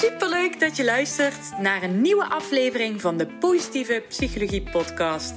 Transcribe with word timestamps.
Superleuk 0.00 0.60
dat 0.60 0.76
je 0.76 0.84
luistert 0.84 1.58
naar 1.58 1.82
een 1.82 2.00
nieuwe 2.00 2.24
aflevering 2.24 3.00
van 3.00 3.16
de 3.16 3.26
Positieve 3.26 4.04
Psychologie 4.08 4.62
Podcast. 4.70 5.34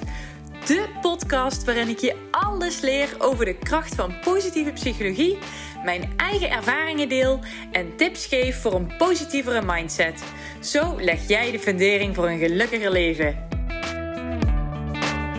De 0.66 0.88
podcast 1.02 1.64
waarin 1.64 1.88
ik 1.88 2.00
je 2.00 2.16
alles 2.32 2.80
leer 2.82 3.16
over 3.20 3.46
de 3.46 3.58
kracht 3.58 3.96
van 3.96 4.14
positieve 4.24 4.72
psychologie, 4.72 5.38
mijn 5.84 6.14
eigen 6.18 6.50
ervaringen 6.50 7.10
deel 7.10 7.40
en 7.72 7.96
tips 7.96 8.26
geef 8.26 8.62
voor 8.62 8.74
een 8.74 8.98
positievere 8.98 9.62
mindset. 9.66 10.24
Zo 10.62 10.96
leg 11.00 11.28
jij 11.28 11.52
de 11.52 11.60
fundering 11.60 12.16
voor 12.16 12.30
een 12.30 12.40
gelukkiger 12.40 12.92
leven. 12.92 13.48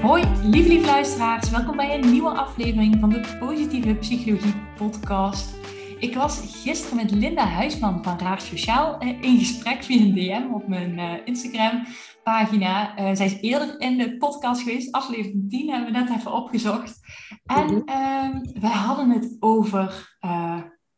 Hoi, 0.03 0.25
lieve 0.43 0.69
lieve 0.69 0.87
luisteraars. 0.87 1.51
Welkom 1.51 1.77
bij 1.77 1.95
een 1.95 2.11
nieuwe 2.11 2.31
aflevering 2.31 2.97
van 3.01 3.11
de 3.11 3.37
Positieve 3.41 3.95
Psychologie 3.95 4.55
Podcast. 4.77 5.64
Ik 6.05 6.15
was 6.15 6.61
gisteren 6.63 6.97
met 6.97 7.11
Linda 7.11 7.47
Huisman 7.47 8.03
van 8.03 8.19
Raar 8.19 8.41
Sociaal 8.41 8.99
eh, 8.99 9.23
in 9.23 9.39
gesprek 9.39 9.85
via 9.85 10.01
een 10.01 10.15
DM 10.15 10.55
op 10.55 10.69
mijn 10.69 10.99
uh, 10.99 11.13
Instagram 11.25 11.87
pagina. 12.23 12.99
Uh, 12.99 13.15
zij 13.15 13.27
is 13.27 13.41
eerder 13.41 13.81
in 13.81 13.99
de 13.99 14.17
podcast 14.17 14.63
geweest, 14.63 14.93
aflevering 14.93 15.51
10 15.51 15.71
hebben 15.71 15.93
we 15.93 15.99
net 15.99 16.11
even 16.11 16.33
opgezocht. 16.33 17.01
En 17.45 17.83
uh, 17.87 18.29
wij 18.61 18.71
hadden 18.71 19.11
het 19.11 19.37
over, 19.41 20.17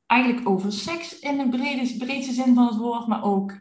eigenlijk 0.06 0.48
over 0.48 0.72
seks 0.72 1.18
in 1.18 1.36
de 1.38 1.48
brede, 1.48 1.96
breedste 1.98 2.32
zin 2.32 2.54
van 2.54 2.66
het 2.66 2.76
woord, 2.76 3.06
maar 3.06 3.24
ook 3.24 3.58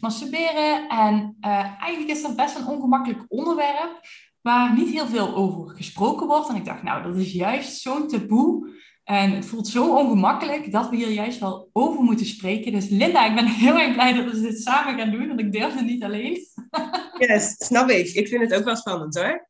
masturberen. 0.00 0.88
En 0.88 1.36
eigenlijk 1.80 2.10
is 2.10 2.22
dat 2.22 2.36
best 2.36 2.58
een 2.58 2.66
ongemakkelijk 2.66 3.24
onderwerp 3.28 4.00
waar 4.40 4.74
niet 4.74 4.90
heel 4.90 5.06
veel 5.06 5.34
over 5.34 5.76
gesproken 5.76 6.26
wordt. 6.26 6.48
En 6.48 6.56
ik 6.56 6.64
dacht, 6.64 6.82
nou, 6.82 7.02
dat 7.02 7.16
is 7.16 7.32
juist 7.32 7.80
zo'n 7.80 8.08
taboe. 8.08 8.76
En 9.08 9.30
het 9.32 9.46
voelt 9.46 9.68
zo 9.68 9.96
ongemakkelijk 9.96 10.72
dat 10.72 10.88
we 10.88 10.96
hier 10.96 11.10
juist 11.10 11.38
wel 11.38 11.70
over 11.72 12.02
moeten 12.02 12.26
spreken. 12.26 12.72
Dus 12.72 12.88
Linda, 12.88 13.26
ik 13.26 13.34
ben 13.34 13.46
heel 13.46 13.78
erg 13.78 13.92
blij 13.92 14.12
dat 14.12 14.24
we 14.24 14.40
dit 14.40 14.62
samen 14.62 14.98
gaan 14.98 15.10
doen, 15.10 15.28
want 15.28 15.40
ik 15.40 15.52
durfde 15.52 15.82
niet 15.82 16.02
alleen. 16.02 16.38
Yes, 17.18 17.56
snap 17.56 17.88
ik. 17.88 18.06
Ik 18.06 18.28
vind 18.28 18.42
het 18.42 18.54
ook 18.54 18.64
wel 18.64 18.76
spannend 18.76 19.18
hoor. 19.18 19.48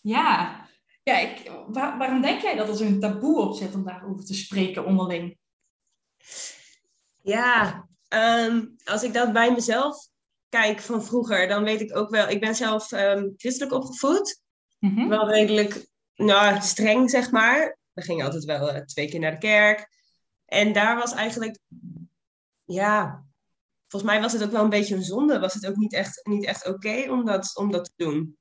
Ja, 0.00 0.60
ja 1.02 1.18
ik, 1.18 1.50
waarom 1.72 2.20
denk 2.20 2.40
jij 2.40 2.56
dat 2.56 2.68
er 2.68 2.76
zo'n 2.76 3.00
taboe 3.00 3.40
op 3.40 3.56
zit 3.56 3.74
om 3.74 3.84
daarover 3.84 4.24
te 4.24 4.34
spreken 4.34 4.84
onderling? 4.84 5.38
Ja, 7.22 7.86
ehm, 8.08 8.66
als 8.84 9.02
ik 9.02 9.12
dat 9.12 9.32
bij 9.32 9.52
mezelf 9.52 10.08
kijk 10.48 10.80
van 10.80 11.04
vroeger, 11.04 11.48
dan 11.48 11.64
weet 11.64 11.80
ik 11.80 11.96
ook 11.96 12.10
wel, 12.10 12.28
ik 12.28 12.40
ben 12.40 12.54
zelf 12.54 12.92
um, 12.92 13.34
christelijk 13.36 13.72
opgevoed. 13.72 14.42
Mm 14.78 15.08
Wel 15.08 15.30
redelijk 15.30 15.86
nou, 16.14 16.60
streng, 16.60 17.10
zeg 17.10 17.30
maar. 17.30 17.76
We 17.96 18.02
gingen 18.02 18.24
altijd 18.24 18.44
wel 18.44 18.74
uh, 18.74 18.80
twee 18.80 19.08
keer 19.08 19.20
naar 19.20 19.30
de 19.30 19.38
kerk. 19.38 19.88
En 20.44 20.72
daar 20.72 20.96
was 20.96 21.12
eigenlijk, 21.12 21.58
ja, 22.64 23.24
volgens 23.86 24.12
mij 24.12 24.20
was 24.20 24.32
het 24.32 24.44
ook 24.44 24.50
wel 24.50 24.64
een 24.64 24.70
beetje 24.70 24.94
een 24.94 25.02
zonde. 25.02 25.38
Was 25.38 25.54
het 25.54 25.66
ook 25.66 25.76
niet 25.76 25.92
echt, 25.92 26.20
niet 26.26 26.44
echt 26.44 26.66
oké 26.66 27.10
om, 27.10 27.24
dat, 27.24 27.56
om 27.56 27.72
dat 27.72 27.84
te 27.84 28.04
doen. 28.04 28.36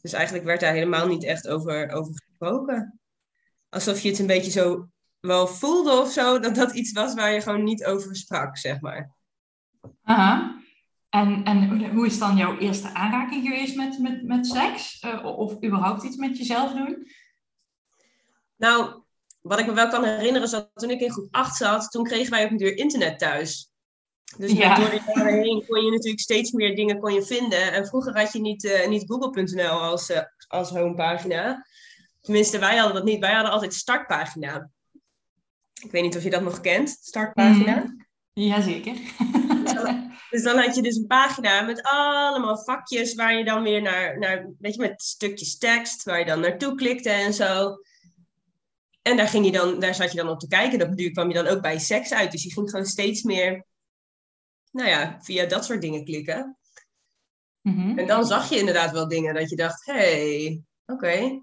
Dus 0.00 0.12
eigenlijk 0.12 0.44
werd 0.44 0.60
daar 0.60 0.72
helemaal 0.72 1.06
niet 1.06 1.24
echt 1.24 1.48
over, 1.48 1.90
over 1.90 2.12
gesproken. 2.26 3.00
Alsof 3.68 4.00
je 4.00 4.08
het 4.08 4.18
een 4.18 4.26
beetje 4.26 4.50
zo 4.50 4.88
wel 5.20 5.46
voelde 5.46 5.92
of 6.00 6.10
zo, 6.10 6.38
dat 6.38 6.54
dat 6.54 6.74
iets 6.74 6.92
was 6.92 7.14
waar 7.14 7.32
je 7.32 7.40
gewoon 7.40 7.64
niet 7.64 7.84
over 7.84 8.16
sprak, 8.16 8.58
zeg 8.58 8.80
maar. 8.80 9.14
Aha. 10.02 10.62
En, 11.08 11.44
en 11.44 11.90
hoe 11.90 12.06
is 12.06 12.18
dan 12.18 12.36
jouw 12.36 12.58
eerste 12.58 12.94
aanraking 12.94 13.44
geweest 13.44 13.76
met, 13.76 13.98
met, 13.98 14.22
met 14.22 14.46
seks? 14.46 15.02
Uh, 15.02 15.24
of 15.24 15.64
überhaupt 15.64 16.02
iets 16.02 16.16
met 16.16 16.38
jezelf 16.38 16.72
doen? 16.72 17.06
Nou, 18.64 19.02
wat 19.40 19.58
ik 19.58 19.66
me 19.66 19.72
wel 19.72 19.88
kan 19.88 20.04
herinneren 20.04 20.42
is 20.42 20.50
dat 20.50 20.70
toen 20.74 20.90
ik 20.90 21.00
in 21.00 21.10
groep 21.10 21.28
8 21.30 21.56
zat, 21.56 21.90
toen 21.90 22.04
kregen 22.04 22.30
wij 22.30 22.44
op 22.44 22.50
een 22.50 22.56
duur 22.56 22.76
internet 22.76 23.18
thuis. 23.18 23.70
Dus 24.36 24.52
ja. 24.52 24.74
door 24.74 24.90
de 24.90 25.00
jaren 25.14 25.42
heen 25.42 25.64
kon 25.66 25.84
je 25.84 25.90
natuurlijk 25.90 26.20
steeds 26.20 26.52
meer 26.52 26.76
dingen 26.76 26.98
kon 26.98 27.14
je 27.14 27.22
vinden. 27.22 27.72
En 27.72 27.86
vroeger 27.86 28.18
had 28.18 28.32
je 28.32 28.40
niet, 28.40 28.64
uh, 28.64 28.86
niet 28.88 29.04
google.nl 29.06 29.80
als, 29.80 30.10
uh, 30.10 30.20
als 30.48 30.70
homepagina. 30.70 31.66
Tenminste, 32.20 32.58
wij 32.58 32.76
hadden 32.76 32.94
dat 32.94 33.04
niet. 33.04 33.20
Wij 33.20 33.32
hadden 33.32 33.52
altijd 33.52 33.74
startpagina. 33.74 34.70
Ik 35.82 35.90
weet 35.90 36.02
niet 36.02 36.16
of 36.16 36.22
je 36.22 36.30
dat 36.30 36.42
nog 36.42 36.60
kent, 36.60 36.88
startpagina. 37.00 37.76
Mm. 37.76 38.06
Jazeker. 38.32 38.94
Dus 39.64 39.72
dan, 39.72 40.12
dus 40.30 40.42
dan 40.42 40.58
had 40.58 40.74
je 40.74 40.82
dus 40.82 40.96
een 40.96 41.06
pagina 41.06 41.60
met 41.60 41.82
allemaal 41.82 42.58
vakjes 42.58 43.14
waar 43.14 43.34
je 43.38 43.44
dan 43.44 43.62
weer 43.62 43.82
naar, 43.82 44.18
naar 44.18 44.50
weet 44.58 44.74
je, 44.74 44.80
met 44.80 45.02
stukjes 45.02 45.58
tekst, 45.58 46.02
waar 46.02 46.18
je 46.18 46.24
dan 46.24 46.40
naartoe 46.40 46.74
klikte 46.74 47.10
en 47.10 47.34
zo. 47.34 47.76
En 49.06 49.16
daar, 49.16 49.28
ging 49.28 49.44
je 49.44 49.52
dan, 49.52 49.78
daar 49.80 49.94
zat 49.94 50.10
je 50.10 50.16
dan 50.16 50.28
op 50.28 50.40
te 50.40 50.48
kijken. 50.48 50.78
Dat 50.78 50.96
duur 50.96 51.10
kwam 51.10 51.28
je 51.28 51.34
dan 51.34 51.46
ook 51.46 51.60
bij 51.60 51.78
seks 51.78 52.12
uit. 52.12 52.32
Dus 52.32 52.42
je 52.42 52.52
ging 52.52 52.70
gewoon 52.70 52.86
steeds 52.86 53.22
meer, 53.22 53.66
nou 54.70 54.88
ja, 54.88 55.18
via 55.22 55.46
dat 55.46 55.64
soort 55.64 55.80
dingen 55.80 56.04
klikken. 56.04 56.58
Mhm. 57.60 57.98
En 57.98 58.06
dan 58.06 58.26
zag 58.26 58.48
je 58.48 58.58
inderdaad 58.58 58.90
wel 58.90 59.08
dingen 59.08 59.34
dat 59.34 59.50
je 59.50 59.56
dacht, 59.56 59.84
hey, 59.84 60.62
oké. 60.86 61.08
Ik 61.08 61.42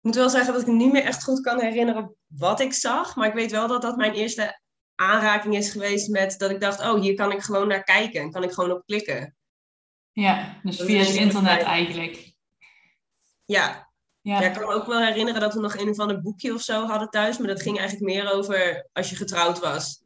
moet 0.00 0.14
wel 0.14 0.30
zeggen 0.30 0.52
dat 0.52 0.62
ik 0.62 0.68
niet 0.68 0.92
meer 0.92 1.04
echt 1.04 1.24
goed 1.24 1.40
kan 1.40 1.60
herinneren 1.60 2.16
wat 2.26 2.60
ik 2.60 2.72
zag. 2.72 3.16
Maar 3.16 3.28
ik 3.28 3.34
weet 3.34 3.50
wel 3.50 3.68
dat 3.68 3.82
dat 3.82 3.96
mijn 3.96 4.12
eerste 4.12 4.60
aanraking 4.94 5.56
is 5.56 5.70
geweest 5.70 6.08
met 6.08 6.38
dat 6.38 6.50
ik 6.50 6.60
dacht, 6.60 6.80
oh, 6.80 7.00
hier 7.00 7.14
kan 7.14 7.32
ik 7.32 7.40
gewoon 7.40 7.68
naar 7.68 7.84
kijken. 7.84 8.20
En 8.20 8.30
kan 8.30 8.42
ik 8.42 8.52
gewoon 8.52 8.70
op 8.70 8.86
klikken. 8.86 9.36
Ja, 10.12 10.60
dus 10.62 10.80
via 10.80 10.98
het 10.98 11.14
internet 11.14 11.62
eigenlijk. 11.62 12.34
Ja, 13.44 13.85
ja. 14.26 14.40
ja. 14.40 14.46
ik 14.46 14.52
kan 14.52 14.62
me 14.62 14.74
ook 14.74 14.86
wel 14.86 15.00
herinneren 15.00 15.40
dat 15.40 15.54
we 15.54 15.60
nog 15.60 15.76
een 15.76 15.88
of 15.88 15.98
ander 15.98 16.20
boekje 16.20 16.54
of 16.54 16.60
zo 16.60 16.86
hadden 16.86 17.10
thuis. 17.10 17.38
Maar 17.38 17.48
dat 17.48 17.62
ging 17.62 17.78
eigenlijk 17.78 18.12
meer 18.12 18.32
over 18.32 18.88
als 18.92 19.10
je 19.10 19.16
getrouwd 19.16 19.58
was. 19.58 20.04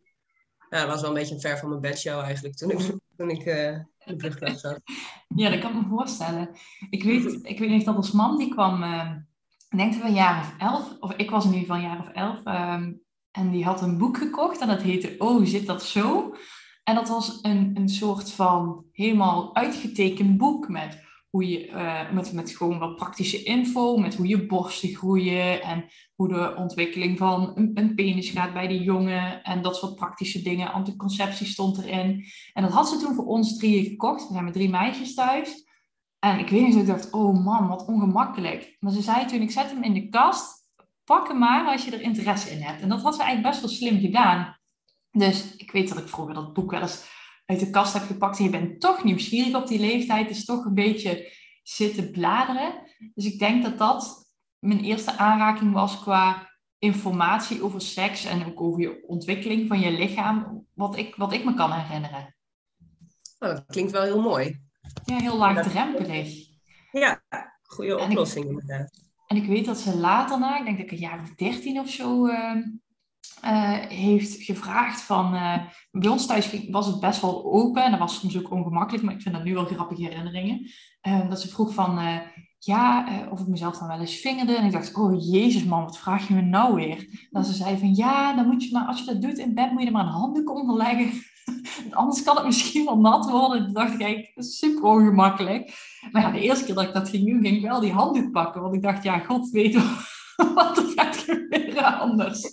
Ja, 0.70 0.78
dat 0.78 0.88
was 0.88 1.00
wel 1.00 1.10
een 1.10 1.16
beetje 1.16 1.34
een 1.34 1.40
ver 1.40 1.58
van 1.58 1.68
mijn 1.68 1.80
bedshow 1.80 2.20
eigenlijk 2.20 2.56
toen 2.56 2.70
ik, 2.70 2.78
toen 3.16 3.30
ik 3.30 3.46
uh, 3.46 3.78
in 4.04 4.18
de 4.18 4.54
zat. 4.56 4.80
Ja, 5.36 5.50
dat 5.50 5.58
kan 5.58 5.70
ik 5.70 5.82
me 5.82 5.88
voorstellen. 5.88 6.48
Ik 6.90 7.02
weet, 7.02 7.38
ik 7.42 7.58
weet 7.58 7.70
niet 7.70 7.84
dat 7.84 7.96
ons 7.96 8.10
man 8.10 8.38
die 8.38 8.50
kwam, 8.50 8.82
uh, 8.82 9.10
ik 9.68 9.78
denk 9.78 9.94
van 9.94 10.06
een 10.06 10.14
jaar 10.14 10.40
of 10.40 10.54
elf. 10.58 10.96
Of 11.00 11.12
ik 11.12 11.30
was 11.30 11.44
in 11.44 11.52
ieder 11.52 11.66
geval 11.66 11.82
een 11.82 11.88
jaar 11.90 12.00
of 12.00 12.12
elf. 12.12 12.46
Uh, 12.46 12.86
en 13.30 13.50
die 13.50 13.64
had 13.64 13.82
een 13.82 13.98
boek 13.98 14.16
gekocht 14.16 14.60
en 14.60 14.68
dat 14.68 14.82
heette 14.82 15.14
Oh, 15.18 15.44
zit 15.44 15.66
dat 15.66 15.82
zo? 15.82 16.34
En 16.84 16.94
dat 16.94 17.08
was 17.08 17.38
een, 17.42 17.70
een 17.74 17.88
soort 17.88 18.32
van 18.32 18.84
helemaal 18.92 19.54
uitgetekend 19.54 20.36
boek 20.36 20.68
met 20.68 20.98
hoe 21.30 21.48
je, 21.48 21.68
uh, 21.68 22.12
met, 22.12 22.32
met 22.32 22.50
gewoon 22.50 22.78
wat 22.78 22.96
praktische 22.96 23.42
info, 23.42 23.96
met 23.96 24.16
hoe 24.16 24.26
je 24.26 24.46
borsten 24.46 24.94
groeien 24.94 25.62
en 25.62 25.84
hoe 26.14 26.28
de 26.28 26.54
ontwikkeling 26.56 27.18
van 27.18 27.52
een, 27.54 27.70
een 27.74 27.94
penis 27.94 28.30
gaat 28.30 28.52
bij 28.52 28.66
de 28.66 28.82
jongen 28.82 29.42
en 29.42 29.62
dat 29.62 29.76
soort 29.76 29.94
praktische 29.94 30.42
dingen. 30.42 30.72
Anticonceptie 30.72 31.46
stond 31.46 31.78
erin. 31.78 32.24
En 32.52 32.62
dat 32.62 32.72
had 32.72 32.88
ze 32.88 32.98
toen 32.98 33.14
voor 33.14 33.26
ons 33.26 33.58
drieën 33.58 33.84
gekocht. 33.84 34.26
We 34.26 34.32
zijn 34.32 34.44
met 34.44 34.52
drie 34.52 34.70
meisjes 34.70 35.14
thuis. 35.14 35.68
En 36.18 36.38
ik 36.38 36.48
weet 36.48 36.62
niet, 36.62 36.76
ik 36.76 36.86
dacht, 36.86 37.10
oh 37.10 37.44
man, 37.44 37.68
wat 37.68 37.86
ongemakkelijk. 37.86 38.76
Maar 38.80 38.92
ze 38.92 39.02
zei 39.02 39.26
toen, 39.26 39.40
ik 39.40 39.50
zet 39.50 39.70
hem 39.70 39.82
in 39.82 39.94
de 39.94 40.08
kast, 40.08 40.68
pak 41.04 41.28
hem 41.28 41.38
maar 41.38 41.66
als 41.66 41.84
je 41.84 41.90
er 41.90 42.00
interesse 42.00 42.50
in 42.50 42.62
hebt. 42.62 42.82
En 42.82 42.88
dat 42.88 43.02
had 43.02 43.14
ze 43.14 43.22
eigenlijk 43.22 43.50
best 43.50 43.60
wel 43.64 43.76
slim 43.76 44.00
gedaan. 44.00 44.58
Dus 45.10 45.56
ik 45.56 45.70
weet 45.70 45.88
dat 45.88 45.98
ik 45.98 46.08
vroeger 46.08 46.34
dat 46.34 46.52
boek 46.52 46.70
wel 46.70 46.80
eens 46.80 47.19
uit 47.50 47.60
de 47.60 47.70
kast 47.70 47.92
heb 47.92 48.02
gepakt 48.02 48.38
en 48.38 48.44
je 48.44 48.50
bent 48.50 48.80
toch 48.80 49.04
nieuwsgierig 49.04 49.54
op 49.54 49.66
die 49.66 49.80
leeftijd, 49.80 50.28
dus 50.28 50.44
toch 50.44 50.64
een 50.64 50.74
beetje 50.74 51.32
zitten 51.62 52.10
bladeren. 52.10 52.72
Dus 53.14 53.24
ik 53.24 53.38
denk 53.38 53.62
dat 53.62 53.78
dat 53.78 54.28
mijn 54.58 54.80
eerste 54.80 55.16
aanraking 55.16 55.72
was 55.72 56.02
qua 56.02 56.48
informatie 56.78 57.62
over 57.62 57.80
seks 57.80 58.24
en 58.24 58.46
ook 58.46 58.60
over 58.60 58.80
je 58.80 59.04
ontwikkeling 59.06 59.68
van 59.68 59.80
je 59.80 59.90
lichaam, 59.90 60.66
wat 60.74 60.96
ik, 60.96 61.14
wat 61.16 61.32
ik 61.32 61.44
me 61.44 61.54
kan 61.54 61.72
herinneren. 61.72 62.36
Oh, 63.38 63.48
dat 63.48 63.64
klinkt 63.66 63.90
wel 63.90 64.02
heel 64.02 64.20
mooi. 64.20 64.60
Ja, 65.04 65.16
heel 65.16 65.36
laagdrempelig. 65.36 66.48
Ja, 66.90 67.22
goede 67.62 67.98
oplossing 67.98 68.46
inderdaad. 68.46 69.08
En 69.26 69.36
ik 69.36 69.46
weet 69.46 69.64
dat 69.64 69.78
ze 69.78 69.96
later 69.96 70.38
na, 70.38 70.58
ik 70.58 70.64
denk 70.64 70.76
dat 70.76 70.86
ik 70.86 70.92
een 70.92 70.98
jaar 70.98 71.20
of 71.20 71.34
dertien 71.34 71.78
of 71.78 71.88
zo 71.88 72.26
uh, 72.26 72.56
uh, 73.44 73.72
heeft 73.88 74.42
gevraagd 74.42 75.00
van... 75.00 75.34
Uh, 75.34 75.54
bij 75.90 76.10
ons 76.10 76.26
thuis 76.26 76.68
was 76.70 76.86
het 76.86 77.00
best 77.00 77.20
wel 77.20 77.44
open 77.44 77.84
en 77.84 77.90
dat 77.90 78.00
was 78.00 78.18
soms 78.18 78.38
ook 78.38 78.50
ongemakkelijk, 78.50 79.04
maar 79.04 79.14
ik 79.14 79.22
vind 79.22 79.34
dat 79.34 79.44
nu 79.44 79.54
wel 79.54 79.64
grappige 79.64 80.02
herinneringen. 80.02 80.70
Uh, 81.08 81.28
dat 81.28 81.40
ze 81.40 81.48
vroeg 81.48 81.74
van, 81.74 81.98
ja, 82.58 83.06
of 83.30 83.40
ik 83.40 83.46
mezelf 83.46 83.78
dan 83.78 83.88
wel 83.88 84.00
eens 84.00 84.14
vingerde. 84.14 84.54
En 84.54 84.64
ik 84.64 84.72
dacht, 84.72 84.94
oh 84.94 85.32
jezus 85.32 85.64
man, 85.64 85.84
wat 85.84 85.98
vraag 85.98 86.28
je 86.28 86.34
me 86.34 86.40
nou 86.40 86.74
weer? 86.74 87.26
Dat 87.30 87.46
ze 87.46 87.52
zei 87.52 87.78
van, 87.78 87.94
ja, 87.94 88.34
dan 88.34 88.46
moet 88.46 88.64
je 88.64 88.72
maar, 88.72 88.86
als 88.86 88.98
je 88.98 89.04
dat 89.04 89.22
doet 89.22 89.38
in 89.38 89.54
bed, 89.54 89.70
moet 89.70 89.80
je 89.80 89.86
er 89.86 89.92
maar 89.92 90.06
een 90.06 90.12
handdoek 90.12 90.50
onder 90.50 90.76
leggen. 90.76 91.22
Anders 91.90 92.22
kan 92.22 92.36
het 92.36 92.44
misschien 92.44 92.84
wel 92.84 92.98
nat 92.98 93.30
worden. 93.30 93.64
Toen 93.64 93.74
dacht 93.74 94.00
ik 94.00 94.32
super 94.36 94.82
ongemakkelijk. 94.82 95.72
Maar 96.10 96.22
ja, 96.22 96.30
de 96.30 96.40
eerste 96.40 96.64
keer 96.64 96.74
dat 96.74 96.84
ik 96.84 96.92
dat 96.92 97.08
ging 97.08 97.26
doen, 97.26 97.42
ging 97.42 97.56
ik 97.56 97.62
wel 97.62 97.80
die 97.80 97.92
handdoek 97.92 98.32
pakken. 98.32 98.62
Want 98.62 98.74
ik 98.74 98.82
dacht, 98.82 99.02
ja, 99.02 99.18
god 99.18 99.50
weet 99.50 99.74
wat 100.54 100.76
er 100.78 100.92
gaat 101.74 102.00
anders 102.00 102.50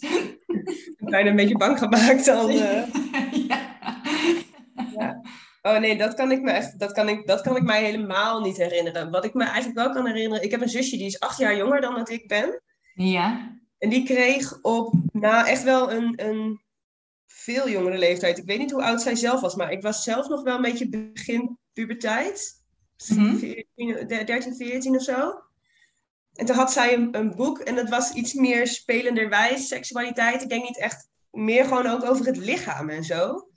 bijna 1.10 1.30
een 1.30 1.36
beetje 1.36 1.58
bang 1.58 1.78
gemaakt 1.80 2.26
dan. 2.26 2.52
Uh... 2.52 2.94
ja. 3.48 3.78
ja. 4.98 5.22
Oh 5.62 5.78
nee, 5.78 5.98
dat 5.98 6.14
kan 6.14 6.32
ik 6.32 6.42
me 6.42 6.52
echt, 6.52 6.80
dat 6.80 6.92
kan 6.92 7.10
ik, 7.10 7.28
dat 7.28 7.42
kan 7.42 7.56
ik 7.56 7.64
mij 7.64 7.84
helemaal 7.84 8.42
niet 8.42 8.58
herinneren. 8.58 9.12
Wat 9.12 9.26
ik 9.26 9.34
me 9.34 9.44
eigenlijk 9.44 9.76
wel 9.78 9.90
kan 9.90 10.06
herinneren, 10.06 10.44
ik 10.44 10.52
heb 10.52 10.62
een 10.62 10.70
zusje 10.70 10.98
die 10.98 11.06
is 11.06 11.20
acht 11.20 11.38
jaar 11.38 11.58
jonger 11.58 11.82
dan 11.82 11.96
dat 11.96 12.10
ik 12.10 12.28
ben. 12.28 12.62
Ja. 12.94 13.56
En 13.78 13.90
die 13.90 14.04
kreeg 14.04 14.62
op, 14.62 14.94
nou 15.12 15.48
echt 15.48 15.64
wel 15.64 15.92
een, 15.92 16.14
een 16.16 16.62
veel 17.28 17.70
jongere 17.70 17.98
leeftijd. 17.98 18.38
Ik 18.38 18.46
weet 18.46 18.60
niet 18.60 18.72
hoe 18.72 18.84
oud 18.84 19.02
zij 19.02 19.16
zelf 19.16 19.42
was, 19.42 19.56
maar 19.56 19.72
ik 19.72 19.82
was 19.82 20.04
zelf 20.04 20.28
nog 20.28 20.44
wel 20.44 20.56
een 20.56 20.62
beetje 20.62 20.90
begin 20.90 21.58
puberteit. 21.74 22.66
Mm 23.16 23.40
13, 23.76 24.56
14 24.56 24.96
of 24.96 25.04
zo. 25.04 25.42
En 26.38 26.46
toen 26.46 26.56
had 26.56 26.72
zij 26.72 26.94
een, 26.94 27.18
een, 27.18 27.36
boek 27.36 27.60
en 27.60 27.76
dat 27.76 27.90
was 27.90 28.14
iets 28.14 28.34
meer 28.34 28.68
spelenderwijs, 28.68 29.68
seksualiteit. 29.68 30.42
Ik 30.42 30.50
denk 30.50 30.64
niet 30.64 30.80
echt 30.80 31.10
meer 31.32 31.64
gewoon 31.64 31.88
ook 31.88 32.04
over 32.04 32.26
het 32.26 32.38
lichaam 32.38 32.90
en 32.90 33.04
zo. 33.04 33.48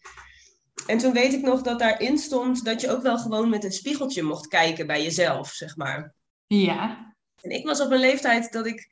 En 0.86 0.98
toen 0.98 1.12
weet 1.12 1.32
ik 1.32 1.42
nog 1.42 1.62
dat 1.62 1.78
daarin 1.78 2.18
stond 2.18 2.64
dat 2.64 2.80
je 2.80 2.90
ook 2.90 3.02
wel 3.02 3.18
gewoon 3.18 3.48
met 3.48 3.64
een 3.64 3.72
spiegeltje 3.72 4.22
mocht 4.22 4.46
kijken 4.46 4.86
bij 4.86 5.02
jezelf, 5.02 5.48
zeg 5.48 5.76
maar. 5.76 6.14
Ja. 6.46 7.14
En 7.40 7.50
ik 7.50 7.66
was 7.66 7.80
op 7.80 7.90
een 7.90 7.98
leeftijd 7.98 8.52
dat 8.52 8.66
ik 8.66 8.90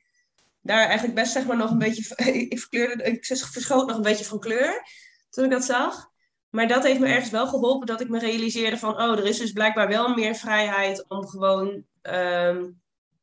daar 0.61 0.85
eigenlijk 0.85 1.15
best 1.15 1.31
zeg 1.31 1.45
maar 1.45 1.57
nog 1.57 1.71
een 1.71 1.77
beetje... 1.77 2.15
Ik, 2.49 2.59
verkleurde, 2.59 3.03
ik 3.03 3.25
verschoot 3.25 3.87
nog 3.87 3.95
een 3.95 4.01
beetje 4.01 4.25
van 4.25 4.39
kleur 4.39 4.83
toen 5.29 5.45
ik 5.45 5.51
dat 5.51 5.65
zag. 5.65 6.09
Maar 6.49 6.67
dat 6.67 6.83
heeft 6.83 6.99
me 6.99 7.07
ergens 7.07 7.31
wel 7.31 7.47
geholpen 7.47 7.87
dat 7.87 8.01
ik 8.01 8.09
me 8.09 8.19
realiseerde 8.19 8.77
van... 8.77 9.01
Oh, 9.01 9.17
er 9.17 9.25
is 9.25 9.37
dus 9.37 9.51
blijkbaar 9.51 9.87
wel 9.87 10.13
meer 10.13 10.35
vrijheid 10.35 11.05
om 11.07 11.27
gewoon 11.27 11.83
ehm, 12.01 12.65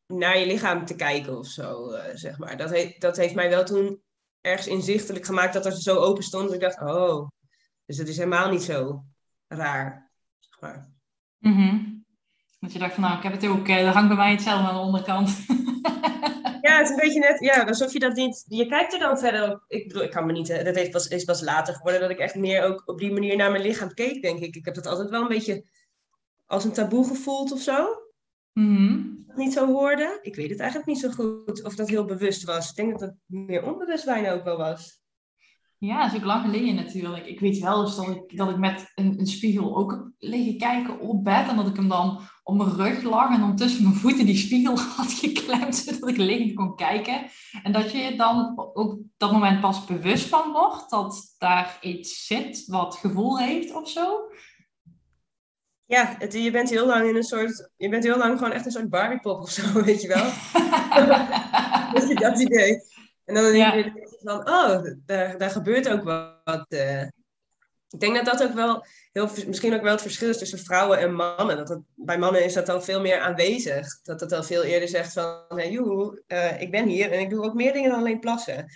naar 0.07 0.39
je 0.39 0.47
lichaam 0.47 0.85
te 0.85 0.97
kijken 0.97 1.39
of 1.39 1.47
zo, 1.47 1.93
uh, 1.93 2.01
zeg 2.15 2.39
maar. 2.39 2.57
Dat, 2.57 2.71
he 2.71 2.97
dat 2.99 3.17
heeft 3.17 3.35
mij 3.35 3.49
wel 3.49 3.65
toen 3.65 4.03
ergens 4.41 4.67
inzichtelijk 4.67 5.25
gemaakt 5.25 5.53
dat 5.53 5.67
er 5.67 5.73
zo 5.73 5.97
open 5.97 6.23
stond. 6.23 6.45
Dat 6.45 6.55
ik 6.55 6.61
dacht, 6.61 6.81
oh, 6.81 7.29
dus 7.85 7.99
het 7.99 8.09
is 8.09 8.17
helemaal 8.17 8.51
niet 8.51 8.63
zo 8.63 9.05
raar, 9.49 10.11
zeg 10.39 10.61
maar. 10.61 10.91
Mm 11.39 12.05
Dat 12.61 12.73
je 12.73 12.79
dacht 12.79 12.95
van, 12.95 13.03
nou, 13.03 13.17
ik 13.17 13.23
heb 13.23 13.33
het 13.33 13.47
ook, 13.47 13.69
uh, 13.69 13.87
er 13.87 13.93
hangt 13.93 14.09
bij 14.09 14.17
mij 14.17 14.31
hetzelfde 14.31 14.69
aan 14.69 14.75
de 14.75 14.81
onderkant. 14.81 15.45
ja, 16.67 16.77
het 16.77 16.85
is 16.85 16.91
een 16.91 16.97
beetje 16.97 17.21
net, 17.21 17.41
ja, 17.41 17.65
alsof 17.65 17.93
je 17.93 17.99
dat 17.99 18.15
niet, 18.15 18.45
je 18.49 18.67
kijkt 18.67 18.93
er 18.93 18.99
dan 18.99 19.19
verder 19.19 19.53
op. 19.53 19.65
Ik 19.69 19.89
bedoel, 19.89 20.03
ik 20.03 20.11
kan 20.11 20.27
me 20.27 20.33
niet, 20.33 20.65
dat 20.65 20.75
heeft 20.75 20.91
pas, 20.91 21.09
is 21.09 21.25
pas 21.25 21.41
later 21.41 21.75
geworden 21.75 22.01
dat 22.01 22.11
ik 22.11 22.19
echt 22.19 22.35
meer 22.35 22.65
ook 22.65 22.83
op 22.85 22.99
die 22.99 23.13
manier 23.13 23.37
naar 23.37 23.51
mijn 23.51 23.63
lichaam 23.63 23.95
keek, 23.95 24.23
denk 24.23 24.41
ik. 24.41 24.57
Ik 24.57 24.65
heb 24.65 24.75
dat 24.75 24.87
altijd 24.87 25.11
wel 25.11 25.23
een 25.23 25.29
beetje 25.29 25.65
als 26.47 26.65
een 26.65 26.73
taboe 26.73 27.07
gevoeld 27.07 27.53
of 27.53 27.61
zo. 27.61 27.89
Mm 28.53 29.16
Niet 29.37 29.53
zo 29.53 29.67
hoorde. 29.67 30.19
Ik 30.23 30.35
weet 30.35 30.51
het 30.51 30.61
eigenlijk 30.61 30.89
niet 30.89 31.01
zo 31.01 31.11
goed 31.11 31.65
of 31.65 31.75
dat 31.75 31.89
heel 31.89 32.05
bewust 32.05 32.45
was. 32.45 32.69
Ik 32.69 32.77
denk 32.77 32.91
dat 32.91 33.01
het 33.01 33.15
meer 33.27 33.65
onbewust 33.67 34.05
bijna 34.05 34.33
ook 34.33 34.45
wel 34.45 34.57
was. 34.57 35.05
Ja, 35.79 36.03
dat 36.03 36.13
is 36.13 36.19
ook 36.19 36.25
lang 36.25 36.45
geleden 36.45 36.75
natuurlijk. 36.75 37.27
Ik 37.27 37.41
weet 37.41 37.59
wel 37.59 37.83
eens 37.83 37.97
dat 37.97 38.09
ik, 38.09 38.37
dat 38.37 38.51
ik 38.51 38.57
met 38.57 38.93
een, 38.95 39.19
een 39.19 39.27
spiegel 39.27 39.77
ook 39.77 40.11
liggen 40.19 40.59
kijken 40.59 41.01
op 41.01 41.25
bed. 41.25 41.49
En 41.49 41.57
dat 41.57 41.67
ik 41.67 41.77
hem 41.77 41.89
dan 41.89 42.21
op 42.43 42.57
mijn 42.57 42.77
rug 42.77 43.03
lag 43.03 43.35
en 43.35 43.41
dan 43.41 43.57
tussen 43.57 43.83
mijn 43.83 43.95
voeten 43.95 44.27
die 44.27 44.37
spiegel 44.37 44.79
had 44.97 45.13
geklemd, 45.13 45.77
zodat 45.77 46.09
ik 46.09 46.17
liggend 46.17 46.55
kon 46.55 46.77
kijken. 46.77 47.27
En 47.63 47.73
dat 47.73 47.91
je 47.91 48.17
dan 48.17 48.53
ook 48.57 48.99
dat 49.17 49.33
moment 49.33 49.61
pas 49.61 49.85
bewust 49.85 50.29
van 50.29 50.53
wordt 50.53 50.91
dat 50.91 51.35
daar 51.39 51.79
iets 51.81 52.27
zit 52.27 52.67
wat 52.67 52.95
gevoel 52.95 53.39
heeft 53.39 53.75
of 53.75 53.89
zo. 53.89 54.19
Ja, 55.87 56.15
het, 56.19 56.33
je 56.33 56.51
bent 56.51 56.71
heel 56.71 56.87
lang 56.87 57.09
in 57.09 57.17
een 57.17 57.23
soort, 57.23 57.71
je 57.77 57.89
bent 57.89 58.05
heel 58.05 58.19
lang 58.19 58.39
gewoon 58.39 58.53
echt 58.53 58.65
een 58.65 58.71
soort 58.71 58.89
Barbiepop 58.89 59.41
of 59.41 59.51
zo, 59.51 59.63
weet 59.83 60.03
je 60.03 60.09
wel. 60.09 60.25
dat 61.95 62.09
je 62.09 62.15
dat 62.15 62.41
idee. 62.41 62.83
En 63.25 63.35
dan 63.35 63.53
denk 63.53 63.75
je 63.75 64.19
van, 64.23 64.49
oh, 64.49 64.85
daar, 65.07 65.39
daar 65.39 65.51
gebeurt 65.51 65.89
ook 65.89 66.03
wat. 66.03 66.67
Uh. 66.69 67.03
Ik 67.89 68.01
denk 68.01 68.15
dat 68.15 68.25
dat 68.25 68.43
ook 68.43 68.55
wel, 68.55 68.87
heel, 69.13 69.29
misschien 69.47 69.75
ook 69.75 69.83
wel 69.83 69.93
het 69.93 70.03
verschil 70.03 70.29
is 70.29 70.39
tussen 70.39 70.59
vrouwen 70.59 70.99
en 70.99 71.15
mannen. 71.15 71.57
Dat 71.57 71.81
bij 71.95 72.19
mannen 72.19 72.45
is 72.45 72.53
dat 72.53 72.69
al 72.69 72.83
veel 72.83 73.01
meer 73.01 73.21
aanwezig. 73.21 74.03
Dat 74.03 74.21
het 74.21 74.33
al 74.33 74.43
veel 74.43 74.63
eerder 74.63 74.89
zegt 74.89 75.13
van, 75.13 75.45
hey, 75.49 75.71
joe, 75.71 76.23
uh, 76.29 76.61
ik 76.61 76.71
ben 76.71 76.87
hier 76.87 77.13
en 77.13 77.21
ik 77.21 77.31
doe 77.31 77.45
ook 77.45 77.55
meer 77.55 77.73
dingen 77.73 77.91
dan 77.91 77.99
alleen 77.99 78.21
plassen. 78.21 78.67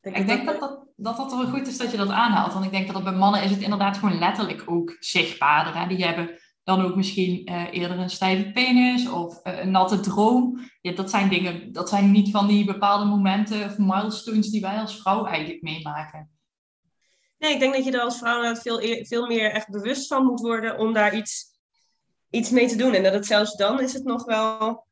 Denk 0.00 0.16
ik 0.16 0.26
denk 0.26 0.46
dat 0.46 0.60
dat, 0.60 0.86
dat 0.96 1.16
dat 1.16 1.30
wel 1.30 1.46
goed 1.46 1.66
is 1.66 1.78
dat 1.78 1.90
je 1.90 1.96
dat 1.96 2.10
aanhaalt. 2.10 2.52
Want 2.52 2.64
ik 2.64 2.70
denk 2.70 2.92
dat 2.92 3.04
bij 3.04 3.12
mannen 3.12 3.42
is 3.42 3.50
het 3.50 3.60
inderdaad 3.60 3.96
gewoon 3.96 4.18
letterlijk 4.18 4.62
ook 4.66 4.96
zichtbaarder. 5.00 5.76
Hè? 5.76 5.86
Die 5.86 6.04
hebben 6.04 6.38
dan 6.64 6.84
ook 6.84 6.96
misschien 6.96 7.50
uh, 7.50 7.72
eerder 7.72 7.98
een 7.98 8.10
stijve 8.10 8.52
penis 8.52 9.08
of 9.08 9.40
uh, 9.44 9.58
een 9.58 9.70
natte 9.70 10.00
droom. 10.00 10.60
Ja, 10.80 10.92
dat 10.92 11.10
zijn 11.10 11.28
dingen, 11.28 11.72
dat 11.72 11.88
zijn 11.88 12.10
niet 12.10 12.30
van 12.30 12.46
die 12.46 12.64
bepaalde 12.64 13.04
momenten 13.04 13.64
of 13.64 13.78
milestones 13.78 14.50
die 14.50 14.60
wij 14.60 14.78
als 14.78 15.00
vrouw 15.00 15.26
eigenlijk 15.26 15.62
meemaken. 15.62 16.30
Nee, 17.38 17.52
ik 17.52 17.60
denk 17.60 17.74
dat 17.74 17.84
je 17.84 17.92
er 17.92 18.00
als 18.00 18.18
vrouw 18.18 18.54
veel, 18.54 19.04
veel 19.04 19.26
meer 19.26 19.52
echt 19.52 19.70
bewust 19.70 20.06
van 20.06 20.24
moet 20.24 20.40
worden 20.40 20.78
om 20.78 20.92
daar 20.92 21.16
iets, 21.16 21.58
iets 22.30 22.50
mee 22.50 22.68
te 22.68 22.76
doen. 22.76 22.94
En 22.94 23.02
dat 23.02 23.12
het 23.12 23.26
zelfs 23.26 23.56
dan 23.56 23.80
is 23.80 23.92
het 23.92 24.04
nog 24.04 24.24
wel. 24.24 24.86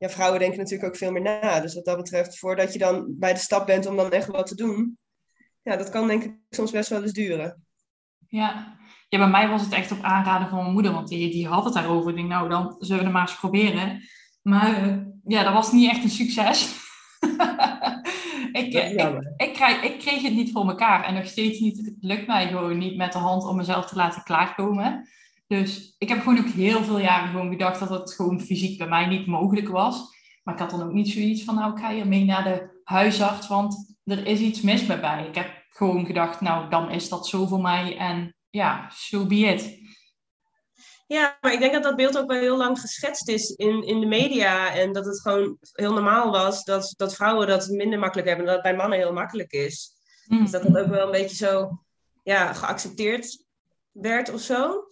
Ja, 0.00 0.08
vrouwen 0.08 0.38
denken 0.40 0.58
natuurlijk 0.58 0.88
ook 0.88 0.96
veel 0.96 1.12
meer 1.12 1.22
na. 1.22 1.60
Dus 1.60 1.74
wat 1.74 1.84
dat 1.84 1.96
betreft, 1.96 2.38
voordat 2.38 2.72
je 2.72 2.78
dan 2.78 3.06
bij 3.08 3.32
de 3.32 3.38
stap 3.38 3.66
bent 3.66 3.86
om 3.86 3.96
dan 3.96 4.10
echt 4.10 4.26
wat 4.26 4.46
te 4.46 4.54
doen, 4.54 4.98
ja, 5.62 5.76
dat 5.76 5.90
kan 5.90 6.06
denk 6.06 6.24
ik 6.24 6.36
soms 6.50 6.70
best 6.70 6.88
wel 6.88 7.02
eens 7.02 7.12
duren. 7.12 7.64
Ja, 8.28 8.78
ja, 9.08 9.18
bij 9.18 9.28
mij 9.28 9.48
was 9.48 9.62
het 9.62 9.72
echt 9.72 9.92
op 9.92 10.02
aanraden 10.02 10.48
van 10.48 10.58
mijn 10.58 10.72
moeder, 10.72 10.92
want 10.92 11.08
die, 11.08 11.30
die 11.30 11.46
had 11.46 11.64
het 11.64 11.74
daarover. 11.74 12.10
Ik 12.10 12.16
denk, 12.16 12.28
nou, 12.28 12.48
dan 12.48 12.76
zullen 12.78 12.98
we 12.98 13.04
het 13.04 13.12
maar 13.12 13.28
eens 13.28 13.38
proberen. 13.38 14.08
Maar 14.42 14.86
uh, 14.86 14.96
ja, 15.24 15.42
dat 15.42 15.52
was 15.52 15.72
niet 15.72 15.90
echt 15.90 16.04
een 16.04 16.10
succes. 16.10 16.74
ik, 18.52 18.74
ik, 18.74 19.22
ik, 19.36 19.52
krijg, 19.52 19.82
ik 19.82 19.98
kreeg 19.98 20.22
het 20.22 20.34
niet 20.34 20.52
voor 20.52 20.68
elkaar 20.68 21.04
en 21.04 21.14
nog 21.14 21.26
steeds 21.26 21.60
niet. 21.60 21.76
Het 21.76 21.94
lukt 22.00 22.26
mij 22.26 22.48
gewoon 22.48 22.78
niet 22.78 22.96
met 22.96 23.12
de 23.12 23.18
hand 23.18 23.44
om 23.44 23.56
mezelf 23.56 23.86
te 23.86 23.96
laten 23.96 24.22
klaarkomen. 24.22 25.08
Dus 25.50 25.94
ik 25.98 26.08
heb 26.08 26.18
gewoon 26.18 26.38
ook 26.38 26.52
heel 26.52 26.84
veel 26.84 26.98
jaren 26.98 27.28
gewoon 27.28 27.50
gedacht 27.50 27.78
dat 27.78 27.88
het 27.88 28.12
gewoon 28.12 28.40
fysiek 28.40 28.78
bij 28.78 28.88
mij 28.88 29.06
niet 29.06 29.26
mogelijk 29.26 29.68
was. 29.68 30.14
Maar 30.42 30.54
ik 30.54 30.60
had 30.60 30.70
dan 30.70 30.82
ook 30.82 30.92
niet 30.92 31.08
zoiets 31.08 31.44
van, 31.44 31.54
nou, 31.54 31.72
ik 31.72 31.78
ga 31.78 31.92
hier 31.92 32.06
mee 32.06 32.24
naar 32.24 32.44
de 32.44 32.80
huisarts, 32.84 33.48
want 33.48 33.96
er 34.04 34.26
is 34.26 34.40
iets 34.40 34.60
mis 34.60 34.86
met 34.86 35.00
mij. 35.00 35.26
Ik 35.26 35.34
heb 35.34 35.50
gewoon 35.68 36.06
gedacht, 36.06 36.40
nou, 36.40 36.70
dan 36.70 36.90
is 36.90 37.08
dat 37.08 37.26
zo 37.26 37.46
voor 37.46 37.60
mij 37.60 37.96
en 37.96 38.34
ja, 38.50 38.90
so 38.90 39.26
be 39.26 39.34
it. 39.34 39.78
Ja, 41.06 41.38
maar 41.40 41.52
ik 41.52 41.60
denk 41.60 41.72
dat 41.72 41.82
dat 41.82 41.96
beeld 41.96 42.18
ook 42.18 42.30
wel 42.30 42.40
heel 42.40 42.56
lang 42.56 42.80
geschetst 42.80 43.28
is 43.28 43.50
in, 43.50 43.86
in 43.86 44.00
de 44.00 44.06
media. 44.06 44.74
En 44.74 44.92
dat 44.92 45.04
het 45.04 45.20
gewoon 45.20 45.58
heel 45.72 45.92
normaal 45.92 46.30
was 46.30 46.64
dat, 46.64 46.94
dat 46.96 47.14
vrouwen 47.14 47.46
dat 47.46 47.68
minder 47.68 47.98
makkelijk 47.98 48.28
hebben. 48.28 48.46
En 48.46 48.52
dat 48.54 48.64
het 48.64 48.72
bij 48.72 48.80
mannen 48.82 48.98
heel 48.98 49.12
makkelijk 49.12 49.52
is. 49.52 49.92
Mm. 50.26 50.42
Dus 50.42 50.50
dat 50.50 50.62
dat 50.62 50.78
ook 50.78 50.88
wel 50.90 51.04
een 51.04 51.10
beetje 51.10 51.36
zo 51.36 51.82
ja, 52.22 52.52
geaccepteerd 52.52 53.44
werd 53.92 54.32
of 54.32 54.40
zo. 54.40 54.84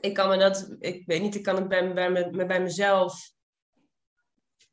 Ik 0.00 0.14
kan 0.14 0.28
me 0.28 0.36
dat, 0.36 0.74
ik 0.78 1.06
weet 1.06 1.22
niet, 1.22 1.34
ik 1.34 1.42
kan 1.42 1.56
het 1.56 1.68
bij, 1.68 1.94
bij, 1.94 2.10
me, 2.10 2.46
bij 2.46 2.62
mezelf 2.62 3.34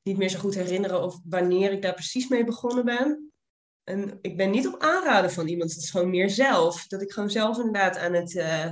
niet 0.04 0.18
meer 0.18 0.30
zo 0.30 0.40
goed 0.40 0.56
herinneren 0.56 1.04
of 1.04 1.20
wanneer 1.24 1.72
ik 1.72 1.82
daar 1.82 1.94
precies 1.94 2.28
mee 2.28 2.44
begonnen 2.44 2.86
ben. 2.86 3.32
En 3.84 4.18
ik 4.22 4.38
ben 4.38 4.52
niet 4.52 4.68
op 4.68 4.82
aanraden 4.82 5.32
van 5.32 5.48
iemand. 5.48 5.74
Het 5.74 5.84
is 5.84 5.90
gewoon 5.90 6.10
meer 6.10 6.30
zelf. 6.30 6.88
Dat 6.88 7.02
ik 7.02 7.12
gewoon 7.12 7.30
zelf 7.30 7.58
inderdaad 7.58 7.98
aan 7.98 8.14
het 8.14 8.34
uh, 8.34 8.72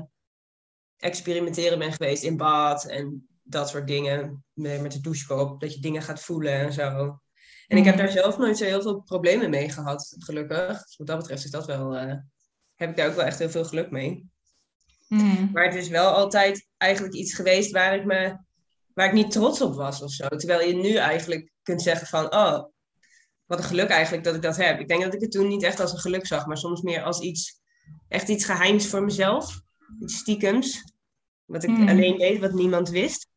experimenteren 0.98 1.80
ben 1.80 1.92
geweest 1.92 2.24
in 2.24 2.38
bad 2.38 2.86
en 2.86 3.28
dat 3.44 3.70
soort 3.70 3.88
dingen. 3.88 4.44
Met, 4.54 4.92
de 4.92 5.00
douchekop, 5.00 5.60
dat 5.60 5.74
je 5.74 5.82
dingen 5.82 6.02
gaat 6.02 6.22
voelen 6.22 6.54
en 6.54 6.74
zo. 6.74 7.20
En 7.68 7.78
ik 7.78 7.86
heb 7.86 7.96
mhm. 7.96 8.04
daar 8.04 8.14
zelf 8.14 8.38
nooit 8.38 8.58
zo 8.58 8.66
heel 8.66 8.82
veel 8.82 9.02
problemen 9.02 9.50
mee 9.50 9.70
gehad, 9.70 10.16
gelukkig. 10.18 10.84
Dus 10.84 10.98
wat 10.98 11.08
dat 11.08 11.18
betreft 11.18 11.44
is 11.44 11.52
dat 11.52 11.66
wel, 11.66 11.96
uh, 11.96 12.14
heb 12.76 12.90
ik 12.90 12.96
daar 12.96 13.10
ook 13.10 13.16
wel 13.16 13.26
echt 13.26 13.40
heel 13.40 13.50
veel 13.50 13.66
geluk 13.66 13.92
mee. 13.92 14.30
Mm. 15.12 15.50
Maar 15.54 15.64
het 15.64 15.76
is 15.76 15.88
wel 15.88 16.12
altijd 16.14 16.68
eigenlijk 16.78 17.14
iets 17.14 17.34
geweest 17.34 17.72
waar 17.72 17.96
ik, 17.96 18.06
me, 18.06 18.38
waar 18.94 19.08
ik 19.08 19.14
niet 19.14 19.32
trots 19.32 19.62
op 19.62 19.76
was 19.76 20.02
of 20.02 20.12
zo. 20.12 20.28
Terwijl 20.28 20.68
je 20.68 20.76
nu 20.76 20.96
eigenlijk 20.96 21.52
kunt 21.64 21.82
zeggen 21.82 22.08
van, 22.08 22.34
oh, 22.34 22.64
wat 23.46 23.60
een 23.60 23.66
geluk 23.66 23.90
eigenlijk 23.90 24.24
dat 24.24 24.36
ik 24.36 24.42
dat 24.42 24.58
heb. 24.58 24.80
Ik 24.80 24.88
denk 24.88 25.04
dat 25.04 25.14
ik 25.14 25.22
het 25.22 25.32
toen 25.32 25.48
niet 25.48 25.64
echt 25.64 25.80
als 25.80 25.92
een 25.92 26.00
geluk 26.00 26.26
zag, 26.26 26.46
maar 26.46 26.58
soms 26.58 26.82
meer 26.82 27.04
als 27.04 27.20
iets, 27.20 27.62
echt 28.08 28.30
iets 28.30 28.46
geheims 28.46 28.88
voor 28.88 29.04
mezelf. 29.04 29.62
Iets 30.02 30.18
stiekems. 30.18 30.94
Wat 31.46 31.64
ik 31.64 31.70
hmm. 31.70 31.88
alleen 31.88 32.18
deed, 32.18 32.40
wat 32.40 32.54
niemand 32.54 32.90
wist. 32.90 33.30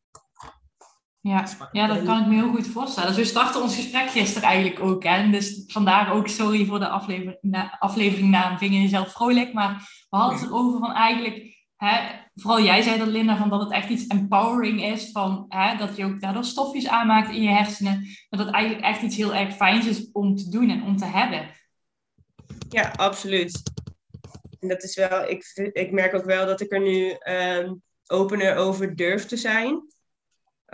Ja, 1.21 1.47
ja, 1.73 1.87
dat 1.87 2.03
kan 2.03 2.21
ik 2.21 2.27
me 2.27 2.35
heel 2.35 2.51
goed 2.51 2.67
voorstellen. 2.67 3.09
Dus 3.09 3.19
we 3.19 3.25
starten 3.25 3.63
ons 3.63 3.75
gesprek 3.75 4.11
gisteren 4.11 4.49
eigenlijk 4.49 4.81
ook. 4.81 5.03
Hè? 5.03 5.31
Dus 5.31 5.65
vandaar 5.67 6.13
ook 6.13 6.29
sorry 6.29 6.67
voor 6.67 6.79
de 6.79 6.89
aflevering, 6.89 7.39
na, 7.41 7.79
afleveringnaam 7.79 8.59
Ving 8.59 8.75
je 8.75 8.81
jezelf 8.81 9.13
vrolijk. 9.13 9.53
Maar 9.53 9.75
we 10.11 10.17
hadden 10.17 10.39
het 10.39 10.49
erover 10.49 10.79
van 10.79 10.93
eigenlijk 10.93 11.54
hè, 11.77 12.21
vooral 12.35 12.63
jij 12.63 12.83
zei 12.83 12.99
dat, 12.99 13.09
Linda, 13.09 13.37
van 13.37 13.49
dat 13.49 13.61
het 13.61 13.73
echt 13.73 13.89
iets 13.89 14.07
empowering 14.07 14.85
is. 14.85 15.11
Van, 15.11 15.45
hè, 15.49 15.77
dat 15.77 15.97
je 15.97 16.05
ook 16.05 16.21
daardoor 16.21 16.45
stofjes 16.45 16.89
aanmaakt 16.89 17.31
in 17.31 17.43
je 17.43 17.49
hersenen. 17.51 18.07
Dat 18.29 18.41
het 18.41 18.51
eigenlijk 18.51 18.85
echt 18.85 19.03
iets 19.03 19.17
heel 19.17 19.35
erg 19.35 19.55
fijns 19.55 19.87
is 19.87 20.11
om 20.13 20.37
te 20.37 20.49
doen 20.49 20.71
en 20.71 20.83
om 20.83 20.97
te 20.97 21.07
hebben. 21.07 21.51
Ja, 22.69 22.93
absoluut. 22.97 23.63
En 24.61 24.69
dat 24.69 24.83
is 24.83 24.97
wel, 24.97 25.29
ik, 25.29 25.71
ik 25.73 25.93
merk 25.93 26.15
ook 26.15 26.25
wel 26.25 26.47
dat 26.47 26.61
ik 26.61 26.73
er 26.73 26.81
nu 26.81 27.17
um, 27.29 27.83
opener 28.07 28.57
over 28.57 28.97
durf 28.97 29.27
te 29.27 29.37
zijn. 29.37 29.93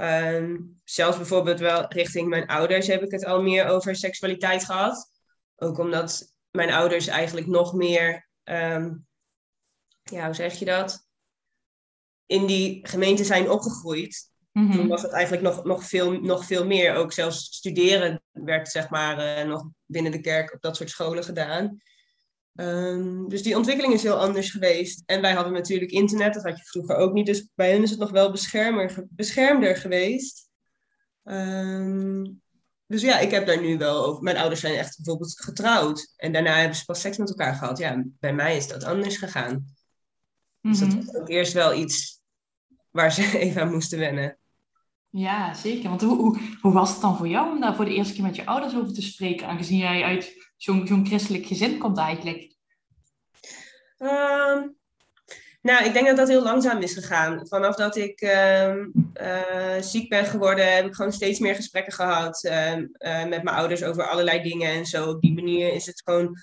Um, 0.01 0.81
zelfs 0.85 1.17
bijvoorbeeld 1.17 1.59
wel 1.59 1.87
richting 1.89 2.29
mijn 2.29 2.47
ouders 2.47 2.87
heb 2.87 3.03
ik 3.03 3.11
het 3.11 3.25
al 3.25 3.43
meer 3.43 3.67
over 3.67 3.97
seksualiteit 3.97 4.65
gehad. 4.65 5.11
Ook 5.57 5.79
omdat 5.79 6.35
mijn 6.51 6.73
ouders 6.73 7.07
eigenlijk 7.07 7.47
nog 7.47 7.73
meer, 7.75 8.29
um, 8.45 9.07
ja, 10.03 10.25
hoe 10.25 10.35
zeg 10.35 10.59
je 10.59 10.65
dat? 10.65 11.09
in 12.31 12.47
die 12.47 12.79
gemeente 12.83 13.25
zijn 13.25 13.51
opgegroeid. 13.51 14.31
Mhm. 14.53 14.73
Toen 14.73 14.89
was 14.89 15.03
het 15.03 15.13
eigenlijk 15.13 15.43
nog, 15.43 15.65
nog, 15.65 15.85
veel, 15.85 16.13
nog 16.13 16.45
veel 16.45 16.67
meer. 16.67 16.95
Ook 16.95 17.13
zelfs 17.13 17.45
studeren 17.45 18.23
werd 18.31 18.69
zeg 18.69 18.91
maar 18.91 19.19
eh, 19.19 19.49
nog 19.49 19.69
binnen 19.87 20.13
de 20.13 20.21
kerk 20.21 20.55
op 20.55 20.61
dat 20.61 20.77
soort 20.77 20.91
scholen 20.91 21.25
gedaan. 21.25 21.79
Ehm, 22.55 23.29
dus 23.29 23.43
die 23.43 23.57
ontwikkeling 23.57 23.95
is 23.95 24.03
heel 24.03 24.19
anders 24.19 24.51
geweest. 24.51 25.03
En 25.07 25.21
wij 25.21 25.33
hadden 25.33 25.53
natuurlijk 25.53 25.91
internet, 25.91 26.35
dat 26.35 26.43
had 26.43 26.59
je 26.59 26.65
vroeger 26.65 26.97
ook 26.97 27.13
niet. 27.13 27.27
Dus 27.27 27.49
bij 27.55 27.71
hen 27.71 27.83
is 27.83 27.91
het 27.91 27.99
nog 27.99 28.11
wel 28.11 28.31
beschermer, 28.31 29.07
beschermder 29.11 29.77
geweest. 29.77 30.49
Ehm, 31.25 32.25
dus 32.87 33.03
ja, 33.03 33.19
ik 33.19 33.31
heb 33.31 33.47
daar 33.47 33.61
nu 33.61 33.79
wel 33.79 34.05
over. 34.05 34.23
Mijn 34.23 34.37
ouders 34.37 34.61
zijn 34.61 34.75
echt 34.75 34.97
bijvoorbeeld 34.97 35.41
getrouwd. 35.41 36.13
En 36.17 36.33
daarna 36.33 36.57
hebben 36.57 36.77
ze 36.77 36.85
pas 36.85 37.01
seks 37.01 37.17
met 37.17 37.29
elkaar 37.29 37.55
gehad. 37.55 37.79
Ja, 37.79 38.05
bij 38.21 38.35
mij 38.35 38.57
is 38.57 38.69
dat 38.69 38.85
anders 38.85 39.17
gegaan. 39.17 39.79
Dus 40.63 40.79
dat 40.79 40.89
mhm. 40.89 41.05
was 41.05 41.15
ook 41.15 41.29
eerst 41.29 41.53
wel 41.53 41.75
iets 41.75 42.21
waar 42.91 43.13
ze 43.13 43.39
even 43.39 43.63
aan 43.63 43.73
moesten 43.73 43.99
wennen. 43.99 44.39
Ja, 45.11 45.55
zeker. 45.55 45.89
Want 45.89 46.01
hoe, 46.01 46.17
hoe, 46.17 46.39
hoe, 46.61 46.73
was 46.73 46.93
het 46.93 47.01
dan 47.01 47.17
voor 47.17 47.29
jou 47.29 47.51
om 47.51 47.61
daar 47.61 47.75
voor 47.75 47.85
de 47.85 47.95
eerste 47.95 48.15
keer 48.15 48.23
met 48.23 48.37
je 48.37 48.47
ouders 48.47 48.77
over 48.77 48.95
te 48.95 49.03
spreken, 49.03 49.47
aangezien 49.47 49.79
jij 49.79 50.03
uit 50.03 50.53
zo'n 50.57 50.87
zo'n 50.87 51.07
christelijk 51.07 51.47
gezin 51.47 51.79
komt 51.79 51.99
eigenlijk? 51.99 52.57
Ehm, 53.99 54.69
nou, 55.63 55.85
ik 55.85 55.93
denk 55.93 56.07
dat 56.07 56.17
dat 56.17 56.29
heel 56.29 56.43
langzaam 56.43 56.83
is 56.83 56.95
gegaan. 56.95 57.47
Vanaf 57.49 57.75
dat 57.75 57.97
ik 57.97 58.21
ehm, 58.21 58.89
eh, 59.13 59.81
ziek 59.81 60.09
ben 60.09 60.25
geworden, 60.25 60.75
heb 60.75 60.87
ik 60.87 60.95
gewoon 60.95 61.13
steeds 61.13 61.39
meer 61.39 61.55
gesprekken 61.55 61.93
gehad 61.93 62.45
ehm, 62.45 62.87
eh, 62.93 63.25
met 63.25 63.43
mijn 63.43 63.57
ouders 63.57 63.83
over 63.83 64.09
allerlei 64.09 64.43
dingen 64.43 64.71
en 64.71 64.87
zo. 64.87 65.09
Op 65.09 65.21
die 65.21 65.35
manier 65.35 65.73
is 65.73 65.87
het 65.87 66.03
gewoon 66.05 66.39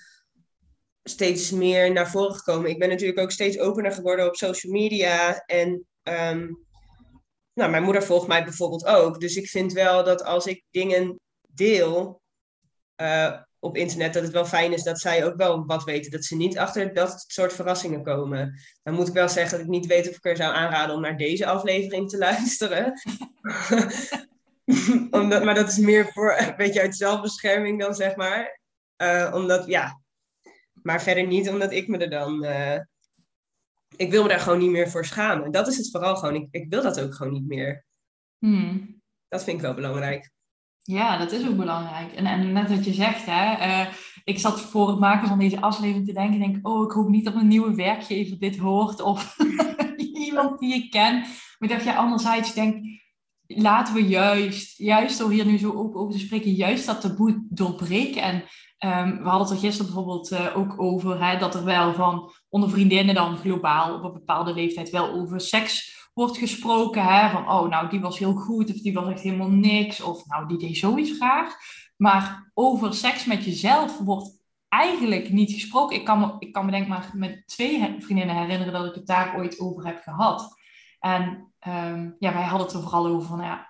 steeds 1.10 1.50
meer 1.50 1.92
naar 1.92 2.10
voren 2.10 2.34
gekomen. 2.34 2.70
Ik 2.70 2.78
ben 2.78 2.88
natuurlijk 2.88 3.18
ook 3.18 3.30
steeds 3.30 3.58
opener 3.58 3.92
geworden 3.92 4.26
op 4.26 4.36
social 4.36 4.72
media 4.72 5.42
en 5.46 5.86
nou, 7.58 7.70
mijn 7.70 7.82
moeder 7.82 8.02
volgt 8.02 8.26
mij 8.26 8.44
bijvoorbeeld 8.44 8.84
ook. 8.86 9.20
Dus 9.20 9.36
ik 9.36 9.48
vind 9.48 9.72
wel 9.72 10.04
dat 10.04 10.24
als 10.24 10.46
ik 10.46 10.64
dingen 10.70 11.20
deel 11.48 12.20
uh, 13.02 13.40
op 13.58 13.76
internet, 13.76 14.12
dat 14.12 14.22
het 14.22 14.32
wel 14.32 14.44
fijn 14.44 14.72
is 14.72 14.82
dat 14.82 15.00
zij 15.00 15.24
ook 15.24 15.36
wel 15.36 15.66
wat 15.66 15.84
weten. 15.84 16.10
Dat 16.10 16.24
ze 16.24 16.36
niet 16.36 16.58
achter 16.58 16.94
dat 16.94 17.24
soort 17.26 17.52
verrassingen 17.52 18.02
komen. 18.02 18.60
Dan 18.82 18.94
moet 18.94 19.08
ik 19.08 19.14
wel 19.14 19.28
zeggen 19.28 19.52
dat 19.52 19.60
ik 19.60 19.72
niet 19.72 19.86
weet 19.86 20.08
of 20.08 20.16
ik 20.16 20.24
er 20.24 20.36
zou 20.36 20.54
aanraden 20.54 20.94
om 20.94 21.00
naar 21.00 21.16
deze 21.16 21.46
aflevering 21.46 22.08
te 22.08 22.18
luisteren. 22.28 22.92
maar 25.44 25.54
dat 25.54 25.68
is 25.68 25.78
meer 25.78 26.12
voor 26.12 26.34
een 26.38 26.56
beetje 26.56 26.80
uit 26.80 26.96
zelfbescherming 26.96 27.80
dan, 27.80 27.94
zeg 27.94 28.16
maar. 28.16 28.60
Uh, 29.02 29.30
omdat, 29.34 29.66
ja. 29.66 30.00
Maar 30.82 31.02
verder 31.02 31.26
niet 31.26 31.48
omdat 31.48 31.72
ik 31.72 31.88
me 31.88 31.98
er 31.98 32.10
dan 32.10 32.44
uh, 32.44 32.78
ik 33.96 34.10
wil 34.10 34.22
me 34.22 34.28
daar 34.28 34.40
gewoon 34.40 34.58
niet 34.58 34.70
meer 34.70 34.90
voor 34.90 35.04
schamen. 35.04 35.50
Dat 35.50 35.68
is 35.68 35.76
het 35.76 35.90
vooral 35.90 36.16
gewoon. 36.16 36.34
Ik, 36.34 36.48
ik 36.50 36.66
wil 36.68 36.82
dat 36.82 37.00
ook 37.00 37.14
gewoon 37.14 37.32
niet 37.32 37.46
meer. 37.46 37.84
Hmm. 38.38 39.00
Dat 39.28 39.44
vind 39.44 39.56
ik 39.56 39.62
wel 39.62 39.74
belangrijk. 39.74 40.30
Ja, 40.82 41.18
dat 41.18 41.32
is 41.32 41.48
ook 41.48 41.56
belangrijk. 41.56 42.12
En, 42.12 42.26
en 42.26 42.52
net 42.52 42.68
wat 42.68 42.84
je 42.84 42.92
zegt, 42.92 43.26
hè, 43.26 43.66
uh, 43.66 43.94
ik 44.24 44.38
zat 44.38 44.60
voor 44.60 44.88
het 44.88 44.98
maken 44.98 45.28
van 45.28 45.38
deze 45.38 45.60
aflevering 45.60 46.06
te 46.06 46.12
denken, 46.12 46.38
denk, 46.38 46.68
oh, 46.68 46.84
ik 46.84 46.92
hoop 46.92 47.08
niet 47.08 47.24
dat 47.24 47.34
mijn 47.34 47.48
nieuwe 47.48 47.74
werkgever 47.74 48.38
dit 48.38 48.56
hoort 48.56 49.00
of 49.00 49.36
iemand 50.26 50.58
die 50.58 50.74
ik 50.74 50.90
ken. 50.90 51.18
Maar 51.18 51.56
ik 51.58 51.68
dacht, 51.68 51.84
ja, 51.84 51.94
anderzijds 51.94 52.54
denk, 52.54 52.84
laten 53.46 53.94
we 53.94 54.08
juist, 54.08 54.78
juist 54.78 55.18
door 55.18 55.30
hier 55.30 55.46
nu 55.46 55.58
zo 55.58 55.72
ook 55.72 55.96
over 55.96 56.12
te 56.12 56.18
spreken, 56.18 56.50
juist 56.50 56.86
dat 56.86 57.00
taboe 57.00 57.46
doorbreken. 57.48 58.22
En 58.22 58.44
um, 58.78 59.22
we 59.22 59.28
hadden 59.28 59.48
het 59.48 59.50
er 59.50 59.62
gisteren 59.62 59.92
bijvoorbeeld 59.92 60.32
uh, 60.32 60.56
ook 60.56 60.80
over, 60.80 61.24
hè, 61.24 61.38
dat 61.38 61.54
er 61.54 61.64
wel 61.64 61.94
van 61.94 62.32
onder 62.48 62.70
vriendinnen 62.70 63.14
dan 63.14 63.36
globaal 63.36 63.94
op 63.94 64.04
een 64.04 64.12
bepaalde 64.12 64.54
leeftijd 64.54 64.90
wel 64.90 65.12
over 65.12 65.40
seks 65.40 65.96
wordt 66.18 66.38
gesproken. 66.38 67.04
Hè? 67.04 67.30
Van, 67.30 67.50
oh, 67.50 67.68
nou, 67.68 67.88
die 67.88 68.00
was 68.00 68.18
heel 68.18 68.34
goed 68.34 68.70
of 68.70 68.80
die 68.80 68.94
was 68.94 69.08
echt 69.08 69.20
helemaal 69.20 69.50
niks. 69.50 70.00
Of, 70.00 70.26
nou, 70.26 70.48
die 70.48 70.58
deed 70.58 70.76
zoiets 70.76 71.16
graag. 71.16 71.54
Maar 71.96 72.50
over 72.54 72.94
seks 72.94 73.24
met 73.24 73.44
jezelf 73.44 73.98
wordt 73.98 74.42
eigenlijk 74.68 75.30
niet 75.30 75.52
gesproken. 75.52 75.96
Ik 75.96 76.04
kan 76.04 76.20
me, 76.20 76.34
ik 76.38 76.52
kan 76.52 76.70
denk 76.70 76.88
maar 76.88 77.10
met 77.14 77.42
twee 77.46 77.96
vriendinnen 77.98 78.36
herinneren 78.36 78.72
dat 78.72 78.86
ik 78.86 78.94
het 78.94 79.06
daar 79.06 79.36
ooit 79.36 79.60
over 79.60 79.86
heb 79.86 80.02
gehad. 80.02 80.56
En 81.00 81.52
um, 81.68 82.16
ja, 82.18 82.32
wij 82.32 82.44
hadden 82.44 82.66
het 82.66 82.76
er 82.76 82.82
vooral 82.82 83.06
over 83.06 83.28
van, 83.28 83.40
ja, 83.40 83.67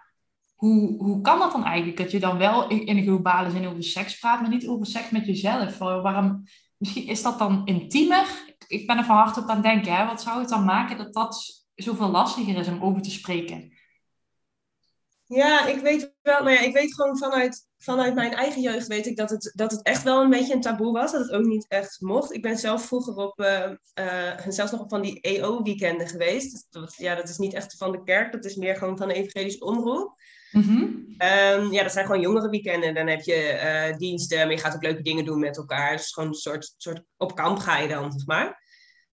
hoe, 0.58 1.02
hoe 1.02 1.20
kan 1.20 1.38
dat 1.38 1.52
dan 1.52 1.64
eigenlijk? 1.64 1.96
Dat 1.96 2.10
je 2.10 2.20
dan 2.20 2.38
wel 2.38 2.68
in, 2.68 2.96
een 2.96 3.02
globale 3.02 3.50
zin 3.50 3.66
over 3.66 3.82
seks 3.82 4.18
praat, 4.18 4.40
maar 4.40 4.50
niet 4.50 4.68
over 4.68 4.86
seks 4.86 5.10
met 5.10 5.26
jezelf. 5.26 5.78
Waarom, 5.78 6.44
misschien 6.76 7.06
is 7.06 7.22
dat 7.22 7.38
dan 7.38 7.66
intiemer? 7.66 8.26
Ik 8.66 8.86
ben 8.86 8.98
er 8.98 9.04
van 9.04 9.16
harte 9.16 9.40
op 9.40 9.48
aan 9.48 9.54
het 9.54 9.64
denken. 9.64 10.06
Wat 10.06 10.22
zou 10.22 10.40
het 10.40 10.48
dan 10.48 10.64
maken 10.64 10.98
dat 10.98 11.14
dat 11.14 11.64
zoveel 11.74 12.08
lastiger 12.08 12.56
is 12.56 12.68
om 12.68 12.82
over 12.82 13.02
te 13.02 13.10
spreken? 13.10 13.72
Ja, 15.24 15.66
ik 15.66 15.80
weet 15.80 16.14
wel, 16.22 16.42
maar 16.42 16.52
ja, 16.52 16.60
ik 16.60 16.72
weet 16.72 16.94
gewoon 16.94 17.18
vanuit, 17.18 17.66
vanuit 17.76 18.14
mijn 18.14 18.32
eigen 18.32 18.62
jeugd 18.62 18.86
weet 18.86 19.06
ik 19.06 19.16
dat 19.16 19.30
het, 19.30 19.52
dat 19.54 19.70
het 19.70 19.82
echt 19.82 20.02
wel 20.02 20.22
een 20.22 20.30
beetje 20.30 20.54
een 20.54 20.60
taboe 20.60 20.92
was. 20.92 21.12
Dat 21.12 21.20
het 21.20 21.30
ook 21.30 21.44
niet 21.44 21.66
echt 21.68 22.00
mocht. 22.00 22.32
Ik 22.32 22.42
ben 22.42 22.58
zelf 22.58 22.84
vroeger 22.84 23.16
op, 23.16 23.40
uh, 23.40 23.70
uh, 24.00 24.32
zelfs 24.48 24.72
nog 24.72 24.80
op 24.80 24.90
van 24.90 25.02
die 25.02 25.20
EO-weekenden 25.20 26.08
geweest. 26.08 26.66
Dat, 26.70 26.94
ja, 26.96 27.14
dat 27.14 27.28
is 27.28 27.38
niet 27.38 27.54
echt 27.54 27.76
van 27.76 27.92
de 27.92 28.02
kerk, 28.02 28.32
dat 28.32 28.44
is 28.44 28.56
meer 28.56 28.76
gewoon 28.76 28.96
van 28.96 29.08
de 29.08 29.14
evangelische 29.14 29.64
omroep. 29.64 30.16
Mm 30.52 31.06
ja, 31.70 31.82
dat 31.82 31.92
zijn 31.92 32.06
gewoon 32.06 32.20
jongere 32.20 32.48
weekenden. 32.48 32.94
Dan 32.94 33.06
heb 33.06 33.20
je 33.20 33.60
uh, 33.90 33.96
diensten, 33.96 34.38
maar 34.38 34.50
je 34.50 34.58
gaat 34.58 34.74
ook 34.74 34.82
leuke 34.82 35.02
dingen 35.02 35.24
doen 35.24 35.38
met 35.38 35.56
elkaar. 35.56 35.96
Dus 35.96 36.12
gewoon 36.12 36.28
een 36.28 36.34
soort, 36.34 36.74
soort 36.76 37.02
op 37.16 37.34
kamp 37.34 37.58
ga 37.58 37.78
je 37.78 37.88
dan, 37.88 38.12
zeg 38.12 38.26
maar. 38.26 38.62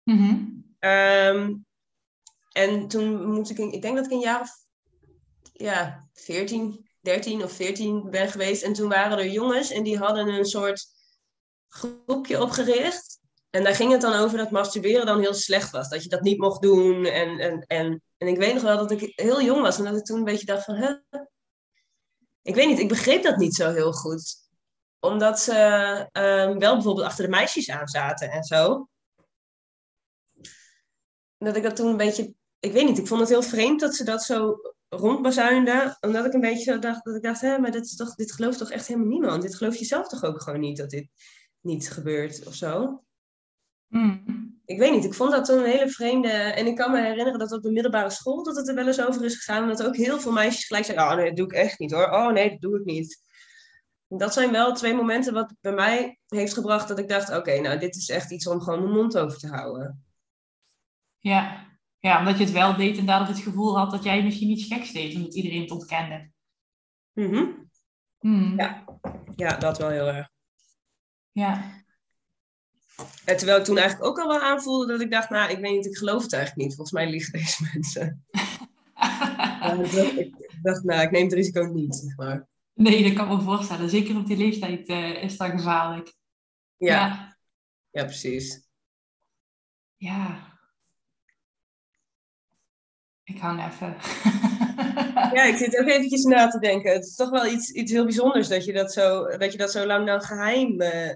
Mm 0.03 0.63
en 2.51 2.87
toen 2.87 3.25
moest 3.25 3.51
ik, 3.51 3.57
ik 3.57 3.81
denk 3.81 3.95
dat 3.95 4.05
ik 4.05 4.11
een 4.11 4.19
jaar 4.19 4.41
of 4.41 4.49
ja, 5.53 6.09
14, 6.13 6.89
13 7.01 7.43
of 7.43 7.51
14 7.51 8.09
ben 8.09 8.29
geweest. 8.29 8.63
En 8.63 8.73
toen 8.73 8.89
waren 8.89 9.17
er 9.17 9.29
jongens 9.29 9.71
en 9.71 9.83
die 9.83 9.97
hadden 9.97 10.27
een 10.27 10.45
soort 10.45 10.85
groepje 11.67 12.41
opgericht. 12.41 13.20
En 13.51 13.63
daar 13.63 13.75
ging 13.75 13.91
het 13.91 14.01
dan 14.01 14.13
over 14.13 14.37
dat 14.37 14.51
masturberen 14.51 15.05
dan 15.05 15.19
heel 15.19 15.33
slecht 15.33 15.71
was. 15.71 15.89
Dat 15.89 16.03
je 16.03 16.09
dat 16.09 16.21
niet 16.21 16.37
mocht 16.37 16.61
doen. 16.61 17.05
En, 17.05 17.39
en, 17.39 17.65
en, 17.67 18.01
en 18.17 18.27
ik 18.27 18.37
weet 18.37 18.53
nog 18.53 18.63
wel 18.63 18.77
dat 18.77 18.91
ik 18.91 19.11
heel 19.15 19.41
jong 19.41 19.61
was. 19.61 19.77
En 19.77 19.83
dat 19.83 19.97
ik 19.97 20.03
toen 20.03 20.17
een 20.17 20.23
beetje 20.23 20.45
dacht 20.45 20.63
van... 20.63 21.03
Ik 22.41 22.55
weet 22.55 22.67
niet, 22.67 22.79
ik 22.79 22.87
begreep 22.87 23.23
dat 23.23 23.37
niet 23.37 23.55
zo 23.55 23.71
heel 23.71 23.93
goed. 23.93 24.35
Omdat 24.99 25.39
ze 25.39 25.53
um, 26.11 26.59
wel 26.59 26.73
bijvoorbeeld 26.73 27.05
achter 27.05 27.23
de 27.23 27.29
meisjes 27.29 27.69
aan 27.69 27.87
zaten 27.87 28.31
en 28.31 28.43
zo. 28.43 28.87
Dat 31.37 31.55
ik 31.55 31.63
dat 31.63 31.75
toen 31.75 31.87
een 31.87 31.97
beetje... 31.97 32.33
Ik 32.59 32.71
weet 32.71 32.85
niet, 32.85 32.97
ik 32.97 33.07
vond 33.07 33.19
het 33.19 33.29
heel 33.29 33.43
vreemd 33.43 33.79
dat 33.79 33.95
ze 33.95 34.03
dat 34.03 34.23
zo 34.23 34.55
rondbazuinde. 34.89 35.97
Omdat 35.99 36.25
ik 36.25 36.33
een 36.33 36.41
beetje 36.41 36.71
zo 36.71 36.79
dacht, 36.79 37.05
dat 37.05 37.15
ik 37.15 37.21
dacht, 37.21 37.41
hè, 37.41 37.57
maar 37.57 37.71
dit, 37.71 37.85
is 37.85 37.95
toch, 37.95 38.15
dit 38.15 38.31
gelooft 38.31 38.57
toch 38.57 38.71
echt 38.71 38.87
helemaal 38.87 39.09
niemand? 39.09 39.41
Dit 39.41 39.55
geloof 39.55 39.75
je 39.75 39.85
zelf 39.85 40.07
toch 40.07 40.23
ook 40.23 40.41
gewoon 40.41 40.59
niet, 40.59 40.77
dat 40.77 40.89
dit 40.89 41.07
niet 41.59 41.91
gebeurt 41.91 42.47
of 42.47 42.53
zo? 42.53 43.03
Mm. 43.91 44.59
Ik 44.65 44.79
weet 44.79 44.91
niet, 44.91 45.05
ik 45.05 45.13
vond 45.13 45.31
dat 45.31 45.45
toen 45.45 45.57
een 45.57 45.69
hele 45.69 45.89
vreemde... 45.89 46.29
En 46.29 46.67
ik 46.67 46.75
kan 46.75 46.91
me 46.91 47.01
herinneren 47.01 47.39
dat 47.39 47.51
op 47.51 47.61
de 47.61 47.71
middelbare 47.71 48.09
school 48.09 48.43
dat 48.43 48.55
het 48.55 48.67
er 48.67 48.75
wel 48.75 48.87
eens 48.87 49.05
over 49.05 49.25
is 49.25 49.35
gegaan. 49.35 49.63
En 49.63 49.69
dat 49.69 49.83
ook 49.83 49.95
heel 49.95 50.19
veel 50.19 50.31
meisjes 50.31 50.65
gelijk 50.65 50.85
zeiden, 50.85 51.07
oh 51.07 51.15
nee, 51.15 51.25
dat 51.25 51.35
doe 51.35 51.45
ik 51.45 51.53
echt 51.53 51.79
niet 51.79 51.91
hoor. 51.91 52.09
Oh 52.09 52.31
nee, 52.31 52.49
dat 52.49 52.61
doe 52.61 52.79
ik 52.79 52.85
niet. 52.85 53.21
Dat 54.07 54.33
zijn 54.33 54.51
wel 54.51 54.73
twee 54.73 54.93
momenten 54.93 55.33
wat 55.33 55.53
bij 55.61 55.73
mij 55.73 56.19
heeft 56.27 56.53
gebracht 56.53 56.87
dat 56.87 56.99
ik 56.99 57.09
dacht, 57.09 57.35
oké, 57.35 57.59
nou 57.59 57.79
dit 57.79 57.95
is 57.95 58.09
echt 58.09 58.31
iets 58.31 58.47
om 58.47 58.61
gewoon 58.61 58.79
mijn 58.79 58.95
mond 58.95 59.17
over 59.17 59.37
te 59.37 59.47
houden. 59.47 60.05
Ja, 61.19 61.67
ja, 61.99 62.19
omdat 62.19 62.37
je 62.37 62.43
het 62.43 62.53
wel 62.53 62.75
deed 62.75 62.97
en 62.97 63.05
daardoor 63.05 63.27
het 63.27 63.43
gevoel 63.43 63.77
had 63.77 63.91
dat 63.91 64.03
jij 64.03 64.23
misschien 64.23 64.49
iets 64.49 64.73
geks 64.73 64.91
deed, 64.91 65.15
omdat 65.15 65.35
iedereen 65.35 65.61
het 65.61 65.71
ontkende. 65.71 66.31
Mm 67.13 67.33
-hmm. 68.19 68.59
ja. 68.59 68.83
ja, 69.35 69.57
dat 69.57 69.77
wel 69.77 69.89
heel 69.89 70.07
erg. 70.07 70.29
Ja. 71.31 71.80
En 73.25 73.37
terwijl 73.37 73.59
ik 73.59 73.63
toen 73.63 73.77
eigenlijk 73.77 74.09
ook 74.09 74.19
al 74.19 74.27
wel 74.27 74.39
aanvoelde 74.39 74.87
dat 74.87 75.01
ik 75.01 75.11
dacht, 75.11 75.29
nou, 75.29 75.51
ik 75.51 75.59
weet 75.59 75.71
niet, 75.71 75.85
ik 75.85 75.97
geloof 75.97 76.23
het 76.23 76.33
eigenlijk 76.33 76.67
niet. 76.67 76.75
Volgens 76.75 76.97
mij 76.97 77.09
liegen 77.09 77.33
deze 77.33 77.63
mensen. 77.73 78.25
ik, 80.17 80.59
dacht, 80.61 80.83
nou, 80.83 81.01
ik 81.01 81.11
neem 81.11 81.23
het 81.23 81.33
risico 81.33 81.63
niet, 81.63 81.95
zeg 81.95 82.15
maar. 82.15 82.47
Nee, 82.73 83.03
dat 83.03 83.13
kan 83.13 83.27
me 83.27 83.43
voorstellen. 83.43 83.89
Zeker 83.89 84.17
op 84.17 84.25
die 84.25 84.37
leeftijd 84.37 84.89
uh, 84.89 85.23
is 85.23 85.37
dat 85.37 85.51
gevaarlijk. 85.51 86.13
Ja. 86.77 86.95
ja. 86.95 87.37
Ja, 87.89 88.03
precies. 88.03 88.69
Ja, 89.97 90.51
ik 93.23 93.39
hang 93.39 93.65
even. 93.65 93.95
ja, 95.37 95.43
ik 95.43 95.57
zit 95.57 95.79
ook 95.79 95.87
eventjes 95.87 96.23
na 96.23 96.47
te 96.47 96.59
denken. 96.59 96.91
Het 96.91 97.05
is 97.05 97.15
toch 97.15 97.29
wel 97.29 97.45
iets, 97.45 97.71
iets 97.71 97.91
heel 97.91 98.03
bijzonders 98.03 98.47
dat 98.47 98.65
je 98.65 98.73
dat 98.73 98.93
zo, 98.93 99.37
dat 99.37 99.51
je 99.51 99.57
dat 99.57 99.71
zo 99.71 99.85
lang 99.85 100.05
dan 100.07 100.21
geheim 100.21 100.81
uh, 100.81 101.13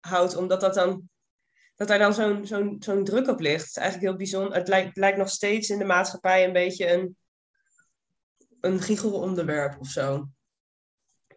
houdt. 0.00 0.36
Omdat 0.36 0.60
dat 0.60 0.74
dan, 0.74 1.08
dat 1.88 1.98
daar 1.98 2.12
dan 2.12 2.14
zo'n 2.14 2.46
zo'n 2.46 2.76
zo'n 2.78 3.04
druk 3.04 3.28
op 3.28 3.40
ligt. 3.40 3.66
Is 3.66 3.76
eigenlijk 3.76 4.08
heel 4.08 4.16
bijzonder. 4.16 4.54
Het 4.54 4.68
lijkt, 4.68 4.96
lijkt 4.96 5.18
nog 5.18 5.28
steeds 5.28 5.70
in 5.70 5.78
de 5.78 5.84
maatschappij 5.84 6.44
een 6.44 6.52
beetje 6.52 6.92
een, 6.92 7.16
een 8.60 8.80
giechelonderwerp 8.80 9.80
of 9.80 9.88
zo. 9.88 10.28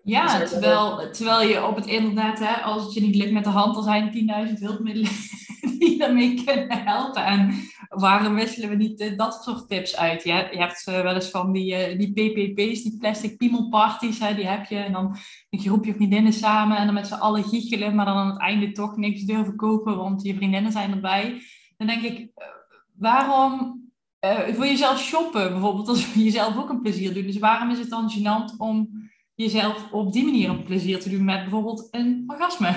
Ja, 0.05 0.45
terwijl, 0.45 1.11
terwijl 1.11 1.49
je 1.49 1.65
op 1.65 1.75
het 1.75 1.85
internet, 1.85 2.39
hè, 2.39 2.53
als 2.53 2.83
het 2.83 2.93
je 2.93 3.01
niet 3.01 3.15
lukt 3.15 3.31
met 3.31 3.43
de 3.43 3.49
hand, 3.49 3.77
er 3.77 3.83
zijn 3.83 4.47
10.000 4.47 4.53
hulpmiddelen 4.59 5.11
die 5.79 5.97
daarmee 5.97 6.43
kunnen 6.43 6.83
helpen. 6.83 7.25
En 7.25 7.53
waarom 7.89 8.35
wisselen 8.35 8.69
we 8.69 8.75
niet 8.75 9.01
uh, 9.01 9.17
dat 9.17 9.43
soort 9.43 9.69
tips 9.69 9.97
uit? 9.97 10.23
Je, 10.23 10.47
je 10.51 10.57
hebt 10.57 10.87
uh, 10.89 11.01
wel 11.01 11.13
eens 11.13 11.29
van 11.29 11.51
die, 11.51 11.91
uh, 11.91 11.97
die 11.97 12.11
PPP's, 12.11 12.83
die 12.83 12.97
plastic 12.97 13.37
piemelparties, 13.37 14.19
hè, 14.19 14.35
die 14.35 14.47
heb 14.47 14.65
je. 14.65 14.77
En 14.77 14.91
dan 14.91 15.17
een 15.49 15.59
groepje 15.59 15.93
vriendinnen 15.93 16.33
samen 16.33 16.77
en 16.77 16.85
dan 16.85 16.93
met 16.93 17.07
z'n 17.07 17.13
allen 17.13 17.43
giechelen, 17.43 17.95
maar 17.95 18.05
dan 18.05 18.17
aan 18.17 18.29
het 18.29 18.39
einde 18.39 18.71
toch 18.71 18.97
niks 18.97 19.21
durven 19.21 19.55
kopen, 19.55 19.97
want 19.97 20.23
je 20.23 20.35
vriendinnen 20.35 20.71
zijn 20.71 20.91
erbij. 20.91 21.41
Dan 21.77 21.87
denk 21.87 22.01
ik, 22.01 22.29
waarom 22.97 23.83
voor 24.53 24.65
jezelf 24.65 24.99
shoppen 24.99 25.51
bijvoorbeeld, 25.51 25.87
als 25.87 26.13
je 26.13 26.23
jezelf 26.23 26.57
ook 26.57 26.69
een 26.69 26.81
plezier 26.81 27.13
doet. 27.13 27.25
Dus 27.25 27.39
waarom 27.39 27.69
is 27.69 27.79
het 27.79 27.89
dan 27.89 28.11
gênant 28.11 28.57
om 28.57 29.04
jezelf 29.35 29.91
op 29.91 30.13
die 30.13 30.23
manier 30.23 30.49
een 30.49 30.63
plezier 30.63 30.99
te 30.99 31.09
doen 31.09 31.25
met 31.25 31.41
bijvoorbeeld 31.41 31.87
een 31.91 32.23
orgasme? 32.27 32.75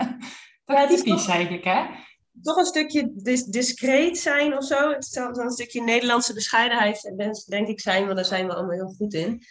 dat 0.64 0.90
is 0.90 1.02
typisch 1.02 1.26
eigenlijk, 1.26 1.64
hè? 1.64 1.82
toch 2.42 2.56
een 2.56 2.64
stukje 2.64 3.10
dis 3.14 3.44
discreet 3.44 4.18
zijn 4.18 4.56
of 4.56 4.64
zo. 4.64 4.90
Het 4.90 5.04
zou 5.04 5.42
een 5.42 5.50
stukje 5.50 5.82
Nederlandse 5.82 6.34
bescheidenheid, 6.34 7.12
denk 7.46 7.68
ik, 7.68 7.80
zijn, 7.80 8.04
want 8.04 8.16
daar 8.16 8.24
zijn 8.24 8.46
we 8.46 8.54
allemaal 8.54 8.76
heel 8.76 8.94
goed 8.96 9.14
in. 9.14 9.42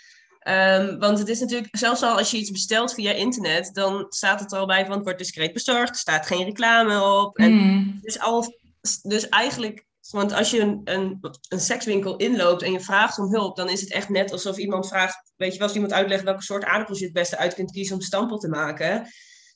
Um, 0.48 1.00
want 1.00 1.20
het 1.20 1.28
is 1.28 1.40
natuurlijk, 1.40 1.78
zelfs 1.78 2.02
al 2.02 2.18
als 2.18 2.32
je 2.32 2.38
iets 2.38 2.52
bestelt 2.52 2.94
via 2.94 3.12
internet, 3.12 3.70
dan 3.74 4.06
staat 4.10 4.40
het 4.40 4.52
er 4.52 4.58
al 4.58 4.66
bij 4.66 4.86
van 4.86 4.94
het 4.96 5.04
wordt 5.04 5.20
discreet 5.20 5.54
bezorgd, 5.54 5.90
er 5.90 5.96
staat 5.96 6.26
geen 6.26 6.44
reclame 6.44 7.04
op. 7.04 7.38
En 7.38 7.52
mm. 7.52 8.00
dus, 8.02 8.20
al, 8.20 8.58
dus 9.02 9.30
eigenlijk, 9.30 9.86
want 10.12 10.34
als 10.34 10.52
je 10.52 10.60
een, 10.60 10.82
een, 10.84 11.20
een 11.50 11.60
sekswinkel 11.60 12.16
inloopt 12.16 12.62
en 12.62 12.72
je 12.72 12.80
vraagt 12.80 13.20
om 13.20 13.32
hulp, 13.32 13.56
dan 13.56 13.70
is 13.70 13.82
het 13.82 13.92
echt 13.92 14.10
net 14.10 14.32
alsof 14.32 14.58
iemand 14.58 14.88
vraagt, 14.88 15.32
weet 15.36 15.52
je 15.52 15.58
wel, 15.58 15.68
als 15.68 15.76
iemand 15.76 15.94
uitlegt 15.94 16.24
welke 16.24 16.44
soort 16.44 16.64
aardappels 16.64 17.00
je 17.00 17.06
het 17.06 17.14
beste 17.14 17.38
uit 17.38 17.54
kunt 17.54 17.72
kiezen 17.72 17.96
om 17.96 18.02
stampel 18.02 18.38
te 18.38 18.48
maken. 18.48 19.08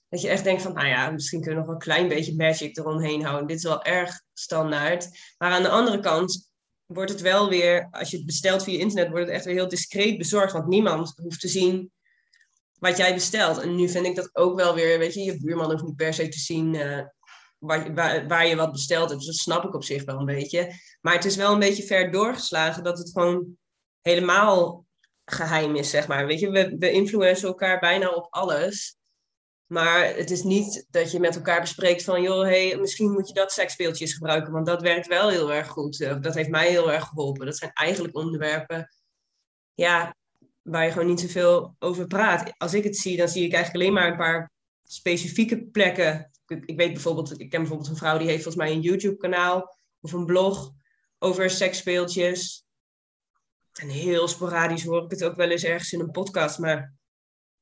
Dat 0.09 0.21
je 0.21 0.29
echt 0.29 0.43
denkt 0.43 0.61
van, 0.61 0.73
nou 0.73 0.87
ja, 0.87 1.11
misschien 1.11 1.41
kunnen 1.41 1.59
we 1.59 1.65
nog 1.65 1.75
een 1.75 1.81
klein 1.81 2.07
beetje 2.07 2.35
magic 2.35 2.77
eromheen 2.77 3.23
houden. 3.23 3.47
Dit 3.47 3.57
is 3.57 3.63
wel 3.63 3.83
erg 3.83 4.21
standaard. 4.33 5.09
Maar 5.37 5.51
aan 5.51 5.63
de 5.63 5.69
andere 5.69 5.99
kant 5.99 6.51
wordt 6.85 7.11
het 7.11 7.21
wel 7.21 7.49
weer, 7.49 7.87
als 7.91 8.11
je 8.11 8.17
het 8.17 8.25
bestelt 8.25 8.63
via 8.63 8.79
internet, 8.79 9.09
wordt 9.09 9.25
het 9.25 9.35
echt 9.35 9.45
weer 9.45 9.55
heel 9.55 9.67
discreet 9.67 10.17
bezorgd. 10.17 10.53
Want 10.53 10.67
niemand 10.67 11.13
hoeft 11.15 11.39
te 11.39 11.47
zien 11.47 11.91
wat 12.79 12.97
jij 12.97 13.13
bestelt. 13.13 13.57
En 13.57 13.75
nu 13.75 13.89
vind 13.89 14.05
ik 14.05 14.15
dat 14.15 14.29
ook 14.35 14.55
wel 14.55 14.75
weer, 14.75 14.99
weet 14.99 15.13
je, 15.13 15.23
je 15.23 15.41
buurman 15.41 15.71
hoeft 15.71 15.83
niet 15.83 15.95
per 15.95 16.13
se 16.13 16.27
te 16.27 16.39
zien 16.39 16.73
uh, 16.73 16.99
waar, 17.59 18.27
waar, 18.27 18.47
je 18.47 18.55
wat 18.55 18.71
besteld 18.71 19.09
hebt. 19.09 19.19
Dus 19.19 19.27
dat 19.27 19.35
snap 19.35 19.63
ik 19.63 19.75
op 19.75 19.83
zich 19.83 20.03
wel 20.03 20.19
een 20.19 20.25
beetje. 20.25 20.71
Maar 21.01 21.13
het 21.13 21.25
is 21.25 21.35
wel 21.35 21.53
een 21.53 21.59
beetje 21.59 21.83
ver 21.83 22.11
doorgeslagen 22.11 22.83
dat 22.83 22.97
het 22.97 23.11
gewoon 23.11 23.57
helemaal 24.01 24.85
geheim 25.25 25.75
is, 25.75 25.89
zeg 25.89 26.07
maar. 26.07 26.25
Weet 26.25 26.39
je, 26.39 26.49
we, 26.49 26.75
we 26.79 26.91
influencen 26.91 27.47
elkaar 27.47 27.79
bijna 27.79 28.09
op 28.09 28.27
alles. 28.29 28.97
Maar 29.65 30.15
het 30.15 30.31
is 30.31 30.43
niet 30.43 30.85
dat 30.89 31.11
je 31.11 31.19
met 31.19 31.35
elkaar 31.35 31.61
bespreekt 31.61 32.03
van, 32.03 32.21
joh, 32.21 32.43
hey, 32.43 32.77
misschien 32.77 33.11
moet 33.11 33.27
je 33.27 33.33
dat 33.33 33.51
seksspeeltjes 33.51 34.13
gebruiken, 34.13 34.53
want 34.53 34.65
dat 34.65 34.81
werkt 34.81 35.07
wel 35.07 35.29
heel 35.29 35.53
erg 35.53 35.67
goed. 35.67 36.01
Eh, 36.01 36.21
dat 36.21 36.35
heeft 36.35 36.49
mij 36.49 36.69
heel 36.69 36.91
erg 36.91 37.07
geholpen. 37.07 37.45
Dat 37.45 37.57
zijn 37.57 37.71
eigenlijk 37.73 38.15
onderwerpen, 38.15 38.93
ja, 39.73 40.15
waar 40.61 40.85
je 40.85 40.91
gewoon 40.91 41.07
niet 41.07 41.19
zoveel 41.19 41.75
over 41.79 42.07
praat. 42.07 42.53
Als 42.57 42.73
ik 42.73 42.83
het 42.83 42.97
zie, 42.97 43.17
dan 43.17 43.27
zie 43.27 43.45
ik 43.45 43.53
eigenlijk 43.53 43.83
alleen 43.83 43.93
maar 43.93 44.11
een 44.11 44.17
paar 44.17 44.51
specifieke 44.83 45.63
plekken. 45.63 46.31
Ik, 46.47 46.77
weet 46.77 46.93
bijvoorbeeld, 46.93 47.39
ik 47.39 47.49
ken 47.49 47.59
bijvoorbeeld 47.59 47.89
een 47.89 47.95
vrouw 47.95 48.17
die 48.17 48.27
heeft 48.27 48.43
volgens 48.43 48.63
mij 48.63 48.73
een 48.73 48.81
YouTube-kanaal 48.81 49.77
of 49.99 50.11
een 50.11 50.25
blog 50.25 50.71
over 51.19 51.49
seksspeeltjes. 51.49 52.65
En 53.73 53.89
heel 53.89 54.27
sporadisch 54.27 54.83
hoor 54.83 55.03
ik 55.03 55.11
het 55.11 55.23
ook 55.23 55.35
wel 55.35 55.49
eens 55.49 55.63
ergens 55.63 55.91
in 55.91 55.99
een 55.99 56.11
podcast, 56.11 56.59
maar 56.59 56.95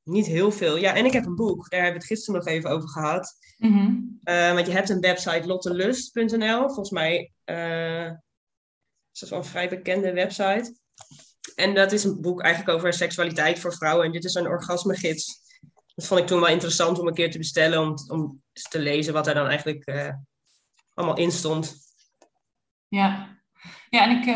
niet 0.02 0.26
heel 0.26 0.52
veel. 0.52 0.76
Ja, 0.76 0.94
en 0.94 1.04
ik 1.04 1.12
heb 1.12 1.26
een 1.26 1.34
boek. 1.34 1.70
Daar 1.70 1.82
hebben 1.82 2.00
we 2.00 2.06
het 2.06 2.16
gisteren 2.16 2.40
nog 2.40 2.48
even 2.48 2.70
over 2.70 2.88
gehad. 2.88 3.36
Mhm. 3.56 3.94
Eh, 4.22 4.52
want 4.52 4.66
je 4.66 4.72
hebt 4.72 4.88
een 4.88 5.00
website, 5.00 5.46
lottelust.nl. 5.46 6.66
Volgens 6.66 6.90
mij 6.90 7.32
uh, 7.44 8.06
is 9.12 9.20
dat 9.20 9.28
wel 9.28 9.38
een 9.38 9.44
vrij 9.44 9.68
bekende 9.68 10.12
website. 10.12 10.74
En 11.54 11.74
dat 11.74 11.92
is 11.92 12.04
een 12.04 12.20
boek 12.20 12.42
eigenlijk 12.42 12.76
over 12.76 12.92
seksualiteit 12.92 13.58
voor 13.58 13.72
vrouwen. 13.72 14.06
En 14.06 14.12
dit 14.12 14.24
is 14.24 14.34
een 14.34 14.46
orgasmegids. 14.46 15.45
Dat 15.96 16.06
vond 16.06 16.20
ik 16.20 16.26
toen 16.26 16.40
wel 16.40 16.48
interessant 16.48 16.98
om 16.98 17.06
een 17.06 17.14
keer 17.14 17.30
te 17.30 17.38
bestellen. 17.38 17.80
Om, 17.80 17.94
om 18.08 18.42
te 18.52 18.78
lezen 18.78 19.12
wat 19.12 19.26
er 19.26 19.34
dan 19.34 19.46
eigenlijk 19.46 19.88
uh, 19.88 20.12
allemaal 20.94 21.16
in 21.16 21.30
stond. 21.30 21.76
Ja, 22.88 23.38
ja 23.88 24.08
en 24.08 24.20
ik, 24.20 24.26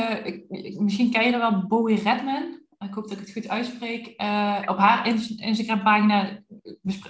ik, 0.50 0.80
misschien 0.80 1.10
ken 1.10 1.26
je 1.26 1.32
er 1.32 1.38
wel 1.38 1.66
Bowie 1.66 2.02
Redman 2.02 2.60
ik 2.88 2.94
hoop 2.94 3.08
dat 3.08 3.18
ik 3.18 3.18
het 3.18 3.32
goed 3.32 3.48
uitspreek. 3.48 4.06
Uh, 4.06 4.62
op 4.66 4.78
haar 4.78 5.06
Instagram-pagina 5.36 6.42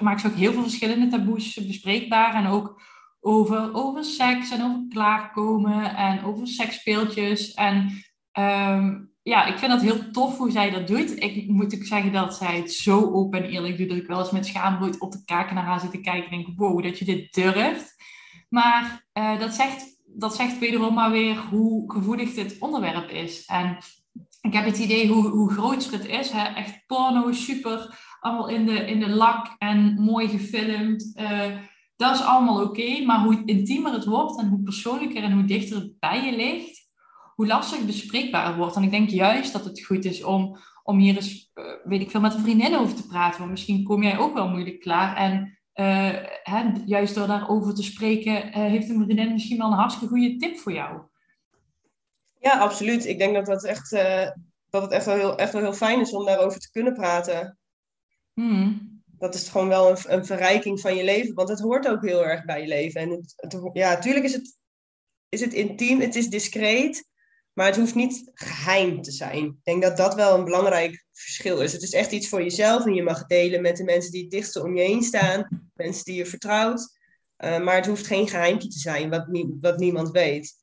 maakt 0.01 0.21
ze 0.21 0.27
ook 0.27 0.35
heel 0.35 0.53
veel 0.53 0.63
verschillende 0.63 1.07
taboes 1.07 1.67
bespreekbaar. 1.67 2.35
En 2.35 2.47
ook 2.47 2.83
over, 3.21 3.75
over 3.75 4.05
seks 4.05 4.51
en 4.51 4.63
over 4.63 4.87
klaarkomen 4.89 5.97
en 5.97 6.25
over 6.25 6.47
seksspeeltjes. 6.47 7.55
En 7.55 8.05
um, 8.39 9.10
ja, 9.31 9.45
ik 9.45 9.59
vind 9.59 9.73
dat 9.73 9.81
heel 9.81 10.11
tof 10.11 10.39
hoe 10.39 10.51
zij 10.51 10.71
dat 10.71 10.87
doet. 10.87 11.23
Ik 11.23 11.49
moet 11.49 11.75
ook 11.75 11.85
zeggen 11.85 12.13
dat 12.13 12.35
zij 12.35 12.57
het 12.57 12.73
zo 12.73 13.13
open 13.13 13.43
en 13.43 13.51
eerlijk 13.51 13.79
doet. 13.79 13.89
Dat 13.89 13.99
ik 13.99 14.07
wel 14.07 14.19
eens 14.19 14.31
met 14.31 14.47
schaamrood 14.47 14.99
op 14.99 15.13
de 15.13 15.25
kaken 15.25 15.55
naar 15.55 15.65
haar 15.65 15.81
zit 15.81 15.91
te 15.91 16.01
kijken. 16.01 16.31
En 16.31 16.43
denk, 16.45 16.59
wow, 16.59 16.83
dat 16.83 16.99
je 16.99 17.05
dit 17.05 17.35
durft. 17.35 17.95
Maar 18.49 19.07
uh, 19.15 19.39
dat, 19.39 19.55
zegt, 19.55 20.01
dat 20.07 20.37
zegt 20.37 20.59
wederom 20.59 20.95
maar 20.95 21.11
weer 21.11 21.37
hoe 21.37 21.93
gevoelig 21.93 22.35
dit 22.35 22.57
onderwerp 22.59 23.11
is. 23.11 23.45
En 23.45 23.79
ik 24.41 24.53
heb 24.53 24.65
het 24.65 24.79
idee 24.79 25.09
hoe, 25.09 25.29
hoe 25.29 25.53
groot 25.53 25.91
het 25.91 26.07
is. 26.07 26.31
Hè? 26.31 26.45
Echt 26.55 26.87
porno, 26.87 27.33
super. 27.33 27.99
Allemaal 28.21 28.49
in 28.49 28.67
de, 28.67 28.87
in 28.87 29.01
de 29.01 29.09
lak 29.09 29.55
en 29.59 30.01
mooi 30.01 30.29
gefilmd. 30.29 31.13
Uh, 31.15 31.57
dat 31.97 32.15
is 32.15 32.23
allemaal 32.23 32.63
oké. 32.63 33.05
maar 33.05 33.25
hoe 33.25 33.43
intiemer 33.45 33.93
het 33.93 34.05
wordt 34.05 34.41
en 34.41 34.49
hoe 34.49 34.63
persoonlijker 34.63 35.23
en 35.23 35.33
hoe 35.33 35.45
dichter 35.45 35.77
het 35.77 35.99
bij 35.99 36.25
je 36.25 36.37
ligt, 36.37 36.80
hoe 37.41 37.49
lastiger 37.49 37.87
bespreekbaar 37.87 38.57
wordt. 38.57 38.77
En 38.77 38.83
ik 38.83 38.91
denk 38.91 39.09
juist 39.09 39.53
dat 39.53 39.65
het 39.65 39.85
goed 39.85 40.05
is 40.05 40.23
om, 40.23 40.59
om 40.83 40.99
hier 40.99 41.15
eens, 41.15 41.51
uh, 41.55 41.65
weet 41.85 42.01
ik 42.01 42.11
veel, 42.11 42.21
met 42.21 42.35
een 42.35 42.43
vriendin 42.43 42.77
over 42.77 42.95
te 42.95 43.07
praten. 43.07 43.39
Want 43.39 43.51
misschien 43.51 43.85
kom 43.85 44.03
jij 44.03 44.19
ook 44.19 44.35
wel 44.35 44.49
moeilijk 44.49 44.81
klaar. 44.81 45.17
En 45.17 45.59
uh, 45.75 46.15
hè, 46.43 46.73
juist 46.85 47.15
door 47.15 47.27
daarover 47.27 47.75
te 47.75 47.83
spreken, 47.83 48.53
heeft 48.53 48.89
een 48.89 49.05
vriendin 49.05 49.33
misschien 49.33 49.59
wel 49.59 49.67
een 49.67 49.79
hartstikke 49.79 50.15
goede 50.15 50.37
tip 50.37 50.59
voor 50.59 50.73
jou. 50.73 51.01
Ja, 52.39 52.59
absoluut. 52.59 53.07
Ik 53.07 53.19
denk 53.19 53.35
dat, 53.35 53.47
dat, 53.47 53.65
echt, 53.65 53.93
uh, 53.93 54.31
dat 54.71 54.83
het 54.83 54.93
echt 54.93 55.05
wel, 55.05 55.17
heel, 55.17 55.37
echt 55.37 55.53
wel 55.53 55.63
heel 55.63 55.73
fijn 55.73 56.01
is 56.01 56.13
om 56.13 56.25
daarover 56.25 56.61
te 56.61 56.71
kunnen 56.71 56.95
praten. 56.95 57.59
Hmm. 58.33 59.03
Dat 59.07 59.35
is 59.35 59.49
gewoon 59.49 59.69
wel 59.69 59.91
een, 59.91 59.99
een 60.07 60.25
verrijking 60.27 60.81
van 60.81 60.97
je 60.97 61.05
leven, 61.05 61.35
want 61.35 61.49
het 61.49 61.61
hoort 61.61 61.89
ook 61.89 62.03
heel 62.03 62.27
erg 62.27 62.45
bij 62.45 62.61
je 62.61 62.69
leven. 62.69 63.01
En 63.01 63.11
het, 63.11 63.33
het, 63.37 63.71
ja, 63.73 63.89
natuurlijk 63.95 64.25
is 64.25 64.33
het, 64.33 64.59
is 65.29 65.41
het 65.41 65.53
intiem, 65.53 66.01
het 66.01 66.17
is 66.17 66.29
discreet, 66.29 67.09
maar 67.61 67.69
het 67.69 67.79
hoeft 67.79 67.95
niet 67.95 68.31
geheim 68.35 69.03
te 69.03 69.11
zijn. 69.11 69.45
Ik 69.45 69.65
denk 69.65 69.83
dat 69.83 69.97
dat 69.97 70.15
wel 70.15 70.39
een 70.39 70.45
belangrijk 70.45 71.05
verschil 71.13 71.61
is. 71.61 71.73
Het 71.73 71.83
is 71.83 71.93
echt 71.93 72.13
iets 72.13 72.29
voor 72.29 72.43
jezelf 72.43 72.87
en 72.87 72.95
je 72.95 73.03
mag 73.03 73.27
delen 73.27 73.63
met 73.63 73.77
de 73.77 73.85
mensen 73.85 74.13
die 74.13 74.23
het 74.23 74.31
dichtste 74.31 74.63
om 74.63 74.77
je 74.77 74.83
heen 74.83 75.03
staan, 75.03 75.69
mensen 75.75 76.05
die 76.05 76.15
je 76.15 76.27
vertrouwt. 76.27 76.99
Uh, 77.39 77.59
maar 77.59 77.75
het 77.75 77.87
hoeft 77.87 78.07
geen 78.07 78.29
geheimtje 78.29 78.69
te 78.69 78.79
zijn 78.79 79.11
wat, 79.11 79.27
wat 79.61 79.79
niemand 79.79 80.11
weet. 80.11 80.55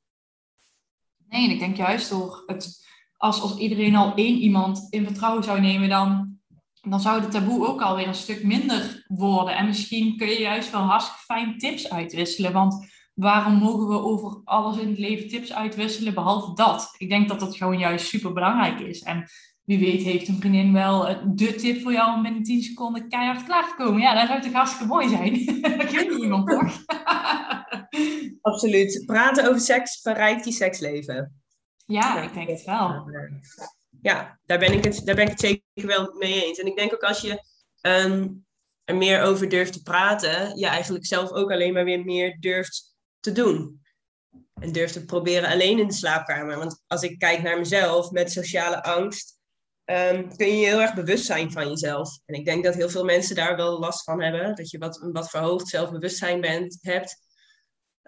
Nee, 1.29 1.43
en 1.43 1.51
ik 1.51 1.59
denk 1.59 1.77
juist 1.77 2.09
door 2.09 2.43
het, 2.45 2.87
als, 3.17 3.41
als 3.41 3.57
iedereen 3.57 3.95
al 3.95 4.15
één 4.15 4.37
iemand 4.37 4.87
in 4.89 5.05
vertrouwen 5.05 5.43
zou 5.43 5.59
nemen, 5.61 5.89
dan, 5.89 6.39
dan 6.81 6.99
zou 6.99 7.21
de 7.21 7.27
taboe 7.27 7.67
ook 7.67 7.81
alweer 7.81 8.07
een 8.07 8.15
stuk 8.15 8.43
minder 8.43 9.05
worden. 9.07 9.55
En 9.55 9.65
misschien 9.65 10.17
kun 10.17 10.27
je 10.27 10.39
juist 10.39 10.71
wel 10.71 10.81
hartstikke 10.81 11.23
fijn 11.23 11.57
tips 11.57 11.89
uitwisselen. 11.89 12.53
Want 12.53 12.87
waarom 13.19 13.53
mogen 13.53 13.87
we 13.87 13.99
over 13.99 14.41
alles 14.43 14.77
in 14.77 14.89
het 14.89 14.97
leven 14.97 15.27
tips 15.27 15.53
uitwisselen, 15.53 16.13
behalve 16.13 16.53
dat? 16.53 16.95
Ik 16.97 17.09
denk 17.09 17.27
dat 17.27 17.39
dat 17.39 17.55
gewoon 17.55 17.79
juist 17.79 18.07
super 18.07 18.33
belangrijk 18.33 18.79
is. 18.79 19.01
En 19.01 19.29
wie 19.63 19.79
weet 19.79 20.01
heeft 20.01 20.27
een 20.27 20.39
vriendin 20.39 20.73
wel 20.73 21.19
de 21.35 21.55
tip 21.55 21.81
voor 21.81 21.91
jou 21.91 22.15
om 22.15 22.23
binnen 22.23 22.43
10 22.43 22.61
seconden 22.61 23.09
keihard 23.09 23.43
klaar 23.43 23.67
te 23.67 23.75
komen. 23.77 24.01
Ja, 24.01 24.13
dat 24.13 24.27
zou 24.27 24.41
toch 24.41 24.51
hartstikke 24.51 24.85
mooi 24.85 25.09
zijn. 25.09 25.45
dat 25.77 25.87
kent 25.87 26.11
iemand 26.23 26.47
toch? 26.47 26.83
Absoluut. 28.41 29.03
Praten 29.05 29.47
over 29.47 29.61
seks 29.61 30.01
verrijkt 30.01 30.45
je 30.45 30.51
seksleven. 30.51 31.41
Ja, 31.85 32.21
ik 32.21 32.33
denk 32.33 32.49
het 32.49 32.63
wel. 32.63 33.09
Ja, 34.01 34.39
daar 34.45 34.59
ben 34.59 34.73
ik 34.73 34.83
het, 34.83 35.01
daar 35.05 35.15
ben 35.15 35.23
ik 35.25 35.31
het 35.31 35.39
zeker 35.39 35.87
wel 35.87 36.15
mee 36.17 36.45
eens. 36.45 36.59
En 36.59 36.67
ik 36.67 36.75
denk 36.75 36.93
ook 36.93 37.03
als 37.03 37.21
je 37.21 37.43
um, 37.81 38.45
er 38.83 38.95
meer 38.95 39.21
over 39.21 39.49
durft 39.49 39.73
te 39.73 39.81
praten, 39.81 40.57
je 40.57 40.67
eigenlijk 40.67 41.05
zelf 41.05 41.31
ook 41.31 41.51
alleen 41.51 41.73
maar 41.73 41.85
weer 41.85 42.05
meer 42.05 42.37
durft 42.39 42.95
te 43.19 43.31
doen. 43.31 43.81
En 44.53 44.71
durft 44.71 44.93
te 44.93 45.05
proberen 45.05 45.49
alleen 45.49 45.79
in 45.79 45.87
de 45.87 45.93
slaapkamer. 45.93 46.57
Want 46.57 46.83
als 46.87 47.01
ik 47.01 47.19
kijk 47.19 47.41
naar 47.41 47.57
mezelf 47.57 48.11
met 48.11 48.31
sociale 48.31 48.83
angst, 48.83 49.39
um, 49.85 50.35
kun 50.35 50.47
je 50.47 50.65
heel 50.65 50.81
erg 50.81 50.93
bewust 50.93 51.25
zijn 51.25 51.51
van 51.51 51.69
jezelf. 51.69 52.19
En 52.25 52.35
ik 52.35 52.45
denk 52.45 52.63
dat 52.63 52.75
heel 52.75 52.89
veel 52.89 53.05
mensen 53.05 53.35
daar 53.35 53.55
wel 53.55 53.79
last 53.79 54.03
van 54.03 54.21
hebben. 54.21 54.55
Dat 54.55 54.69
je 54.69 54.77
wat, 54.77 55.09
wat 55.11 55.29
verhoogd 55.29 55.67
zelfbewustzijn 55.67 56.41
bent, 56.41 56.77
hebt. 56.81 57.21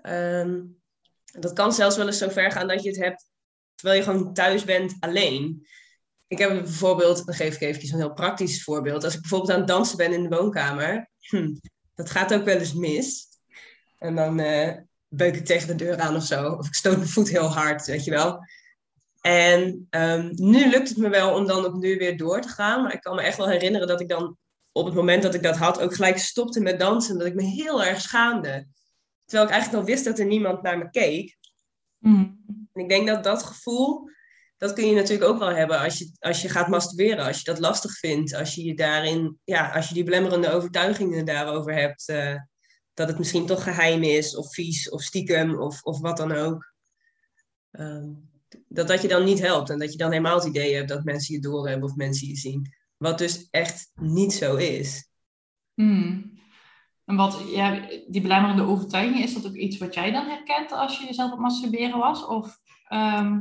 Um, 0.02 0.78
dat 1.24 1.54
kan 1.54 1.74
zelfs 1.74 1.98
wel 1.98 2.08
eens 2.08 2.17
zo 2.17 2.30
ver 2.30 2.52
gaan 2.52 2.67
dat 2.67 2.84
je 2.84 2.89
het 2.89 3.00
hebt 3.00 3.30
terwijl 3.80 4.00
je 4.00 4.06
gewoon 4.06 4.34
thuis 4.34 4.63
bent 4.63 4.95
alleen. 5.00 5.67
ik 6.28 6.38
heb 6.38 6.50
bijvoorbeeld, 6.50 7.26
dan 7.26 7.36
geef 7.36 7.56
ik 7.56 7.62
even 7.62 7.93
een 7.93 8.00
heel 8.00 8.13
praktisch 8.13 8.63
voorbeeld. 8.63 9.04
Als 9.04 9.13
ik 9.13 9.22
bijvoorbeeld 9.22 9.52
aan 9.52 9.58
het 9.58 9.67
dansen 9.67 9.98
ben 9.98 10.13
in 10.13 10.24
de 10.24 10.36
woonkamer, 10.36 11.10
hm, 11.19 11.56
dat 11.95 12.10
gaat 12.10 12.34
ook 12.34 12.43
wel 12.43 12.58
eens 12.58 12.74
mis. 12.74 13.28
En 13.98 14.15
dan 14.15 14.39
uh, 14.39 14.78
beuk 15.10 15.36
ik 15.36 15.45
tegen 15.45 15.67
de 15.67 15.76
deur 15.76 16.00
aan 16.00 16.15
of 16.15 16.24
zo. 16.24 16.52
Of 16.52 16.67
ik 16.67 16.74
stoot 16.74 16.98
mijn 16.98 17.10
voet 17.10 17.30
heel 17.30 17.48
hard, 17.54 17.86
weet 17.86 18.04
je 18.04 18.12
wel. 18.12 18.39
En 19.22 19.88
um, 19.89 20.32
nu 20.36 20.69
lukt 20.69 20.89
het 20.89 20.98
me 20.98 21.10
wel 21.10 21.36
om 21.36 21.48
dan 21.48 21.65
opnieuw 21.65 21.98
weer 21.98 22.17
door 22.17 22.41
te 22.41 22.48
gaan. 22.48 22.82
Maar 22.82 22.93
ik 22.93 23.02
kan 23.02 23.15
me 23.15 23.22
echt 23.22 23.38
wel 23.38 23.50
herinneren 23.50 23.88
dat 23.88 24.02
ik 24.02 24.10
dan 24.10 24.38
op 24.72 24.86
het 24.86 24.93
moment 24.93 25.24
dat 25.24 25.34
ik 25.34 25.43
dat 25.43 25.58
had 25.58 25.82
ook 25.82 25.95
gelijk 25.95 26.17
stopte 26.17 26.60
met 26.60 26.80
dansen. 26.80 27.17
Dat 27.17 27.28
ik 27.28 27.36
me 27.36 27.43
heel 27.43 27.84
erg 27.84 28.02
schaamde. 28.02 28.67
Terwijl 29.26 29.48
ik 29.48 29.54
eigenlijk 29.54 29.84
al 29.84 29.89
wist 29.89 30.06
dat 30.06 30.19
er 30.19 30.26
niemand 30.26 30.62
naar 30.62 30.78
me 30.78 30.89
keek. 30.89 31.38
Mm. 31.98 32.43
En 32.74 32.82
ik 32.82 32.89
denk 32.89 33.08
dat 33.08 33.24
dat 33.24 33.43
gevoel, 33.43 34.10
dat 34.58 34.74
kun 34.74 34.88
je 34.88 34.95
natuurlijk 34.95 35.30
ook 35.30 35.39
wel 35.39 35.50
hebben 35.56 35.80
als 35.80 35.98
je, 35.98 36.12
als 36.19 36.41
je 36.41 36.50
gaat 36.50 36.67
masturberen. 36.67 37.26
Als 37.26 37.38
je 37.38 37.43
dat 37.43 37.60
lastig 37.60 37.98
vindt. 37.98 38.36
Als 38.36 38.56
je 38.56 38.63
je 38.63 38.76
daarin, 38.76 39.39
ja, 39.43 39.72
als 39.72 39.88
je 39.88 39.93
die 39.93 40.04
belemmerende 40.04 40.52
overtuigingen 40.52 41.26
daarover 41.26 41.74
hebt. 41.74 42.10
Uh, 42.10 42.36
dat 43.00 43.08
het 43.08 43.18
misschien 43.18 43.46
toch 43.46 43.64
geheim 43.64 44.04
is, 44.04 44.36
of 44.36 44.54
vies, 44.54 44.90
of 44.90 45.02
stiekem, 45.02 45.60
of, 45.60 45.84
of 45.84 46.00
wat 46.00 46.18
dan 46.18 46.32
ook. 46.32 46.74
Um, 47.72 48.30
dat 48.68 48.88
dat 48.88 49.02
je 49.02 49.08
dan 49.08 49.24
niet 49.24 49.40
helpt. 49.40 49.70
En 49.70 49.80
dat 49.80 49.92
je 49.92 49.98
dan 49.98 50.12
helemaal 50.12 50.36
het 50.36 50.48
idee 50.48 50.76
hebt 50.76 50.90
dat 50.90 51.04
mensen 51.04 51.36
je 51.36 51.42
doorhebben 51.42 51.90
of 51.90 51.96
mensen 51.96 52.28
je 52.28 52.36
zien. 52.36 52.74
Wat 52.98 53.18
dus 53.18 53.48
echt 53.50 53.92
niet 53.96 54.34
zo 54.34 54.56
is. 54.56 55.10
Hmm. 55.74 56.38
En 57.06 57.16
wat, 57.16 57.42
ja, 57.48 57.88
die 58.08 58.22
belemmerende 58.22 58.64
overtuiging, 58.64 59.24
is 59.24 59.34
dat 59.34 59.48
ook 59.48 59.56
iets 59.56 59.78
wat 59.78 59.94
jij 59.94 60.12
dan 60.12 60.26
herkent 60.26 60.72
als 60.72 61.00
je 61.00 61.06
jezelf 61.06 61.32
op 61.32 61.40
masturberen 61.40 61.98
was? 61.98 62.26
Of, 62.26 62.60
ehm, 62.88 63.40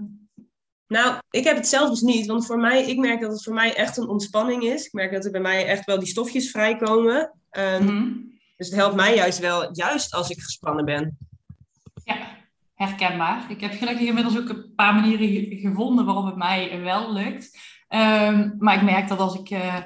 Nou, 0.87 1.21
ik 1.31 1.44
heb 1.44 1.57
het 1.57 1.68
zelf 1.68 1.90
dus 1.90 2.01
niet. 2.01 2.27
Want 2.27 2.47
voor 2.47 2.59
mij, 2.59 2.85
ik 2.85 2.99
merk 2.99 3.21
dat 3.21 3.33
het 3.33 3.42
voor 3.42 3.55
mij 3.55 3.75
echt 3.75 3.97
een 3.97 4.09
ontspanning 4.09 4.62
is. 4.62 4.87
Ik 4.87 4.92
merk 4.92 5.12
dat 5.12 5.25
er 5.25 5.31
bij 5.31 5.40
mij 5.40 5.66
echt 5.66 5.85
wel 5.85 5.99
die 5.99 6.09
stofjes 6.09 6.51
vrijkomen. 6.51 7.33
Um, 7.51 8.38
Dus 8.59 8.66
het 8.66 8.77
helpt 8.77 8.97
mij 8.97 9.14
juist 9.14 9.38
wel, 9.38 9.68
juist 9.73 10.14
als 10.14 10.31
ik 10.31 10.40
gespannen 10.40 10.85
ben. 10.85 11.18
Ja, 12.05 12.16
herkenbaar. 12.75 13.51
Ik 13.51 13.61
heb 13.61 13.73
gelukkig 13.73 14.07
inmiddels 14.07 14.38
ook 14.38 14.49
een 14.49 14.75
paar 14.75 14.94
manieren 14.94 15.57
gevonden 15.59 16.05
waarop 16.05 16.25
het 16.25 16.37
mij 16.37 16.81
wel 16.81 17.12
lukt. 17.12 17.59
Ehm, 17.88 18.51
maar 18.59 18.75
ik 18.75 18.83
merk 18.83 19.09
dat 19.09 19.18
als 19.18 19.35
ik, 19.35 19.51
uh, 19.51 19.77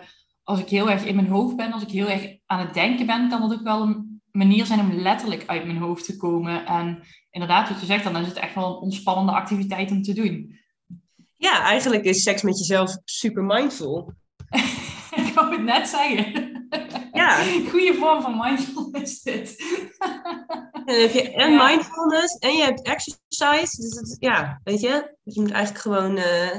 als 0.43 0.61
ik 0.61 0.69
heel 0.69 0.91
erg 0.91 1.05
in 1.05 1.15
mijn 1.15 1.29
hoofd 1.29 1.57
ben, 1.57 1.73
als 1.73 1.83
ik 1.83 1.91
heel 1.91 2.09
erg 2.09 2.37
aan 2.47 2.59
het 2.59 2.75
denken 2.75 3.07
ben, 3.07 3.29
kan 3.29 3.41
dat 3.41 3.53
ook 3.53 3.63
wel 3.63 3.83
een 3.83 4.21
manier 4.31 4.67
zijn 4.67 4.81
om 4.81 4.93
letterlijk 4.93 5.47
uit 5.47 5.65
mijn 5.65 5.79
hoofd 5.79 6.05
te 6.05 6.17
komen. 6.17 6.67
En 6.67 7.03
inderdaad, 7.31 7.69
wat 7.69 7.81
je 7.81 7.87
zegt, 7.87 8.05
dan 8.05 8.17
is 8.17 8.27
het 8.27 8.37
echt 8.37 8.55
wel 8.55 8.67
een 8.67 8.83
ontspannende 8.83 9.33
activiteit 9.33 9.91
om 9.91 10.03
te 10.03 10.13
doen. 10.13 10.59
Ja, 11.37 11.63
eigenlijk 11.63 12.05
is 12.05 12.23
seks 12.23 12.43
met 12.43 12.59
jezelf 12.59 12.97
super 13.05 13.43
mindful. 13.43 14.13
ik 15.27 15.33
wou 15.35 15.53
het 15.53 15.63
net 15.63 15.89
zeggen. 15.89 16.52
Ja. 17.23 17.45
Goede 17.71 17.95
vorm 17.95 18.23
van 18.23 18.37
mindfulness 18.37 19.23
dit. 19.23 19.57
En 20.73 20.85
dan 20.85 21.01
heb 21.01 21.11
je 21.11 21.31
en 21.31 21.57
mindfulness 21.57 22.39
en 22.39 22.57
je 22.57 22.63
hebt 22.63 22.83
exercise. 22.83 23.83
Dus 23.83 23.95
het, 23.95 24.17
ja, 24.19 24.61
weet 24.65 24.81
je, 24.81 25.17
je 25.23 25.41
moet 25.41 25.51
eigenlijk 25.51 25.85
gewoon 25.85 26.17
uh, 26.17 26.53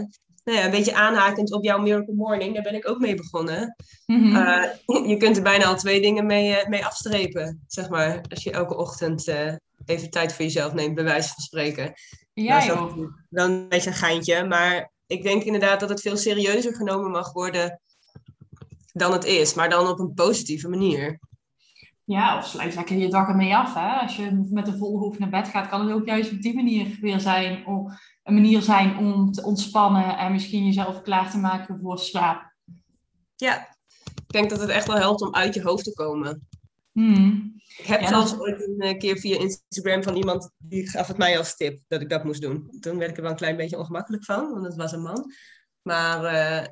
nou 0.44 0.58
ja, 0.58 0.66
een 0.66 0.72
beetje 0.72 0.96
aanhakend 0.96 1.54
op 1.54 1.64
jouw 1.64 1.78
Miracle 1.78 2.14
Morning. 2.14 2.54
Daar 2.54 2.64
ben 2.64 2.76
ik 2.76 2.90
ook 2.90 3.00
mee 3.00 3.16
begonnen. 3.16 3.76
Mm 4.06 4.36
je 5.12 5.18
kunt 5.18 5.38
er 5.38 5.44
bijna 5.44 5.66
al 5.66 5.76
twee 5.76 6.02
dingen 6.02 6.26
mee, 6.26 6.50
uh, 6.50 6.68
mee 6.68 6.86
afstrepen, 6.86 7.64
zeg 7.68 7.90
maar. 7.90 8.22
Als 8.30 8.44
je 8.44 8.52
elke 8.52 8.78
ochtend 8.78 9.28
even 9.86 10.10
tijd 10.10 10.34
voor 10.34 10.46
jezelf 10.46 10.74
neemt, 10.74 10.96
bij 10.96 11.04
wijze 11.04 11.28
van 11.28 11.44
spreken. 11.44 11.94
Ja, 12.34 12.66
joh. 12.66 12.98
Dan 13.30 13.52
een 13.52 13.70
beetje 13.70 13.90
een 13.90 13.96
geintje, 13.96 14.46
maar 14.48 14.92
ik 15.08 15.24
denk 15.24 15.44
inderdaad 15.44 15.80
dat 15.80 15.90
het 15.90 16.02
veel 16.02 16.18
serieuzer 16.18 16.76
genomen 16.76 17.12
mag 17.12 17.34
worden 17.34 17.82
dan 18.94 19.12
het 19.12 19.26
is, 19.26 19.54
maar 19.54 19.70
dan 19.70 19.88
op 19.88 20.00
een 20.00 20.14
positieve 20.14 20.70
manier. 20.70 21.20
Ja, 22.06 22.38
of 22.38 22.48
sluit 22.48 22.76
lekker 22.76 22.98
je 22.98 23.10
dag 23.10 23.28
ermee 23.28 23.56
af. 23.56 23.74
Hè? 23.74 24.02
Als 24.02 24.16
je 24.16 24.48
met 24.52 24.68
een 24.68 24.78
volle 24.78 24.98
hoofd 24.98 25.20
naar 25.20 25.30
bed 25.30 25.48
gaat, 25.48 25.70
kan 25.70 25.82
het 25.82 25.96
ook 25.96 26.06
juist 26.06 26.32
op 26.32 26.42
die 26.42 26.56
manier 26.56 26.98
weer 27.02 27.20
zijn. 27.20 27.66
Om, 27.66 27.92
een 28.24 28.34
manier 28.34 28.62
zijn 28.62 28.98
om 28.98 29.32
te 29.32 29.44
ontspannen 29.44 30.18
en 30.18 30.32
misschien 30.32 30.66
jezelf 30.66 31.02
klaar 31.02 31.32
te 31.32 31.38
maken 31.38 31.80
voor 31.82 32.00
slaap. 32.00 32.54
Ja, 33.36 33.68
ik 34.04 34.28
denk 34.28 34.50
dat 34.50 34.60
het 34.60 34.70
echt 34.70 34.88
wel 34.88 34.98
helpt 34.98 35.22
om 35.22 35.34
uit 35.34 35.54
je 35.54 35.62
hoofd 35.62 35.84
te 35.84 35.94
komen. 35.94 36.48
Hmm. 36.92 37.54
Ik 37.78 37.86
heb 37.86 38.04
zelfs 38.04 38.40
ooit 38.40 38.68
een 38.68 38.80
eh, 38.80 38.98
keer 38.98 39.18
via 39.18 39.40
Instagram 39.40 40.04
van 40.04 40.16
iemand 40.16 40.52
die 40.58 40.90
gaf 40.90 41.08
het 41.08 41.18
mij 41.18 41.38
als 41.38 41.56
tip 41.56 41.80
dat 41.88 42.02
ik 42.02 42.10
dat 42.10 42.24
moest 42.24 42.42
doen. 42.42 42.78
Toen 42.80 42.98
werd 42.98 43.10
ik 43.10 43.16
er 43.16 43.22
wel 43.22 43.32
een 43.32 43.38
klein 43.38 43.58
beetje 43.58 43.78
ongemakkelijk 43.78 44.26
van, 44.26 44.52
want 44.52 44.66
het 44.66 44.76
was 44.76 44.92
een 44.92 45.02
man. 45.02 45.32
Maar 45.82 46.24
uh, 46.34 46.68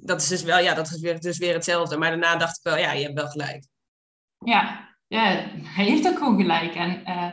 dat 0.00 0.20
is 0.20 0.28
dus 0.28 0.42
wel, 0.42 0.58
ja, 0.58 0.74
dat 0.74 0.90
is 0.90 1.00
weer, 1.00 1.20
dus 1.20 1.38
weer 1.38 1.54
hetzelfde. 1.54 1.96
Maar 1.96 2.10
daarna 2.10 2.36
dacht 2.36 2.56
ik 2.56 2.62
wel, 2.62 2.78
ja, 2.78 2.92
je 2.92 3.02
hebt 3.02 3.18
wel 3.20 3.28
gelijk. 3.28 3.66
Ja, 4.44 4.88
ja 5.06 5.20
hij 5.62 5.84
heeft 5.84 6.08
ook 6.08 6.18
gewoon 6.18 6.40
gelijk. 6.40 6.74
En 6.74 7.02
uh, 7.06 7.30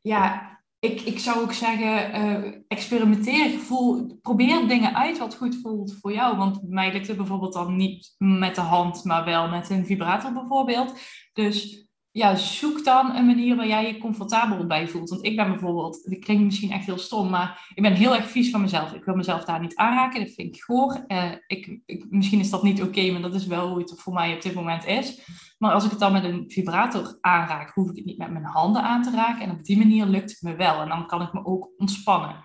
ja, 0.00 0.54
ik, 0.78 1.00
ik 1.00 1.18
zou 1.18 1.40
ook 1.40 1.52
zeggen, 1.52 2.20
uh, 2.20 2.54
experimenteer, 2.68 3.58
voel, 3.58 4.18
probeer 4.22 4.68
dingen 4.68 4.96
uit 4.96 5.18
wat 5.18 5.34
goed 5.34 5.56
voelt 5.62 5.94
voor 6.00 6.12
jou. 6.12 6.36
Want 6.36 6.68
mij 6.68 6.92
lukt 6.92 7.06
het 7.06 7.16
bijvoorbeeld 7.16 7.52
dan 7.52 7.76
niet 7.76 8.14
met 8.18 8.54
de 8.54 8.60
hand, 8.60 9.04
maar 9.04 9.24
wel 9.24 9.48
met 9.48 9.70
een 9.70 9.86
vibrator 9.86 10.32
bijvoorbeeld. 10.32 10.98
Dus 11.32 11.85
ja, 12.16 12.34
zoek 12.34 12.84
dan 12.84 13.16
een 13.16 13.26
manier 13.26 13.56
waar 13.56 13.66
jij 13.66 13.86
je 13.86 13.98
comfortabel 13.98 14.66
bij 14.66 14.88
voelt. 14.88 15.08
Want 15.08 15.24
ik 15.24 15.36
ben 15.36 15.50
bijvoorbeeld, 15.50 16.04
dat 16.04 16.18
klinkt 16.18 16.44
misschien 16.44 16.70
echt 16.70 16.86
heel 16.86 16.98
stom, 16.98 17.30
maar 17.30 17.70
ik 17.74 17.82
ben 17.82 17.92
heel 17.92 18.14
erg 18.14 18.30
vies 18.30 18.50
van 18.50 18.60
mezelf. 18.60 18.92
Ik 18.92 19.04
wil 19.04 19.14
mezelf 19.14 19.44
daar 19.44 19.60
niet 19.60 19.76
aanraken, 19.76 20.20
dat 20.20 20.34
vind 20.34 20.56
ik 20.56 20.62
goor. 20.62 21.04
Ik, 21.46 21.80
ik, 21.86 22.06
misschien 22.10 22.40
is 22.40 22.50
dat 22.50 22.62
niet 22.62 22.82
oké, 22.82 23.10
maar 23.10 23.20
dat 23.20 23.34
is 23.34 23.46
wel 23.46 23.68
hoe 23.68 23.78
het 23.78 23.94
voor 23.96 24.12
mij 24.12 24.34
op 24.34 24.42
dit 24.42 24.54
moment 24.54 24.86
is. 24.86 25.20
Maar 25.58 25.72
als 25.72 25.84
ik 25.84 25.90
het 25.90 26.00
dan 26.00 26.12
met 26.12 26.24
een 26.24 26.44
vibrator 26.48 27.18
aanraak, 27.20 27.70
hoef 27.74 27.90
ik 27.90 27.96
het 27.96 28.04
niet 28.04 28.18
met 28.18 28.30
mijn 28.30 28.44
handen 28.44 28.82
aan 28.82 29.02
te 29.02 29.10
raken. 29.10 29.42
En 29.42 29.50
op 29.50 29.64
die 29.64 29.78
manier 29.78 30.06
lukt 30.06 30.30
het 30.30 30.42
me 30.42 30.56
wel. 30.56 30.80
En 30.80 30.88
dan 30.88 31.06
kan 31.06 31.22
ik 31.22 31.32
me 31.32 31.44
ook 31.44 31.70
ontspannen. 31.76 32.44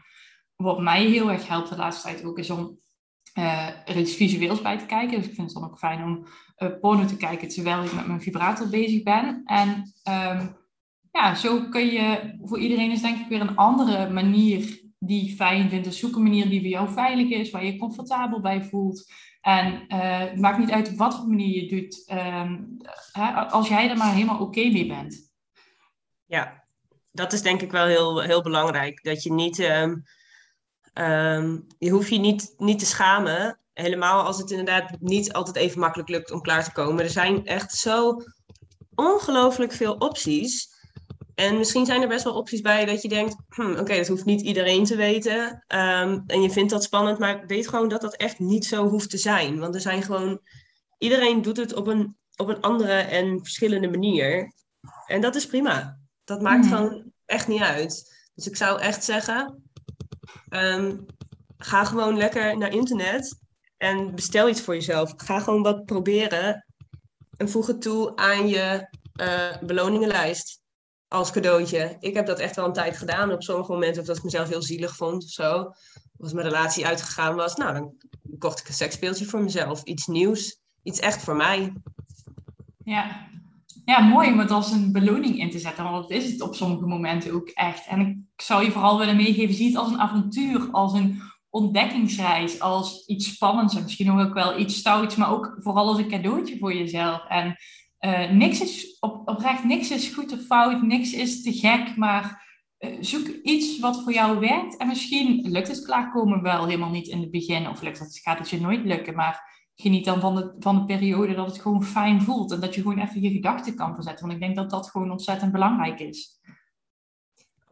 Wat 0.56 0.80
mij 0.80 1.06
heel 1.06 1.32
erg 1.32 1.48
helpt 1.48 1.70
de 1.70 1.76
laatste 1.76 2.08
tijd 2.08 2.26
ook, 2.26 2.38
is 2.38 2.50
om 2.50 2.80
uh, 3.38 3.67
er 3.67 3.98
iets 3.98 4.15
visueels 4.15 4.62
bij 4.62 4.78
te 4.78 4.86
kijken. 4.86 5.17
Dus 5.17 5.28
ik 5.28 5.36
vind 5.36 5.52
het 5.52 5.62
dan 5.62 5.70
ook 5.70 5.80
fijn 5.80 6.04
om 6.04 6.26
uh, 6.58 6.70
porno 6.82 7.06
te 7.06 7.17
kijken 7.17 7.48
terwijl 7.48 7.84
ik 7.84 7.94
met 7.94 8.08
mijn 8.08 8.22
vibrator 8.22 8.70
bezig 8.70 9.04
ben. 9.04 9.41
En 9.46 9.94
um, 10.10 10.58
ja, 11.12 11.36
zo 11.36 11.70
kun 11.70 11.86
je, 11.86 12.36
voor 12.44 12.60
iedereen 12.60 12.91
is 12.91 13.02
denk 13.02 13.20
ik 13.20 13.28
weer 13.28 13.41
een 13.41 13.56
andere 13.56 14.10
manier 14.10 14.82
die 15.00 15.36
fijn 15.36 15.70
vindt. 15.70 15.86
Dus 15.86 16.00
zoek 16.00 16.15
een 16.15 16.24
manier 16.24 16.50
die 16.50 16.60
voor 16.60 16.70
jou 16.70 16.91
veilig 16.91 17.30
is, 17.30 17.52
waar 17.52 17.65
je 17.65 17.72
je 17.72 17.80
comfortabel 17.80 18.41
bij 18.41 18.63
voelt. 18.63 19.12
En 19.41 19.74
uh, 19.88 20.20
het 20.20 20.39
maakt 20.39 20.58
niet 20.58 20.72
uit 20.72 20.89
op 20.89 20.98
wat 20.98 21.15
voor 21.15 21.28
manier 21.28 21.63
je 21.63 21.67
doet, 21.67 22.12
um, 22.12 22.78
hè, 23.12 23.32
als 23.32 23.67
jij 23.67 23.89
er 23.89 23.98
maar 23.98 24.13
helemaal 24.13 24.39
oké 24.39 24.70
mee 24.70 24.88
bent. 24.88 25.32
Ja, 26.26 26.63
dat 27.12 27.34
is 27.34 27.41
denk 27.41 27.62
ik 27.62 27.72
wel 27.72 27.86
heel, 27.86 28.22
heel 28.22 28.41
belangrijk. 28.41 29.04
Dat 29.04 29.24
je 29.24 29.34
niet... 29.34 29.60
Um 29.60 30.04
Um, 30.94 31.68
je 31.78 31.90
hoeft 31.90 32.10
je 32.10 32.20
niet, 32.20 32.54
niet 32.58 32.80
te 32.80 32.86
schamen. 32.86 33.60
Helemaal 33.74 34.24
als 34.24 34.38
het 34.38 34.50
inderdaad 34.50 34.98
niet 35.00 35.34
altijd 35.34 35.56
even 35.56 35.80
makkelijk 35.80 36.10
lukt 36.10 36.32
om 36.32 36.42
klaar 36.42 36.64
te 36.64 36.72
komen. 36.72 37.04
Er 37.04 37.10
zijn 37.10 37.46
echt 37.46 37.74
zo 37.74 38.18
ongelooflijk 38.96 39.72
veel 39.72 39.94
opties. 39.94 40.70
En 41.36 41.58
misschien 41.58 41.86
zijn 41.86 42.02
er 42.02 42.08
best 42.08 42.24
wel 42.24 42.34
opties 42.34 42.62
bij 42.62 42.86
dat 42.86 43.02
je 43.02 43.10
denkt: 43.10 43.36
hm, 43.48 43.72
oké, 43.72 43.96
dat 43.96 44.08
hoeft 44.08 44.26
niet 44.26 44.42
iedereen 44.42 44.84
te 44.84 44.96
weten. 44.96 45.64
Um, 45.68 46.24
en 46.28 46.42
je 46.42 46.50
vindt 46.52 46.72
dat 46.72 46.84
spannend, 46.84 47.20
maar 47.20 47.46
weet 47.46 47.68
gewoon 47.68 47.90
dat 47.90 48.02
dat 48.02 48.16
echt 48.16 48.40
niet 48.40 48.66
zo 48.66 48.88
hoeft 48.88 49.10
te 49.10 49.18
zijn. 49.18 49.60
Want 49.60 49.76
er 49.76 49.82
zijn 49.82 50.04
gewoon. 50.04 50.40
Iedereen 50.98 51.42
doet 51.42 51.58
het 51.58 51.74
op 51.74 51.88
een, 51.88 52.18
op 52.36 52.48
een 52.48 52.62
andere 52.62 52.94
en 52.94 53.40
verschillende 53.40 53.90
manier. 53.90 54.54
En 55.06 55.22
dat 55.22 55.36
is 55.36 55.46
prima. 55.46 56.00
Dat 56.24 56.42
maakt 56.42 56.66
mm. 56.66 56.72
gewoon 56.72 57.12
echt 57.26 57.48
niet 57.48 57.62
uit. 57.62 58.14
Dus 58.36 58.48
ik 58.48 58.56
zou 58.56 58.80
echt 58.80 59.04
zeggen: 59.04 59.71
Ehm, 60.52 60.98
ga 61.58 61.86
gewoon 61.86 62.18
lekker 62.18 62.58
naar 62.58 62.74
internet 62.74 63.40
en 63.78 64.16
bestel 64.16 64.50
iets 64.50 64.62
voor 64.62 64.74
jezelf. 64.74 65.14
Ga 65.18 65.40
gewoon 65.40 65.62
wat 65.62 65.86
proberen 65.86 66.66
en 67.38 67.50
voeg 67.50 67.68
het 67.68 67.82
toe 67.82 68.16
aan 68.16 68.48
je 68.48 68.88
uh, 69.22 69.58
beloningenlijst 69.62 70.62
als 71.08 71.32
cadeautje. 71.32 71.98
Ik 72.00 72.14
heb 72.14 72.26
dat 72.26 72.40
echt 72.40 72.56
wel 72.56 72.66
een 72.66 72.74
tijd 72.74 72.98
gedaan. 72.98 73.32
Op 73.32 73.44
sommige 73.44 73.72
momenten 73.72 74.06
dat 74.06 74.18
ik 74.18 74.24
mezelf 74.24 74.50
heel 74.50 74.62
zielig 74.62 74.96
vond 74.96 75.24
of 75.24 75.30
zo. 75.30 75.72
Als 76.20 76.34
mijn 76.34 76.48
relatie 76.48 76.86
uitgegaan 76.86 77.36
was, 77.36 77.56
nou 77.56 77.74
dan 77.74 77.96
kocht 78.40 78.60
ik 78.60 78.68
een 78.68 78.74
seksspeeltje 78.74 79.26
voor 79.26 79.44
mezelf. 79.44 79.84
Iets 79.84 80.08
nieuws. 80.08 80.60
Iets 80.84 81.00
echt 81.00 81.22
voor 81.24 81.36
mij. 81.36 81.74
Ja, 82.84 83.28
ja, 83.86 84.00
mooi 84.00 84.32
om 84.32 84.39
het 84.39 84.52
als 84.52 84.72
een 84.72 84.91
beloning 84.91 85.39
in 85.39 85.50
te 85.50 85.60
zetten, 85.60 85.84
want 85.84 86.10
dat 86.10 86.17
is 86.17 86.32
het 86.32 86.41
op 86.41 86.56
sommige 86.56 86.86
momenten 86.86 87.34
ook 87.34 87.48
echt. 87.48 87.88
En 87.88 88.00
ik 88.36 88.41
zou 88.41 88.63
je 88.63 88.72
vooral 88.72 88.98
willen 88.98 89.15
meegeven, 89.15 89.56
zie 89.56 89.67
het 89.67 89.76
als 89.76 89.91
een 89.91 90.00
avontuur, 90.00 90.72
als 90.72 90.94
een 90.94 91.22
ontdekkingsreis, 91.50 92.60
als 92.60 93.06
iets 93.06 93.34
spannends 93.34 93.76
en 93.76 93.84
misschien 93.84 94.12
ook 94.12 94.34
wel 94.34 94.60
iets 94.60 94.76
stouts, 94.76 95.15
maar 95.15 95.32
ook 95.32 95.58
vooral 95.60 95.88
als 95.88 95.98
een 95.98 96.10
cadeautje 96.10 96.58
voor 96.58 96.74
jezelf. 96.74 97.26
En 97.28 97.56
uh, 98.00 98.30
niks 98.30 98.62
is 98.62 98.98
op, 99.00 99.28
oprecht, 99.28 99.63
niks 99.63 99.91
is 99.91 100.13
goed 100.13 100.34
of 100.34 100.39
fout, 100.39 100.82
niks 100.82 101.13
is 101.13 101.41
te 101.41 101.54
gek, 101.54 101.96
maar 101.96 102.50
zoek 103.00 103.28
iets 103.28 103.80
wat 103.80 104.04
voor 104.04 104.13
jou 104.13 104.39
werkt. 104.39 104.78
En 104.78 104.88
misschien 104.88 105.48
lukt 105.50 105.67
het 105.67 105.86
klaarkomen 105.86 106.41
wel 106.41 106.65
helemaal 106.65 106.89
niet 106.89 107.08
in 107.08 107.20
het 107.20 107.32
begin. 107.32 107.70
Of 107.70 107.82
lukt 107.82 108.00
het, 108.00 108.20
gaat 108.24 108.39
het 108.39 108.50
je 108.50 108.62
nooit 108.62 108.86
lukken. 108.86 109.15
Maar 109.15 109.61
geniet 109.76 110.06
dan 110.06 110.20
van 110.20 110.36
de, 110.36 110.56
van 110.60 110.76
de 110.76 110.86
periode 110.86 111.34
dat 111.34 111.46
het 111.46 111.62
gewoon 111.62 111.84
fijn 111.84 112.22
voelt. 112.22 112.52
En 112.52 112.60
dat 112.60 112.76
je 112.76 112.82
gewoon 112.82 113.00
even 113.00 113.22
je 113.22 113.32
gedachten 113.32 113.76
kan 113.76 113.94
verzetten. 113.94 114.28
Want 114.28 114.34
ik 114.34 114.46
denk 114.46 114.56
dat 114.56 114.70
dat 114.70 114.90
gewoon 114.90 115.12
ontzettend 115.12 115.52
belangrijk 115.52 116.00
is. 116.00 116.40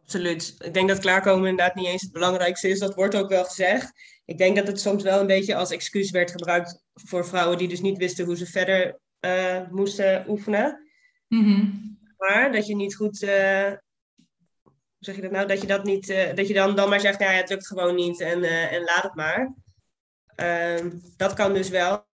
Absoluut. 0.02 0.54
Ik 0.58 0.74
denk 0.74 0.88
dat 0.88 0.98
klaarkomen 0.98 1.48
inderdaad 1.48 1.74
niet 1.74 1.86
eens 1.86 2.02
het 2.02 2.12
belangrijkste 2.12 2.68
is. 2.68 2.78
Dat 2.78 2.94
wordt 2.94 3.16
ook 3.16 3.28
wel 3.28 3.44
gezegd. 3.44 3.92
Ik 4.24 4.38
denk 4.38 4.56
dat 4.56 4.66
het 4.66 4.80
soms 4.80 5.02
wel 5.02 5.20
een 5.20 5.26
beetje 5.26 5.54
als 5.54 5.70
excuus 5.70 6.10
werd 6.10 6.30
gebruikt 6.30 6.82
voor 6.94 7.26
vrouwen 7.26 7.58
die 7.58 7.68
dus 7.68 7.80
niet 7.80 7.98
wisten 7.98 8.24
hoe 8.24 8.36
ze 8.36 8.46
verder 8.46 9.00
uh, 9.20 9.68
moesten 9.70 10.24
oefenen. 10.28 10.90
Mm 11.28 11.98
Maar 12.16 12.52
dat 12.52 12.66
je 12.66 12.76
niet 12.76 12.94
goed, 12.94 13.22
uh, 13.22 13.66
hoe 14.62 14.98
zeg 14.98 15.14
je 15.14 15.22
dat 15.22 15.30
nou, 15.30 15.46
dat 15.46 15.60
je 15.60 15.66
dat 15.66 15.84
niet, 15.84 16.08
uh, 16.08 16.34
dat 16.34 16.48
je 16.48 16.54
dan, 16.54 16.76
dan 16.76 16.88
maar 16.88 17.00
zegt, 17.00 17.18
nou 17.18 17.32
ja, 17.32 17.38
het 17.38 17.48
lukt 17.48 17.66
gewoon 17.66 17.94
niet 17.94 18.20
en, 18.20 18.42
en 18.70 18.84
laat 18.84 19.02
het 19.02 19.14
maar. 19.14 19.54
Ehm, 20.40 20.90
dat 21.16 21.34
kan 21.34 21.54
dus 21.54 21.68
wel. 21.68 22.06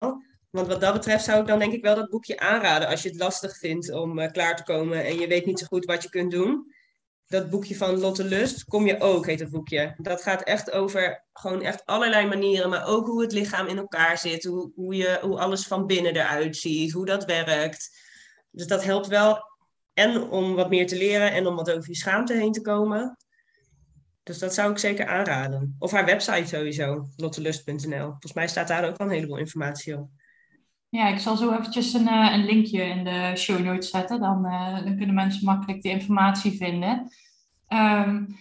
Want 0.50 0.68
wat 0.68 0.82
dat 0.82 0.94
betreft 0.94 1.24
zou 1.24 1.42
ik 1.42 1.48
dan 1.48 1.60
denk 1.60 1.74
ik 1.74 1.84
wel 1.84 1.96
dat 1.96 2.10
boekje 2.10 2.40
aanraden 2.40 2.88
als 2.88 3.02
je 3.02 3.10
het 3.10 3.18
lastig 3.18 3.58
vindt 3.58 3.92
om 3.92 4.32
klaar 4.32 4.56
te 4.56 4.64
komen 4.64 5.06
en 5.06 5.20
je 5.20 5.28
weet 5.28 5.46
niet 5.46 5.60
zo 5.60 5.66
goed 5.66 5.86
wat 5.86 6.04
je 6.04 6.10
kunt 6.10 6.32
doen 6.32 6.74
dat 7.28 7.50
boekje 7.50 7.76
van 7.76 8.00
Lotte 8.00 8.24
Lust, 8.24 8.64
Kom 8.64 8.86
je 8.86 9.00
ook, 9.00 9.26
heet 9.26 9.40
het 9.40 9.50
boekje. 9.50 9.96
Dat 9.98 10.22
gaat 10.22 10.44
echt 10.44 10.72
over 10.72 11.26
gewoon 11.34 11.62
echt 11.62 11.86
allerlei 11.86 12.28
manieren, 12.28 12.70
maar 12.70 12.88
ook 12.88 13.08
hoe 13.08 13.22
het 13.22 13.32
lichaam 13.32 13.68
in 13.68 13.78
elkaar 13.78 14.18
zit, 14.18 14.44
hoe, 14.44 14.72
hoe, 14.76 14.96
je, 14.96 15.20
hoe 15.22 15.40
alles 15.40 15.68
van 15.68 15.86
binnen 15.86 16.16
eruit 16.16 16.58
ziet, 16.58 16.92
hoe 16.92 17.06
dat 17.06 17.26
werkt. 17.26 18.00
Dus 18.52 18.68
dat 18.68 18.84
helpt 18.84 19.08
wel 19.08 19.44
en 19.94 20.22
om 20.22 20.56
wat 20.56 20.70
meer 20.70 20.88
te 20.88 20.98
leren 20.98 21.32
en 21.32 21.48
om 21.48 21.56
wat 21.56 21.72
over 21.72 21.90
je 21.90 21.96
schaamte 21.96 22.34
heen 22.34 22.52
te 22.52 22.62
komen. 22.62 23.18
Dus 24.26 24.40
dat 24.40 24.54
zou 24.54 24.72
ik 24.72 24.78
zeker 24.78 25.08
aanraden. 25.08 25.76
Of 25.80 25.92
haar 25.92 26.06
website 26.06 26.46
sowieso, 26.46 27.08
lottelust.nl. 27.16 28.06
Volgens 28.06 28.34
mij 28.34 28.48
staat 28.48 28.68
daar 28.68 28.88
ook 28.88 28.98
wel 28.98 29.08
een 29.08 29.14
heleboel 29.14 29.38
informatie 29.38 29.98
op. 29.98 30.10
Ja, 30.90 31.08
ik 31.08 31.20
zal 31.20 31.38
zo 31.38 31.52
eventjes 31.52 31.94
een, 31.94 32.08
uh, 32.08 32.32
een 32.34 32.46
linkje 32.46 32.84
in 32.84 33.04
de 33.04 33.32
show 33.36 33.60
notes 33.60 33.90
zetten. 33.90 34.20
Dan, 34.20 34.46
uh, 34.46 34.84
dan 34.84 34.98
kunnen 34.98 35.16
mensen 35.16 35.46
makkelijk 35.46 35.82
de 35.82 35.90
informatie 35.90 36.52
vinden. 36.52 37.08
Um, 37.70 38.36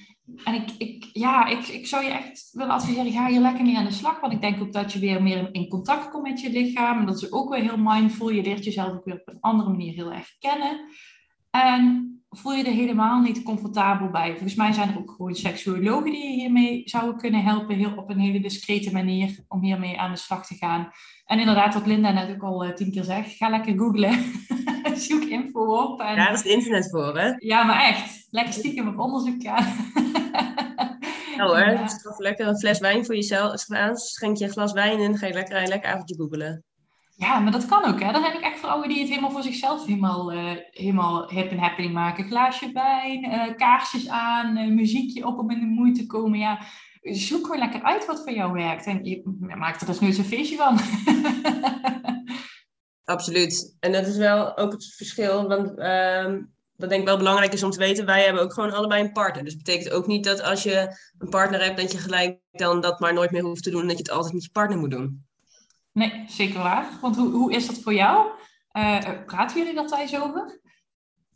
en 0.44 0.54
ik, 0.54 0.70
ik, 0.78 1.10
ja, 1.12 1.46
ik, 1.46 1.66
ik 1.66 1.86
zou 1.86 2.04
je 2.04 2.10
echt 2.10 2.48
willen 2.52 2.72
adviseren, 2.74 3.12
ga 3.12 3.26
hier 3.26 3.40
lekker 3.40 3.64
mee 3.64 3.76
aan 3.76 3.84
de 3.84 3.92
slag. 3.92 4.20
Want 4.20 4.32
ik 4.32 4.40
denk 4.40 4.62
ook 4.62 4.72
dat 4.72 4.92
je 4.92 4.98
weer 4.98 5.22
meer 5.22 5.48
in 5.52 5.68
contact 5.68 6.10
komt 6.10 6.28
met 6.28 6.40
je 6.40 6.50
lichaam. 6.50 6.98
En 6.98 7.06
dat 7.06 7.22
is 7.22 7.32
ook 7.32 7.54
weer 7.54 7.62
heel 7.62 7.78
mindful. 7.78 8.30
Je 8.30 8.42
leert 8.42 8.64
jezelf 8.64 8.92
ook 8.92 9.04
weer 9.04 9.14
op 9.14 9.28
een 9.28 9.40
andere 9.40 9.70
manier 9.70 9.94
heel 9.94 10.12
erg 10.12 10.38
kennen. 10.38 10.80
En 11.50 12.13
voel 12.36 12.52
je 12.52 12.64
er 12.64 12.72
helemaal 12.72 13.20
niet 13.20 13.42
comfortabel 13.42 14.10
bij. 14.10 14.30
Volgens 14.30 14.54
mij 14.54 14.72
zijn 14.72 14.88
er 14.88 14.98
ook 14.98 15.10
gewoon 15.10 15.34
seksuologen 15.34 16.10
die 16.10 16.30
je 16.30 16.40
hiermee 16.40 16.82
zouden 16.84 17.16
kunnen 17.16 17.42
helpen, 17.42 17.76
heel, 17.76 17.92
op 17.96 18.10
een 18.10 18.18
hele 18.18 18.40
discrete 18.40 18.92
manier, 18.92 19.44
om 19.48 19.62
hiermee 19.62 20.00
aan 20.00 20.12
de 20.12 20.18
slag 20.18 20.46
te 20.46 20.54
gaan. 20.54 20.90
En 21.24 21.38
inderdaad, 21.38 21.74
wat 21.74 21.86
Linda 21.86 22.12
net 22.12 22.30
ook 22.30 22.42
al 22.42 22.66
uh, 22.66 22.72
tien 22.72 22.90
keer 22.90 23.04
zegt, 23.04 23.36
ga 23.36 23.48
lekker 23.48 23.78
googlen. 23.78 24.18
Zoek 25.08 25.22
info 25.22 25.82
op. 25.82 26.00
En... 26.00 26.14
Ja, 26.14 26.24
dat 26.24 26.34
is 26.34 26.42
het 26.42 26.52
internet 26.52 26.90
voor, 26.90 27.18
hè? 27.18 27.32
Ja, 27.38 27.62
maar 27.62 27.82
echt. 27.82 28.26
Lekker 28.30 28.52
stiekem 28.52 28.88
op 28.88 28.98
onderzoek 28.98 29.42
gaan. 29.42 29.64
nou 31.36 31.50
hoor, 31.50 31.70
ja. 31.70 31.86
lekker 32.16 32.46
een 32.46 32.58
fles 32.58 32.78
wijn 32.78 33.04
voor 33.04 33.14
jezelf 33.14 33.58
Schenk 33.92 34.36
je 34.36 34.44
een 34.44 34.50
glas 34.50 34.72
wijn 34.72 34.98
in, 34.98 35.18
ga 35.18 35.26
je 35.26 35.32
lekker 35.32 35.56
een 35.56 35.68
lekker 35.68 35.92
avondje 35.92 36.16
googelen. 36.16 36.64
Ja, 37.16 37.38
maar 37.38 37.52
dat 37.52 37.66
kan 37.66 37.84
ook. 37.84 38.00
Hè. 38.00 38.12
Dan 38.12 38.22
heb 38.22 38.34
ik 38.34 38.40
echt 38.40 38.58
vrouwen 38.58 38.88
die 38.88 38.98
het 38.98 39.08
helemaal 39.08 39.30
voor 39.30 39.42
zichzelf 39.42 39.86
helemaal, 39.86 40.32
uh, 40.32 40.52
helemaal 40.70 41.28
hip 41.28 41.50
en 41.50 41.58
happening 41.58 41.94
maken. 41.94 42.24
Glaasje 42.24 42.72
wijn, 42.72 43.24
uh, 43.24 43.56
kaarsjes 43.56 44.08
aan, 44.08 44.56
uh, 44.56 44.74
muziekje 44.74 45.26
op 45.26 45.38
om 45.38 45.50
in 45.50 45.60
de 45.60 45.66
moeite 45.66 46.00
te 46.00 46.06
komen. 46.06 46.38
Ja, 46.38 46.60
zoek 47.02 47.44
gewoon 47.44 47.58
lekker 47.58 47.82
uit 47.82 48.06
wat 48.06 48.22
voor 48.22 48.32
jou 48.32 48.52
werkt. 48.52 48.86
En 48.86 49.04
je 49.04 49.22
maakt 49.56 49.80
er 49.80 49.86
dus 49.86 50.00
nu 50.00 50.08
een 50.08 50.24
feestje 50.24 50.56
van. 50.56 50.78
Absoluut. 53.04 53.76
En 53.80 53.92
dat 53.92 54.06
is 54.06 54.16
wel 54.16 54.56
ook 54.56 54.72
het 54.72 54.94
verschil. 54.96 55.48
Want 55.48 55.78
uh, 55.78 56.42
wat 56.76 56.88
denk 56.88 57.00
ik 57.00 57.08
wel 57.08 57.16
belangrijk 57.16 57.52
is 57.52 57.62
om 57.62 57.70
te 57.70 57.78
weten. 57.78 58.06
Wij 58.06 58.24
hebben 58.24 58.42
ook 58.42 58.52
gewoon 58.52 58.72
allebei 58.72 59.02
een 59.02 59.12
partner. 59.12 59.44
Dus 59.44 59.56
betekent 59.56 59.90
ook 59.90 60.06
niet 60.06 60.24
dat 60.24 60.42
als 60.42 60.62
je 60.62 60.96
een 61.18 61.28
partner 61.28 61.64
hebt... 61.64 61.80
dat 61.80 61.92
je 61.92 61.98
gelijk 61.98 62.38
dan 62.50 62.80
dat 62.80 63.00
maar 63.00 63.14
nooit 63.14 63.30
meer 63.30 63.42
hoeft 63.42 63.62
te 63.62 63.70
doen... 63.70 63.80
en 63.80 63.86
dat 63.86 63.96
je 63.96 64.02
het 64.02 64.12
altijd 64.12 64.32
met 64.32 64.44
je 64.44 64.50
partner 64.50 64.78
moet 64.78 64.90
doen. 64.90 65.26
Nee, 65.94 66.24
zeker 66.28 66.58
waar. 66.58 66.88
Want 67.00 67.16
hoe, 67.16 67.30
hoe 67.30 67.52
is 67.52 67.66
dat 67.66 67.78
voor 67.78 67.94
jou? 67.94 68.30
Uh, 68.72 69.24
praten 69.26 69.58
jullie 69.58 69.74
dat 69.74 69.98
eens 69.98 70.16
over? 70.16 70.60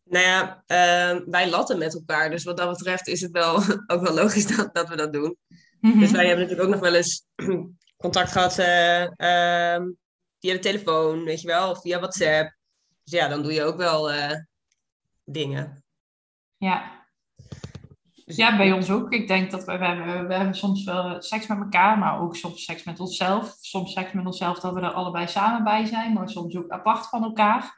Nou 0.05 0.25
ja, 0.25 0.62
uh, 0.66 1.21
wij 1.27 1.51
latten 1.51 1.79
met 1.79 1.94
elkaar. 1.94 2.31
Dus 2.31 2.44
wat 2.44 2.57
dat 2.57 2.68
betreft 2.68 3.07
is 3.07 3.21
het 3.21 3.31
wel 3.31 3.57
ook 3.92 4.03
wel 4.03 4.14
logisch 4.14 4.47
dat, 4.47 4.75
dat 4.75 4.88
we 4.88 4.97
dat 4.97 5.12
doen. 5.12 5.37
Mhm. 5.81 5.99
Dus 5.99 6.11
wij 6.11 6.27
hebben 6.27 6.44
natuurlijk 6.44 6.68
ook 6.68 6.75
nog 6.75 6.90
wel 6.90 6.94
eens 6.94 7.27
contact 8.03 8.33
gehad 8.33 8.59
uh, 8.59 9.87
via 10.40 10.53
de 10.53 10.59
telefoon, 10.61 11.25
weet 11.25 11.40
je 11.40 11.47
wel, 11.47 11.71
of 11.71 11.81
via 11.81 11.99
WhatsApp. 11.99 12.57
Dus 13.05 13.12
ja, 13.12 13.29
dan 13.29 13.42
doe 13.42 13.53
je 13.53 13.62
ook 13.62 13.77
wel 13.77 14.11
dingen. 15.25 15.85
Ja, 16.57 16.97
dus 18.29 18.37
ja, 18.37 18.57
bij 18.57 18.73
ons 18.73 18.91
ook. 18.91 19.12
Ik 19.12 19.29
denk 19.29 19.51
dat 19.51 19.64
we, 19.64 19.79
we, 19.79 19.85
hebben, 19.85 20.47
we 20.47 20.55
soms 20.55 20.85
wel 20.85 21.23
seks 21.23 21.47
met 21.47 21.59
elkaar, 21.59 21.99
maar 21.99 22.21
ook 22.21 22.37
soms 22.37 22.64
seks 22.64 22.85
met 22.85 23.01
onszelf. 23.01 23.57
Soms 23.61 23.93
seks 23.93 24.12
met 24.12 24.27
onszelf 24.27 24.61
dat 24.61 24.75
we 24.75 24.81
er 24.81 24.91
allebei 24.91 25.29
samen 25.29 25.64
bij 25.64 25.85
zijn, 25.85 26.12
maar 26.12 26.29
soms 26.29 26.57
ook 26.57 26.71
apart 26.71 27.07
van 27.07 27.23
elkaar. 27.23 27.75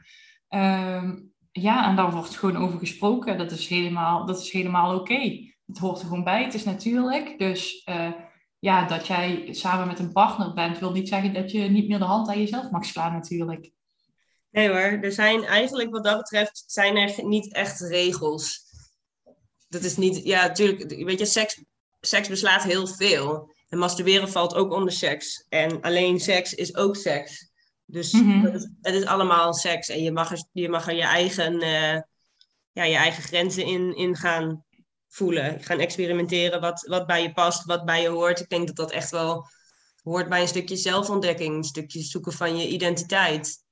Ehm, 0.49 1.17
ja, 1.53 1.89
en 1.89 1.97
daar 1.97 2.13
wordt 2.13 2.37
gewoon 2.37 2.57
over 2.57 2.79
gesproken. 2.79 3.39
Dat 3.39 3.51
is 3.51 3.69
helemaal, 3.69 4.27
dat 4.27 4.41
is 4.41 4.53
helemaal 4.53 4.99
oké. 4.99 5.49
Het 5.67 5.79
hoort 5.79 6.01
er 6.01 6.07
gewoon 6.07 6.25
bij, 6.25 6.45
het 6.45 6.55
is 6.55 6.65
natuurlijk. 6.65 7.39
Dus 7.39 7.83
uh, 7.89 8.11
ja, 8.59 8.87
dat 8.87 9.07
jij 9.07 9.49
samen 9.51 9.87
met 9.87 9.99
een 9.99 10.13
partner 10.13 10.55
bent, 10.55 10.79
wil 10.79 10.93
niet 10.93 11.09
zeggen 11.09 11.35
dat 11.35 11.51
je 11.51 11.61
niet 11.61 11.89
meer 11.89 11.99
de 11.99 12.05
hand 12.05 12.29
aan 12.29 12.39
jezelf 12.39 12.71
mag 12.71 12.85
slaan 12.85 13.13
natuurlijk. 13.13 13.71
Nee 14.51 14.69
hoor, 14.69 14.99
er 15.03 15.13
zijn 15.13 15.45
eigenlijk 15.45 15.91
wat 15.91 16.05
dat 16.05 16.19
betreft 16.19 16.65
zijn 16.67 16.97
er 16.97 17.25
niet 17.25 17.53
echt 17.55 17.81
regels 17.81 18.70
dat 19.71 19.83
is 19.83 19.97
niet, 19.97 20.25
ja, 20.25 20.47
natuurlijk, 20.47 21.05
weet 21.05 21.19
je, 21.19 21.27
seks, 21.27 21.63
seks 22.01 22.29
beslaat 22.29 22.63
heel 22.63 22.87
veel. 22.87 23.55
En 23.69 23.79
masturberen 23.79 24.29
valt 24.29 24.55
ook 24.55 24.73
onder 24.73 24.93
seks. 24.93 25.47
En 25.49 25.81
alleen 25.81 26.21
seks 26.21 26.55
is 26.55 26.77
ook 26.77 26.97
seks. 26.97 27.51
Dus 27.85 28.13
mm 28.13 28.45
het 28.81 28.95
is 28.95 29.05
allemaal 29.05 29.55
seks. 29.55 29.89
En 29.89 30.03
je 30.03 30.13
mag 30.13 30.33
er 30.33 30.45
je, 30.53 30.69
mag 30.69 30.89
er 30.89 30.95
je, 30.95 31.03
eigen, 31.03 31.55
uh, 31.63 32.01
ja, 32.73 32.85
je 32.85 32.97
eigen 32.97 33.23
grenzen 33.23 33.65
in, 33.65 33.97
in 33.97 34.17
gaan 34.17 34.65
voelen. 35.09 35.63
Gaan 35.63 35.79
experimenteren 35.79 36.61
wat, 36.61 36.87
wat 36.87 37.07
bij 37.07 37.23
je 37.23 37.33
past, 37.33 37.65
wat 37.65 37.85
bij 37.85 38.03
je 38.03 38.09
hoort. 38.09 38.41
Ik 38.41 38.49
denk 38.49 38.67
dat 38.67 38.77
dat 38.77 38.91
echt 38.91 39.11
wel 39.11 39.47
hoort 40.03 40.29
bij 40.29 40.41
een 40.41 40.49
stukje 40.49 40.77
zelfontdekking. 40.77 41.57
Een 41.57 41.65
stukje 41.65 42.03
zoeken 42.03 42.33
van 42.33 42.57
je 42.57 42.69
identiteit. 42.69 43.65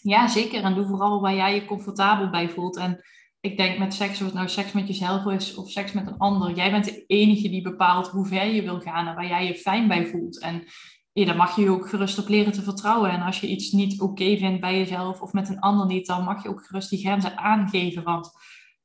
Ja, 0.00 0.28
zeker. 0.28 0.62
En 0.62 0.74
doe 0.74 0.86
vooral 0.86 1.20
waar 1.20 1.34
jij 1.34 1.54
je 1.54 1.64
comfortabel 1.64 2.30
bij 2.30 2.48
voelt. 2.48 2.76
En 2.76 3.04
ik 3.46 3.56
denk 3.56 3.78
met 3.78 3.94
seks, 3.94 4.20
of 4.20 4.26
het 4.26 4.34
nou 4.34 4.48
seks 4.48 4.72
met 4.72 4.86
jezelf 4.86 5.26
is 5.26 5.54
of 5.54 5.70
seks 5.70 5.92
met 5.92 6.06
een 6.06 6.18
ander, 6.18 6.56
jij 6.56 6.70
bent 6.70 6.84
de 6.84 7.04
enige 7.06 7.48
die 7.48 7.62
bepaalt 7.62 8.08
hoe 8.08 8.26
ver 8.26 8.46
je 8.46 8.62
wil 8.62 8.80
gaan 8.80 9.06
en 9.06 9.14
waar 9.14 9.26
jij 9.26 9.46
je 9.46 9.54
fijn 9.54 9.88
bij 9.88 10.06
voelt. 10.06 10.40
En 10.40 10.64
ja, 11.12 11.24
daar 11.24 11.36
mag 11.36 11.56
je 11.56 11.62
je 11.62 11.70
ook 11.70 11.88
gerust 11.88 12.18
op 12.18 12.28
leren 12.28 12.52
te 12.52 12.62
vertrouwen. 12.62 13.10
En 13.10 13.22
als 13.22 13.40
je 13.40 13.48
iets 13.48 13.70
niet 13.70 14.00
oké 14.00 14.36
vindt 14.36 14.60
bij 14.60 14.78
jezelf 14.78 15.20
of 15.20 15.32
met 15.32 15.48
een 15.48 15.60
ander 15.60 15.86
niet, 15.86 16.06
dan 16.06 16.24
mag 16.24 16.42
je 16.42 16.48
ook 16.48 16.66
gerust 16.66 16.90
die 16.90 16.98
grenzen 16.98 17.38
aangeven. 17.38 18.02
Want 18.02 18.30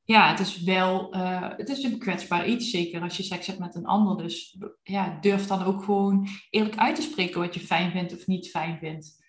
ja, 0.04 0.30
het 0.30 0.39
is 0.39 0.62
wel 0.62 1.15
uh, 1.15 1.50
het 1.58 1.69
is 1.69 1.84
een 1.84 2.00
kwetsbaar 2.00 2.47
iets, 2.47 2.69
zeker 2.69 3.02
als 3.02 3.17
je 3.17 3.24
seks 3.24 3.47
hebt 3.47 3.60
met 3.60 3.76
een 3.76 3.86
ander. 3.86 4.17
Dus 4.24 4.58
ja, 4.84 5.17
durf 5.21 5.47
dan 5.47 5.63
ook 5.63 5.84
gewoon 5.84 6.28
eerlijk 6.50 6.78
uit 6.78 6.95
te 6.95 7.02
spreken 7.02 7.39
wat 7.39 7.54
je 7.54 7.60
fijn 7.60 7.91
vindt 7.91 8.13
of 8.13 8.28
niet 8.28 8.50
fijn 8.50 8.78
vindt. 8.78 9.20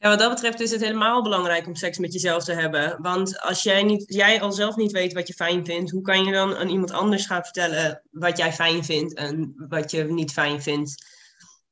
Ja, 0.00 0.08
wat 0.08 0.18
dat 0.18 0.30
betreft 0.30 0.60
is 0.60 0.70
het 0.70 0.80
helemaal 0.80 1.22
belangrijk 1.22 1.66
om 1.66 1.74
seks 1.74 1.98
met 1.98 2.12
jezelf 2.12 2.44
te 2.44 2.52
hebben. 2.52 2.98
Want 3.02 3.40
als 3.40 3.62
jij, 3.62 3.82
niet, 3.82 4.04
jij 4.06 4.40
al 4.40 4.52
zelf 4.52 4.76
niet 4.76 4.92
weet 4.92 5.12
wat 5.12 5.26
je 5.28 5.34
fijn 5.34 5.64
vindt, 5.64 5.90
hoe 5.90 6.02
kan 6.02 6.24
je 6.24 6.32
dan 6.32 6.56
aan 6.56 6.68
iemand 6.68 6.90
anders 6.90 7.26
gaan 7.26 7.42
vertellen 7.42 8.02
wat 8.10 8.38
jij 8.38 8.52
fijn 8.52 8.84
vindt 8.84 9.14
en 9.14 9.54
wat 9.68 9.90
je 9.90 10.04
niet 10.04 10.32
fijn 10.32 10.62
vindt? 10.62 11.06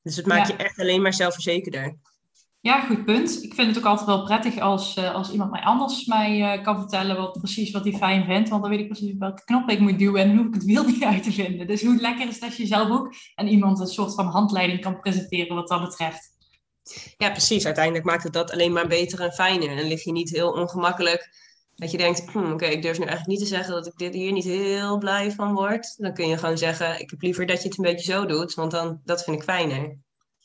Dus 0.03 0.17
het 0.17 0.27
maakt 0.27 0.49
je 0.49 0.57
echt 0.57 0.79
alleen 0.79 1.03
maar 1.03 1.15
zelfverzekerder. 1.15 1.97
Ja, 2.61 2.81
goed 2.81 3.05
punt. 3.05 3.43
Ik 3.43 3.55
vind 3.55 3.69
het 3.69 3.79
ook 3.79 3.85
altijd 3.85 4.07
wel 4.07 4.25
prettig 4.25 4.59
als, 4.59 4.97
uh, 4.97 5.15
als 5.15 5.31
iemand 5.31 5.51
mij 5.51 5.63
anders 5.63 6.05
mij 6.05 6.59
uh, 6.59 6.65
kan 6.65 6.79
vertellen 6.79 7.17
wat, 7.17 7.39
precies 7.39 7.71
wat 7.71 7.85
hij 7.85 7.93
fijn 7.93 8.25
vindt. 8.25 8.49
Want 8.49 8.63
dan 8.63 8.71
weet 8.71 8.81
ik 8.81 8.89
precies 8.89 9.15
welke 9.19 9.45
knop 9.45 9.71
ik 9.71 9.81
moet 9.81 9.99
duwen 9.99 10.23
en 10.23 10.37
hoe 10.37 10.47
ik 10.47 10.55
het 10.55 10.65
wiel 10.65 10.85
niet 10.85 11.05
uit 11.05 11.23
te 11.23 11.33
vinden. 11.33 11.67
Dus 11.67 11.83
hoe 11.83 12.01
lekker 12.01 12.29
is 12.29 12.41
dat 12.41 12.57
je 12.57 12.67
zelf 12.67 12.91
ook 12.91 13.15
aan 13.35 13.47
iemand 13.47 13.81
een 13.81 13.87
soort 13.87 14.15
van 14.15 14.27
handleiding 14.27 14.81
kan 14.81 15.01
presenteren 15.01 15.57
wat 15.57 15.69
dat 15.69 15.81
betreft. 15.81 16.36
Ja, 17.17 17.31
precies. 17.31 17.65
Uiteindelijk 17.65 18.05
maakt 18.05 18.23
het 18.23 18.33
dat 18.33 18.51
alleen 18.51 18.73
maar 18.73 18.87
beter 18.87 19.21
en 19.21 19.33
fijner. 19.33 19.69
En 19.69 19.77
dan 19.77 19.87
lig 19.87 20.05
je 20.05 20.13
niet 20.13 20.31
heel 20.31 20.53
ongemakkelijk 20.53 21.29
dat 21.77 21.91
je 21.91 21.97
denkt, 21.97 22.31
hm, 22.31 22.53
oké, 22.53 22.65
ik 22.65 22.83
durf 22.83 22.99
nu 22.99 23.05
eigenlijk 23.05 23.39
niet 23.39 23.49
te 23.49 23.55
zeggen 23.55 23.75
dat 23.75 23.87
ik 23.87 23.97
dit 23.97 24.15
hier 24.15 24.33
niet 24.33 24.45
heel 24.45 24.99
blij 24.99 25.33
van 25.33 25.55
word. 25.55 25.95
Dan 25.97 26.15
kun 26.15 26.29
je 26.29 26.39
gewoon 26.39 26.59
zeggen, 26.59 27.01
ik 27.01 27.11
heb 27.11 27.23
liever 27.23 27.47
dat 27.47 27.63
je 27.63 27.69
het 27.69 27.79
een 27.79 27.85
beetje 27.85 28.13
zo 28.13 28.27
doet, 28.27 28.55
want 28.55 28.71
dan, 28.71 29.01
dat 29.05 29.25
vind 29.25 29.37
ik 29.37 29.43
fijner. 29.43 29.99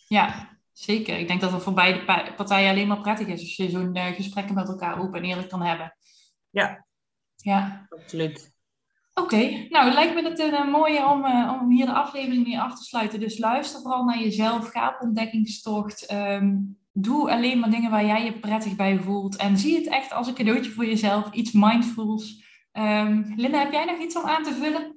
Ja, 0.08 0.58
zeker. 0.74 1.20
Ik 1.20 1.28
denk 1.28 1.42
dat 1.42 1.52
het 1.52 1.64
voor 1.64 1.74
beide 1.74 2.34
partijen 2.36 2.70
alleen 2.70 2.88
maar 2.88 3.02
prettig 3.02 3.28
is 3.28 3.40
als 3.40 3.56
je 3.56 3.70
zo'n 3.70 3.96
uh, 3.98 4.06
gesprekken 4.06 4.56
met 4.56 4.68
elkaar 4.68 5.00
open 5.00 5.20
en 5.20 5.30
eerlijk 5.30 5.50
kan 5.50 5.62
hebben. 5.62 5.96
Ja. 6.50 6.86
Ja. 7.36 7.86
Absoluut. 7.90 8.51
Oké, 9.22 9.66
nou 9.70 9.92
lijkt 9.92 10.14
me 10.14 10.30
het 10.30 10.40
een 10.40 10.70
mooie 10.70 11.06
om, 11.06 11.26
om 11.62 11.72
hier 11.72 11.86
de 11.86 11.94
aflevering 11.94 12.44
mee 12.44 12.60
af 12.60 12.78
te 12.78 12.84
sluiten. 12.84 13.20
Dus 13.20 13.38
luister 13.38 13.82
vooral 13.82 14.04
naar 14.04 14.20
jezelf, 14.20 14.70
ga 14.70 14.88
op 14.88 15.02
ontdekkingstocht. 15.02 16.06
Ehm, 16.06 16.58
doe 16.94 17.32
alleen 17.32 17.60
maar 17.60 17.70
dingen 17.70 17.92
waar 17.92 18.06
jij 18.06 18.24
je 18.24 18.40
prettig 18.40 18.76
bij 18.76 19.00
voelt. 19.00 19.36
En 19.36 19.58
zie 19.58 19.76
het 19.76 19.88
echt 19.88 20.12
als 20.12 20.28
een 20.28 20.34
cadeautje 20.34 20.72
voor 20.72 20.86
jezelf, 20.86 21.32
iets 21.32 21.52
mindfuls. 21.52 22.44
Um, 22.74 23.34
Linda, 23.36 23.60
heb 23.60 23.72
jij 23.72 23.86
nog 23.86 24.00
iets 24.00 24.16
om 24.16 24.26
aan 24.26 24.44
te 24.44 24.54
vullen? 24.54 24.96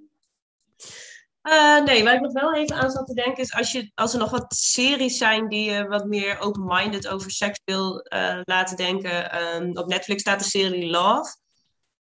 Uh, 1.43 1.85
nee, 1.85 2.05
waar 2.05 2.15
ik 2.15 2.21
nog 2.21 2.33
wel 2.33 2.55
even 2.55 2.77
aan 2.77 2.91
zat 2.91 3.07
te 3.07 3.15
denken 3.15 3.43
is 3.43 3.55
als, 3.55 3.73
je, 3.73 3.91
als 3.95 4.13
er 4.13 4.19
nog 4.19 4.31
wat 4.31 4.55
series 4.55 5.19
zijn 5.19 5.49
die 5.49 5.71
je 5.71 5.87
wat 5.87 6.07
meer 6.07 6.41
open-minded 6.41 7.09
over 7.09 7.31
seks 7.31 7.61
wil 7.65 8.07
laten 8.45 8.77
denken. 8.77 9.43
Um, 9.55 9.77
op 9.77 9.87
Netflix 9.87 10.21
staat 10.21 10.39
de 10.39 10.45
serie 10.45 10.91
Love. 10.91 11.43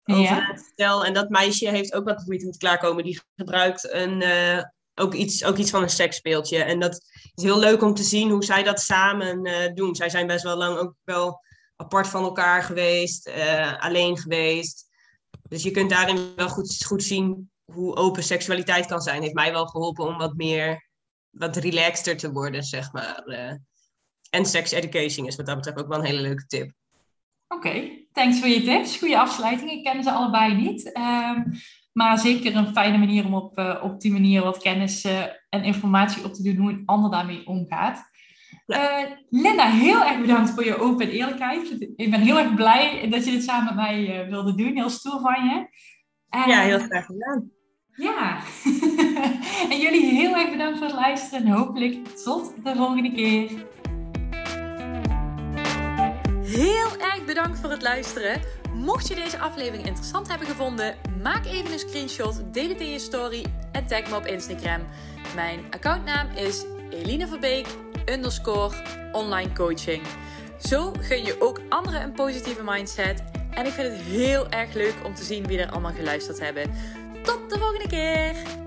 Over 0.06 0.48
het 0.48 0.70
stel. 0.72 1.06
En 1.06 1.14
dat 1.14 1.30
meisje 1.30 1.70
heeft 1.70 1.94
ook 1.94 2.06
wat 2.06 2.26
moeite 2.26 2.46
met 2.46 2.58
klaarkomen. 2.58 3.04
Die 3.04 3.22
gebruikt 3.36 3.92
een, 3.94 4.22
uh, 4.22 4.64
ook, 4.96 5.14
iets, 5.14 5.44
ook 5.44 5.58
iets 5.58 5.70
van 5.72 5.82
een 5.82 5.90
seksspeeltje. 5.90 6.64
En 6.64 6.80
dat 6.80 6.94
is 7.34 7.44
heel 7.44 7.60
leuk 7.60 7.82
om 7.82 7.94
te 7.94 8.04
zien 8.04 8.30
hoe 8.30 8.44
zij 8.44 8.64
dat 8.64 8.80
samen 8.80 9.44
doen. 9.76 9.96
Zij 9.96 10.10
zijn 10.10 10.28
best 10.28 10.44
wel 10.44 10.58
lang 10.58 10.78
ook 10.78 10.96
wel 11.04 11.42
apart 11.76 12.08
van 12.08 12.24
elkaar 12.24 12.64
geweest, 12.64 13.32
alleen 13.80 14.18
geweest. 14.18 14.86
Dus 15.50 15.64
je 15.64 15.72
kunt 15.72 15.90
daarin 15.90 16.36
wel 16.36 16.50
goed, 16.50 16.84
goed 16.86 17.04
zien 17.04 17.52
hoe 17.66 17.96
open 17.96 18.24
seksualiteit 18.24 18.86
kan 18.86 19.02
zijn. 19.02 19.22
Heeft 19.22 19.34
mij 19.34 19.52
wel 19.52 19.68
geholpen 19.68 20.06
om 20.06 20.18
wat 20.18 20.36
meer, 20.36 20.90
wat 21.30 21.56
relaxter 21.56 22.18
te 22.18 22.32
worden, 22.32 22.64
zeg 22.64 22.92
maar. 22.92 23.24
En 24.30 24.46
sex 24.46 24.72
education 24.72 25.28
is 25.28 25.36
wat 25.36 25.46
dat 25.46 25.56
betreft 25.56 25.80
ook 25.80 25.88
wel 25.88 26.00
een 26.00 26.06
hele 26.06 26.22
leuke 26.22 26.46
tip. 26.46 26.72
Oké, 27.48 28.03
thanks 28.14 28.40
voor 28.40 28.50
je 28.50 28.64
tips. 28.64 28.98
Goede 28.98 29.20
afsluiting. 29.20 29.72
Ik 29.72 29.84
ken 29.84 30.04
ze 30.04 30.12
allebei 30.12 30.56
niet. 30.56 30.98
Um, 30.98 31.52
maar 31.94 32.20
zeker 32.20 32.56
een 32.56 32.74
fijne 32.74 32.98
manier 32.98 33.26
om 33.26 33.34
op, 33.34 33.60
uh, 33.60 33.80
op 33.84 34.02
die 34.02 34.12
manier 34.12 34.42
wat 34.44 34.58
kennis 34.58 35.06
uh, 35.06 35.22
en 35.50 35.64
informatie 35.64 36.24
op 36.24 36.34
te 36.34 36.44
doen 36.44 36.56
hoe 36.56 36.72
een 36.72 36.84
ander 36.86 37.12
daarmee 37.12 37.48
omgaat. 37.48 38.12
Uh, 38.68 39.04
Linda, 39.30 39.70
heel 39.70 40.04
erg 40.04 40.22
bedankt 40.22 40.50
voor 40.50 40.66
je 40.66 40.80
open 40.80 41.10
eerlijkheid. 41.10 41.88
Ik 41.96 42.12
ben 42.12 42.20
heel 42.20 42.40
erg 42.40 42.54
blij 42.54 43.08
dat 43.10 43.26
je 43.26 43.32
dit 43.32 43.44
samen 43.44 43.66
met 43.66 43.76
mij 43.76 44.28
wilde 44.30 44.56
doen. 44.56 44.76
Heel 44.76 44.90
stoer 44.90 45.20
van 45.20 45.46
je. 45.46 45.68
En, 46.30 46.50
ja, 46.50 46.62
heel 46.62 46.80
graag 46.80 47.06
gedaan. 47.06 47.52
Ja. 47.96 48.38
en 49.72 49.80
jullie 49.80 50.06
heel 50.06 50.36
erg 50.36 50.52
bedankt 50.52 50.78
voor 50.78 50.88
het 50.88 50.96
luisteren. 50.96 51.46
En 51.46 51.52
hopelijk 51.52 52.08
tot 52.08 52.54
de 52.64 52.76
volgende 52.76 53.12
keer. 53.12 53.50
Heel 56.54 56.98
erg 57.00 57.26
bedankt 57.26 57.60
voor 57.60 57.70
het 57.70 57.82
luisteren. 57.82 58.42
Mocht 58.74 59.08
je 59.08 59.16
deze 59.16 59.40
aflevering 59.40 59.86
interessant 59.86 60.28
hebben 60.28 60.48
gevonden, 60.48 60.96
maak 61.22 61.46
even 61.46 61.72
een 61.72 61.80
screenshot, 61.80 62.54
deel 62.54 62.70
het 62.70 62.80
in 62.80 62.90
je 62.90 63.00
story 63.00 63.46
en 63.72 63.88
tag 63.88 64.10
me 64.10 64.16
op 64.16 64.26
Instagram. 64.26 64.88
Mijn 65.36 65.60
accountnaam 65.70 66.30
is 66.36 66.66
Eline 66.90 67.66
underscore 68.06 68.76
online 69.12 69.54
coaching. 69.54 70.04
Zo 70.60 70.94
gun 71.00 71.24
je 71.24 71.42
ook 71.42 71.62
anderen 71.70 72.02
een 72.02 72.14
positieve 72.14 72.64
mindset. 72.64 73.24
En 73.52 73.66
ik 73.66 73.72
vind 73.72 73.88
het 73.88 74.02
heel 74.02 74.50
erg 74.50 74.74
leuk 74.74 74.96
om 75.04 75.16
te 75.16 75.24
zien 75.24 75.48
wie 75.48 75.60
er 75.60 75.72
allemaal 75.72 75.94
geluisterd 75.94 76.40
hebben. 76.40 76.72
Tot 77.24 77.50
de 77.50 77.58
volgende 77.60 77.88
keer! 77.88 78.63